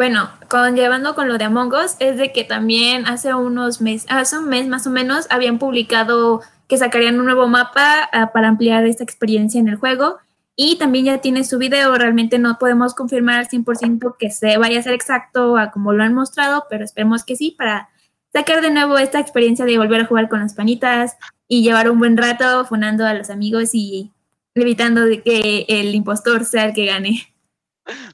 Bueno, 0.00 0.30
con, 0.48 0.76
llevando 0.76 1.14
con 1.14 1.28
lo 1.28 1.36
de 1.36 1.44
Among 1.44 1.74
Us, 1.74 1.96
es 1.98 2.16
de 2.16 2.32
que 2.32 2.42
también 2.42 3.04
hace 3.04 3.34
unos 3.34 3.82
meses, 3.82 4.10
hace 4.10 4.38
un 4.38 4.48
mes 4.48 4.66
más 4.66 4.86
o 4.86 4.90
menos, 4.90 5.26
habían 5.28 5.58
publicado 5.58 6.40
que 6.68 6.78
sacarían 6.78 7.20
un 7.20 7.26
nuevo 7.26 7.48
mapa 7.48 8.08
ah, 8.10 8.32
para 8.32 8.48
ampliar 8.48 8.86
esta 8.86 9.04
experiencia 9.04 9.60
en 9.60 9.68
el 9.68 9.76
juego. 9.76 10.16
Y 10.56 10.78
también 10.78 11.04
ya 11.04 11.18
tiene 11.18 11.44
su 11.44 11.58
video, 11.58 11.94
realmente 11.98 12.38
no 12.38 12.56
podemos 12.58 12.94
confirmar 12.94 13.40
al 13.40 13.48
100% 13.48 14.16
que 14.18 14.30
se 14.30 14.56
vaya 14.56 14.78
a 14.78 14.82
ser 14.82 14.94
exacto 14.94 15.58
a 15.58 15.70
como 15.70 15.92
lo 15.92 16.02
han 16.02 16.14
mostrado, 16.14 16.64
pero 16.70 16.82
esperemos 16.82 17.22
que 17.22 17.36
sí, 17.36 17.50
para 17.50 17.90
sacar 18.32 18.62
de 18.62 18.70
nuevo 18.70 18.96
esta 18.96 19.20
experiencia 19.20 19.66
de 19.66 19.76
volver 19.76 20.00
a 20.00 20.06
jugar 20.06 20.30
con 20.30 20.40
las 20.40 20.54
panitas 20.54 21.18
y 21.46 21.62
llevar 21.62 21.90
un 21.90 21.98
buen 21.98 22.16
rato 22.16 22.64
funando 22.64 23.04
a 23.04 23.12
los 23.12 23.28
amigos 23.28 23.74
y 23.74 24.12
evitando 24.54 25.04
de 25.04 25.20
que 25.20 25.66
el 25.68 25.94
impostor 25.94 26.46
sea 26.46 26.64
el 26.64 26.72
que 26.72 26.86
gane. 26.86 27.30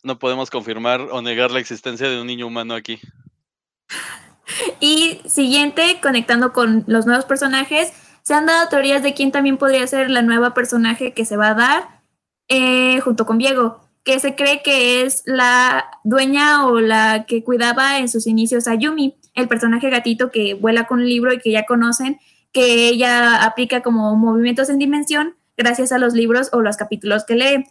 No 0.02 0.18
podemos 0.18 0.50
confirmar 0.50 1.00
o 1.00 1.22
negar 1.22 1.50
la 1.50 1.60
existencia 1.60 2.08
de 2.08 2.20
un 2.20 2.26
niño 2.26 2.46
humano 2.46 2.74
aquí. 2.74 3.00
Y 4.80 5.20
siguiente, 5.26 5.98
conectando 6.00 6.52
con 6.52 6.84
los 6.86 7.06
nuevos 7.06 7.24
personajes, 7.24 7.92
se 8.22 8.34
han 8.34 8.46
dado 8.46 8.68
teorías 8.68 9.02
de 9.02 9.14
quién 9.14 9.32
también 9.32 9.56
podría 9.56 9.86
ser 9.86 10.10
la 10.10 10.22
nueva 10.22 10.54
personaje 10.54 11.12
que 11.12 11.24
se 11.24 11.36
va 11.36 11.50
a 11.50 11.54
dar 11.54 12.00
eh, 12.48 13.00
junto 13.00 13.26
con 13.26 13.38
Diego, 13.38 13.80
que 14.04 14.20
se 14.20 14.34
cree 14.34 14.62
que 14.62 15.02
es 15.02 15.22
la 15.26 15.86
dueña 16.04 16.66
o 16.66 16.80
la 16.80 17.24
que 17.26 17.42
cuidaba 17.42 17.98
en 17.98 18.08
sus 18.08 18.26
inicios 18.26 18.68
a 18.68 18.74
Yumi, 18.74 19.16
el 19.34 19.48
personaje 19.48 19.90
gatito 19.90 20.30
que 20.30 20.54
vuela 20.54 20.86
con 20.86 21.00
el 21.00 21.08
libro 21.08 21.32
y 21.32 21.38
que 21.38 21.50
ya 21.50 21.66
conocen, 21.66 22.18
que 22.52 22.88
ella 22.88 23.44
aplica 23.44 23.82
como 23.82 24.16
movimientos 24.16 24.70
en 24.70 24.78
dimensión 24.78 25.36
gracias 25.56 25.92
a 25.92 25.98
los 25.98 26.14
libros 26.14 26.50
o 26.52 26.62
los 26.62 26.76
capítulos 26.76 27.24
que 27.24 27.34
lee. 27.34 27.64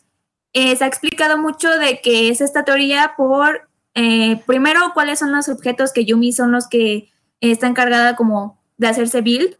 Eh, 0.57 0.75
se 0.75 0.85
ha 0.85 0.87
explicado 0.87 1.37
mucho 1.37 1.69
de 1.77 1.99
que 2.01 2.29
es 2.29 2.39
esta 2.39 2.63
teoría 2.63 3.13
por 3.17 3.67
eh, 3.93 4.41
primero, 4.45 4.91
cuáles 4.93 5.19
son 5.19 5.31
los 5.31 5.49
objetos 5.49 5.93
que 5.93 6.05
Yumi 6.05 6.33
son 6.33 6.51
los 6.51 6.67
que 6.67 7.11
está 7.41 7.67
encargada 7.67 8.15
como 8.15 8.57
de 8.77 8.87
hacerse 8.87 9.21
build. 9.21 9.57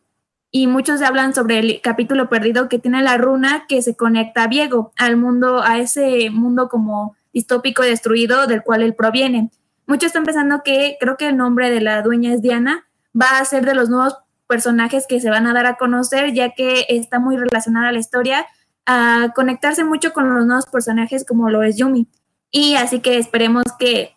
Y 0.52 0.68
muchos 0.68 1.02
hablan 1.02 1.34
sobre 1.34 1.60
el 1.60 1.82
capítulo 1.82 2.30
perdido 2.30 2.70
que 2.70 2.80
tiene 2.80 3.02
la 3.02 3.18
runa 3.18 3.66
que 3.68 3.82
se 3.82 3.96
conecta 3.96 4.44
a 4.44 4.48
Viego, 4.48 4.94
al 4.98 5.18
mundo, 5.18 5.62
a 5.62 5.80
ese 5.80 6.30
mundo 6.30 6.70
como 6.70 7.16
distópico 7.34 7.84
destruido 7.84 8.48
del 8.48 8.64
cual 8.64 8.82
él 8.82 8.94
proviene. 8.94 9.50
Muchos 9.88 10.08
están 10.08 10.24
pensando 10.24 10.64
que 10.64 10.96
creo 11.00 11.18
que 11.18 11.28
el 11.28 11.38
nombre 11.38 11.70
de 11.70 11.82
la 11.82 12.02
dueña 12.02 12.34
es 12.34 12.42
Diana, 12.42 12.88
va 13.20 13.40
a 13.40 13.46
ser 13.46 13.66
de 13.66 13.76
los 13.76 13.90
nuevos 13.90 14.18
personajes 14.48 15.08
que 15.08 15.20
se 15.20 15.30
van 15.30 15.46
a 15.46 15.54
dar 15.54 15.66
a 15.66 15.76
conocer, 15.76 16.34
ya 16.34 16.52
que 16.52 16.86
está 16.88 17.20
muy 17.20 17.36
relacionada 17.36 17.90
a 17.90 17.92
la 17.92 18.00
historia, 18.00 18.46
a 18.86 19.34
conectarse 19.36 19.84
mucho 19.84 20.14
con 20.14 20.34
los 20.34 20.46
nuevos 20.46 20.66
personajes 20.68 21.26
como 21.26 21.50
lo 21.50 21.64
es 21.64 21.78
Yumi. 21.78 22.08
Y 22.52 22.76
así 22.76 23.00
que 23.00 23.18
esperemos 23.18 23.64
que 23.80 24.16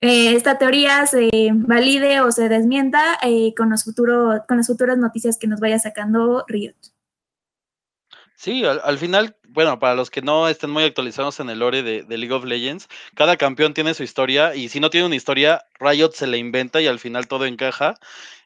eh, 0.00 0.34
esta 0.34 0.58
teoría 0.58 1.06
se 1.06 1.30
valide 1.52 2.20
o 2.20 2.32
se 2.32 2.48
desmienta 2.48 3.18
eh, 3.22 3.54
con, 3.56 3.70
los 3.70 3.84
futuro, 3.84 4.44
con 4.48 4.56
las 4.56 4.66
futuras 4.66 4.98
noticias 4.98 5.38
que 5.38 5.46
nos 5.46 5.60
vaya 5.60 5.78
sacando 5.78 6.44
Riot. 6.48 6.74
Sí, 8.34 8.64
al, 8.64 8.80
al 8.82 8.98
final, 8.98 9.36
bueno, 9.48 9.78
para 9.78 9.94
los 9.94 10.10
que 10.10 10.20
no 10.20 10.48
estén 10.48 10.70
muy 10.70 10.82
actualizados 10.82 11.38
en 11.38 11.48
el 11.50 11.60
lore 11.60 11.84
de, 11.84 12.02
de 12.02 12.18
League 12.18 12.34
of 12.34 12.44
Legends, 12.44 12.88
cada 13.14 13.36
campeón 13.36 13.74
tiene 13.74 13.94
su 13.94 14.02
historia 14.02 14.56
y 14.56 14.68
si 14.68 14.80
no 14.80 14.90
tiene 14.90 15.06
una 15.06 15.14
historia, 15.14 15.64
Riot 15.78 16.10
se 16.10 16.26
la 16.26 16.36
inventa 16.36 16.80
y 16.80 16.88
al 16.88 16.98
final 16.98 17.28
todo 17.28 17.46
encaja. 17.46 17.94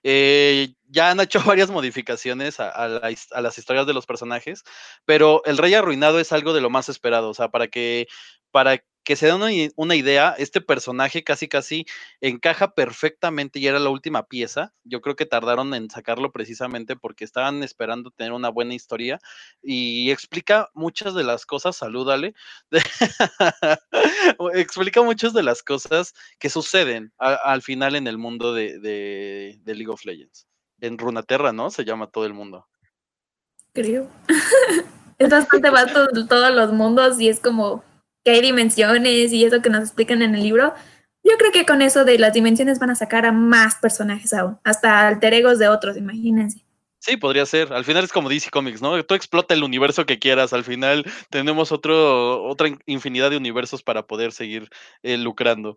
Eh, 0.02 0.74
ya 0.88 1.10
han 1.10 1.20
hecho 1.20 1.40
varias 1.46 1.70
modificaciones 1.70 2.60
a, 2.60 2.88
las 2.88 3.58
historias 3.58 3.86
de 3.86 3.94
los 3.94 4.06
personajes, 4.06 4.64
pero 5.04 5.42
el 5.44 5.58
Rey 5.58 5.74
Arruinado 5.74 6.20
es 6.20 6.32
algo 6.32 6.52
de 6.52 6.60
lo 6.60 6.70
más 6.70 6.88
esperado, 6.88 7.30
o 7.30 7.34
sea, 7.34 7.48
para 7.48 7.68
que, 7.68 8.06
para 8.50 8.82
que 9.06 9.14
se 9.14 9.26
den 9.26 9.72
una, 9.76 9.94
idea, 9.94 10.34
este 10.36 10.60
personaje 10.60 11.22
casi 11.22 11.46
casi 11.46 11.86
encaja 12.20 12.74
perfectamente 12.74 13.60
y 13.60 13.68
era 13.68 13.78
la 13.78 13.90
última 13.90 14.26
pieza. 14.26 14.74
Yo 14.82 15.00
creo 15.00 15.14
que 15.14 15.26
tardaron 15.26 15.74
en 15.74 15.88
sacarlo 15.88 16.32
precisamente 16.32 16.96
porque 16.96 17.24
estaban 17.24 17.62
esperando 17.62 18.10
tener 18.10 18.32
una 18.32 18.48
buena 18.48 18.74
historia 18.74 19.20
y 19.62 20.10
explica 20.10 20.70
muchas 20.74 21.14
de 21.14 21.22
las 21.22 21.46
cosas, 21.46 21.76
salúdale, 21.76 22.34
explica 24.54 25.02
muchas 25.02 25.32
de 25.34 25.44
las 25.44 25.62
cosas 25.62 26.12
que 26.40 26.50
suceden 26.50 27.12
al 27.18 27.62
final 27.62 27.94
en 27.94 28.08
el 28.08 28.18
mundo 28.18 28.54
de 28.54 29.60
League 29.64 29.88
of 29.88 30.04
Legends. 30.04 30.48
En 30.80 30.98
Runaterra, 30.98 31.52
¿no? 31.52 31.70
Se 31.70 31.84
llama 31.84 32.08
todo 32.08 32.26
el 32.26 32.34
mundo. 32.34 32.66
creo. 33.72 34.08
es 35.18 35.30
bastante 35.30 35.70
vasto 35.70 36.06
todos 36.28 36.54
los 36.54 36.72
mundos 36.72 37.20
y 37.20 37.28
es 37.28 37.40
como 37.40 37.82
que 38.24 38.32
hay 38.32 38.40
dimensiones 38.42 39.32
y 39.32 39.44
eso 39.44 39.62
que 39.62 39.70
nos 39.70 39.82
explican 39.82 40.22
en 40.22 40.34
el 40.34 40.42
libro. 40.42 40.74
Yo 41.22 41.32
creo 41.38 41.52
que 41.52 41.66
con 41.66 41.82
eso 41.82 42.04
de 42.04 42.18
las 42.18 42.32
dimensiones 42.32 42.78
van 42.78 42.90
a 42.90 42.94
sacar 42.94 43.26
a 43.26 43.32
más 43.32 43.76
personajes 43.76 44.32
aún, 44.32 44.58
hasta 44.64 45.08
alter 45.08 45.34
egos 45.34 45.58
de 45.58 45.68
otros, 45.68 45.96
imagínense. 45.96 46.64
Sí, 46.98 47.16
podría 47.16 47.46
ser. 47.46 47.72
Al 47.72 47.84
final 47.84 48.04
es 48.04 48.12
como 48.12 48.28
DC 48.28 48.50
Comics, 48.50 48.82
¿no? 48.82 49.00
Tú 49.04 49.14
explota 49.14 49.54
el 49.54 49.62
universo 49.62 50.06
que 50.06 50.18
quieras. 50.18 50.52
Al 50.52 50.64
final 50.64 51.04
tenemos 51.30 51.70
otro, 51.70 52.44
otra 52.44 52.68
infinidad 52.86 53.30
de 53.30 53.36
universos 53.36 53.82
para 53.82 54.06
poder 54.06 54.32
seguir 54.32 54.68
eh, 55.04 55.16
lucrando. 55.16 55.76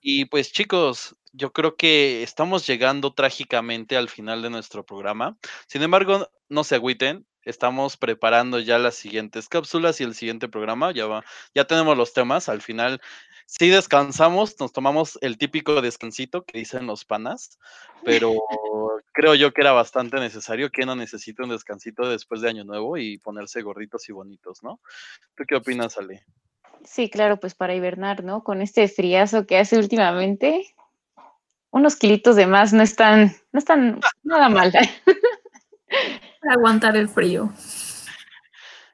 y 0.00 0.24
pues 0.26 0.50
chicos, 0.52 1.14
yo 1.32 1.52
creo 1.52 1.76
que 1.76 2.22
estamos 2.22 2.66
llegando 2.66 3.12
trágicamente 3.12 3.96
al 3.96 4.08
final 4.08 4.42
de 4.42 4.50
nuestro 4.50 4.84
programa. 4.84 5.36
Sin 5.66 5.82
embargo, 5.82 6.28
no 6.48 6.64
se 6.64 6.76
agüiten. 6.76 7.26
Estamos 7.44 7.96
preparando 7.96 8.60
ya 8.60 8.78
las 8.78 8.94
siguientes 8.94 9.48
cápsulas 9.48 10.00
y 10.00 10.04
el 10.04 10.14
siguiente 10.14 10.48
programa. 10.48 10.92
Ya 10.92 11.06
va, 11.06 11.24
ya 11.54 11.66
tenemos 11.66 11.96
los 11.96 12.12
temas. 12.12 12.48
Al 12.48 12.60
final 12.60 13.00
sí 13.46 13.68
descansamos, 13.68 14.60
nos 14.60 14.72
tomamos 14.72 15.18
el 15.22 15.38
típico 15.38 15.80
descansito 15.80 16.44
que 16.44 16.58
dicen 16.58 16.86
los 16.86 17.04
panas, 17.04 17.58
pero 18.04 18.34
creo 19.12 19.34
yo 19.34 19.52
que 19.52 19.62
era 19.62 19.72
bastante 19.72 20.20
necesario. 20.20 20.70
que 20.70 20.86
no 20.86 20.94
necesita 20.94 21.42
un 21.42 21.50
descansito 21.50 22.08
después 22.08 22.42
de 22.42 22.50
Año 22.50 22.64
Nuevo 22.64 22.96
y 22.96 23.18
ponerse 23.18 23.62
gorritos 23.62 24.08
y 24.08 24.12
bonitos, 24.12 24.62
no? 24.62 24.80
¿Tú 25.34 25.44
qué 25.48 25.56
opinas, 25.56 25.98
Ale? 25.98 26.24
Sí, 26.84 27.10
claro, 27.10 27.38
pues 27.38 27.54
para 27.54 27.74
hibernar, 27.74 28.24
¿no? 28.24 28.42
Con 28.44 28.60
este 28.60 28.88
friazo 28.88 29.46
que 29.46 29.58
hace 29.58 29.78
últimamente, 29.78 30.74
unos 31.72 31.96
kilitos 31.96 32.36
de 32.36 32.46
más 32.46 32.72
no 32.72 32.82
están, 32.82 33.34
no 33.50 33.58
están 33.58 34.00
nada 34.22 34.48
mal. 34.48 34.72
Para 36.40 36.54
aguantar 36.54 36.96
el 36.96 37.08
frío. 37.08 37.52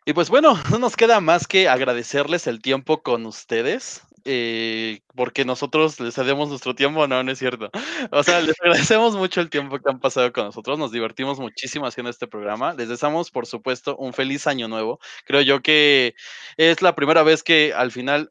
Y 0.04 0.14
pues 0.14 0.30
bueno, 0.30 0.58
no 0.70 0.78
nos 0.78 0.96
queda 0.96 1.20
más 1.20 1.46
que 1.46 1.68
agradecerles 1.68 2.46
el 2.46 2.62
tiempo 2.62 3.02
con 3.02 3.26
ustedes. 3.26 4.02
Eh, 4.30 5.00
porque 5.14 5.46
nosotros 5.46 5.98
les 6.00 6.14
cedemos 6.14 6.50
nuestro 6.50 6.74
tiempo, 6.74 7.06
no, 7.06 7.22
no 7.22 7.32
es 7.32 7.38
cierto. 7.38 7.70
O 8.10 8.22
sea, 8.22 8.40
les 8.40 8.60
agradecemos 8.60 9.16
mucho 9.16 9.40
el 9.40 9.48
tiempo 9.48 9.78
que 9.78 9.90
han 9.90 10.00
pasado 10.00 10.30
con 10.34 10.44
nosotros, 10.44 10.78
nos 10.78 10.92
divertimos 10.92 11.40
muchísimo 11.40 11.86
haciendo 11.86 12.10
este 12.10 12.26
programa. 12.26 12.74
Les 12.74 12.90
deseamos, 12.90 13.30
por 13.30 13.46
supuesto, 13.46 13.96
un 13.96 14.12
feliz 14.12 14.46
año 14.46 14.68
nuevo. 14.68 14.98
Creo 15.24 15.40
yo 15.40 15.62
que 15.62 16.14
es 16.58 16.82
la 16.82 16.94
primera 16.94 17.22
vez 17.22 17.42
que 17.42 17.72
al 17.74 17.90
final 17.90 18.30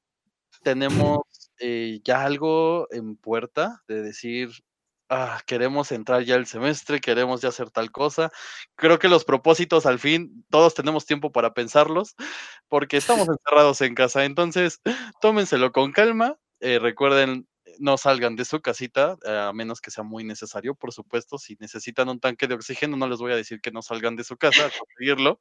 tenemos 0.62 1.20
eh, 1.60 2.00
ya 2.04 2.24
algo 2.24 2.88
en 2.92 3.16
puerta 3.18 3.84
de 3.88 4.02
decir, 4.02 4.52
ah, 5.10 5.42
queremos 5.46 5.92
entrar 5.92 6.24
ya 6.24 6.36
el 6.36 6.46
semestre, 6.48 7.00
queremos 7.00 7.42
ya 7.42 7.50
hacer 7.50 7.72
tal 7.72 7.92
cosa. 7.92 8.32
Creo 8.76 9.00
que 9.00 9.08
los 9.08 9.26
propósitos 9.26 9.86
al 9.86 10.00
fin, 10.00 10.46
todos 10.50 10.74
tenemos 10.74 11.06
tiempo 11.06 11.32
para 11.32 11.54
pensarlos, 11.54 12.16
porque 12.68 12.98
estamos 12.98 13.28
encerrados 13.30 13.82
en 13.82 13.96
casa. 13.96 14.26
Entonces, 14.26 14.82
tómenselo 15.22 15.72
con 15.72 15.92
calma. 15.92 16.38
Eh, 16.60 16.80
recuerden, 16.80 17.48
no 17.80 17.98
salgan 17.98 18.36
de 18.36 18.46
su 18.46 18.62
casita, 18.62 19.18
a 19.26 19.54
menos 19.54 19.82
que 19.82 19.92
sea 19.92 20.04
muy 20.04 20.24
necesario, 20.24 20.76
por 20.76 20.94
supuesto. 20.94 21.38
Si 21.38 21.56
necesitan 21.60 22.10
un 22.10 22.20
tanque 22.20 22.48
de 22.48 22.56
oxígeno, 22.56 22.98
no 22.98 23.08
les 23.08 23.20
voy 23.20 23.32
a 23.34 23.36
decir 23.36 23.62
que 23.62 23.72
no 23.72 23.82
salgan 23.82 24.16
de 24.16 24.24
su 24.24 24.38
casa 24.38 24.66
a 24.68 24.72
conseguirlo. 24.72 25.40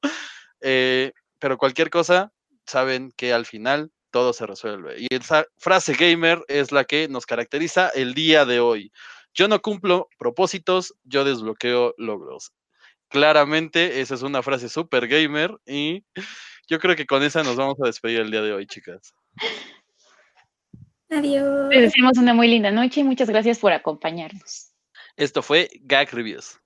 Eh, 0.61 1.13
pero 1.39 1.59
cualquier 1.59 1.91
cosa, 1.91 2.33
saben 2.67 3.13
que 3.17 3.33
al 3.33 3.47
final 3.47 3.93
todo 4.11 4.33
se 4.33 4.47
resuelve. 4.47 4.97
Y 4.99 5.07
esa 5.15 5.47
frase 5.57 5.95
gamer 5.95 6.43
es 6.49 6.73
la 6.73 6.85
que 6.85 7.09
nos 7.09 7.27
caracteriza 7.27 7.89
el 7.91 8.15
día 8.15 8.45
de 8.45 8.61
hoy. 8.61 8.93
Yo 9.35 9.49
no 9.49 9.61
cumplo 9.61 10.09
propósitos, 10.19 10.95
yo 11.05 11.25
desbloqueo 11.25 11.95
logros. 11.99 12.53
Claramente, 13.09 14.01
esa 14.01 14.15
es 14.15 14.23
una 14.23 14.43
frase 14.43 14.69
super 14.69 15.07
gamer 15.07 15.57
y 15.67 16.05
yo 16.67 16.81
creo 16.81 16.97
que 16.97 17.07
con 17.07 17.23
esa 17.23 17.43
nos 17.43 17.57
vamos 17.57 17.77
a 17.83 17.87
despedir 17.87 18.21
el 18.21 18.31
día 18.31 18.43
de 18.43 18.53
hoy, 18.53 18.67
chicas. 18.67 19.15
Adiós. 21.11 21.69
Les 21.71 21.83
deseamos 21.83 22.19
una 22.19 22.35
muy 22.35 22.49
linda 22.49 22.71
noche 22.71 23.01
y 23.01 23.05
muchas 23.05 23.29
gracias 23.29 23.59
por 23.59 23.73
acompañarnos. 23.73 24.73
Esto 25.17 25.43
fue 25.43 25.71
Gag 25.83 26.13
Reviews. 26.13 26.59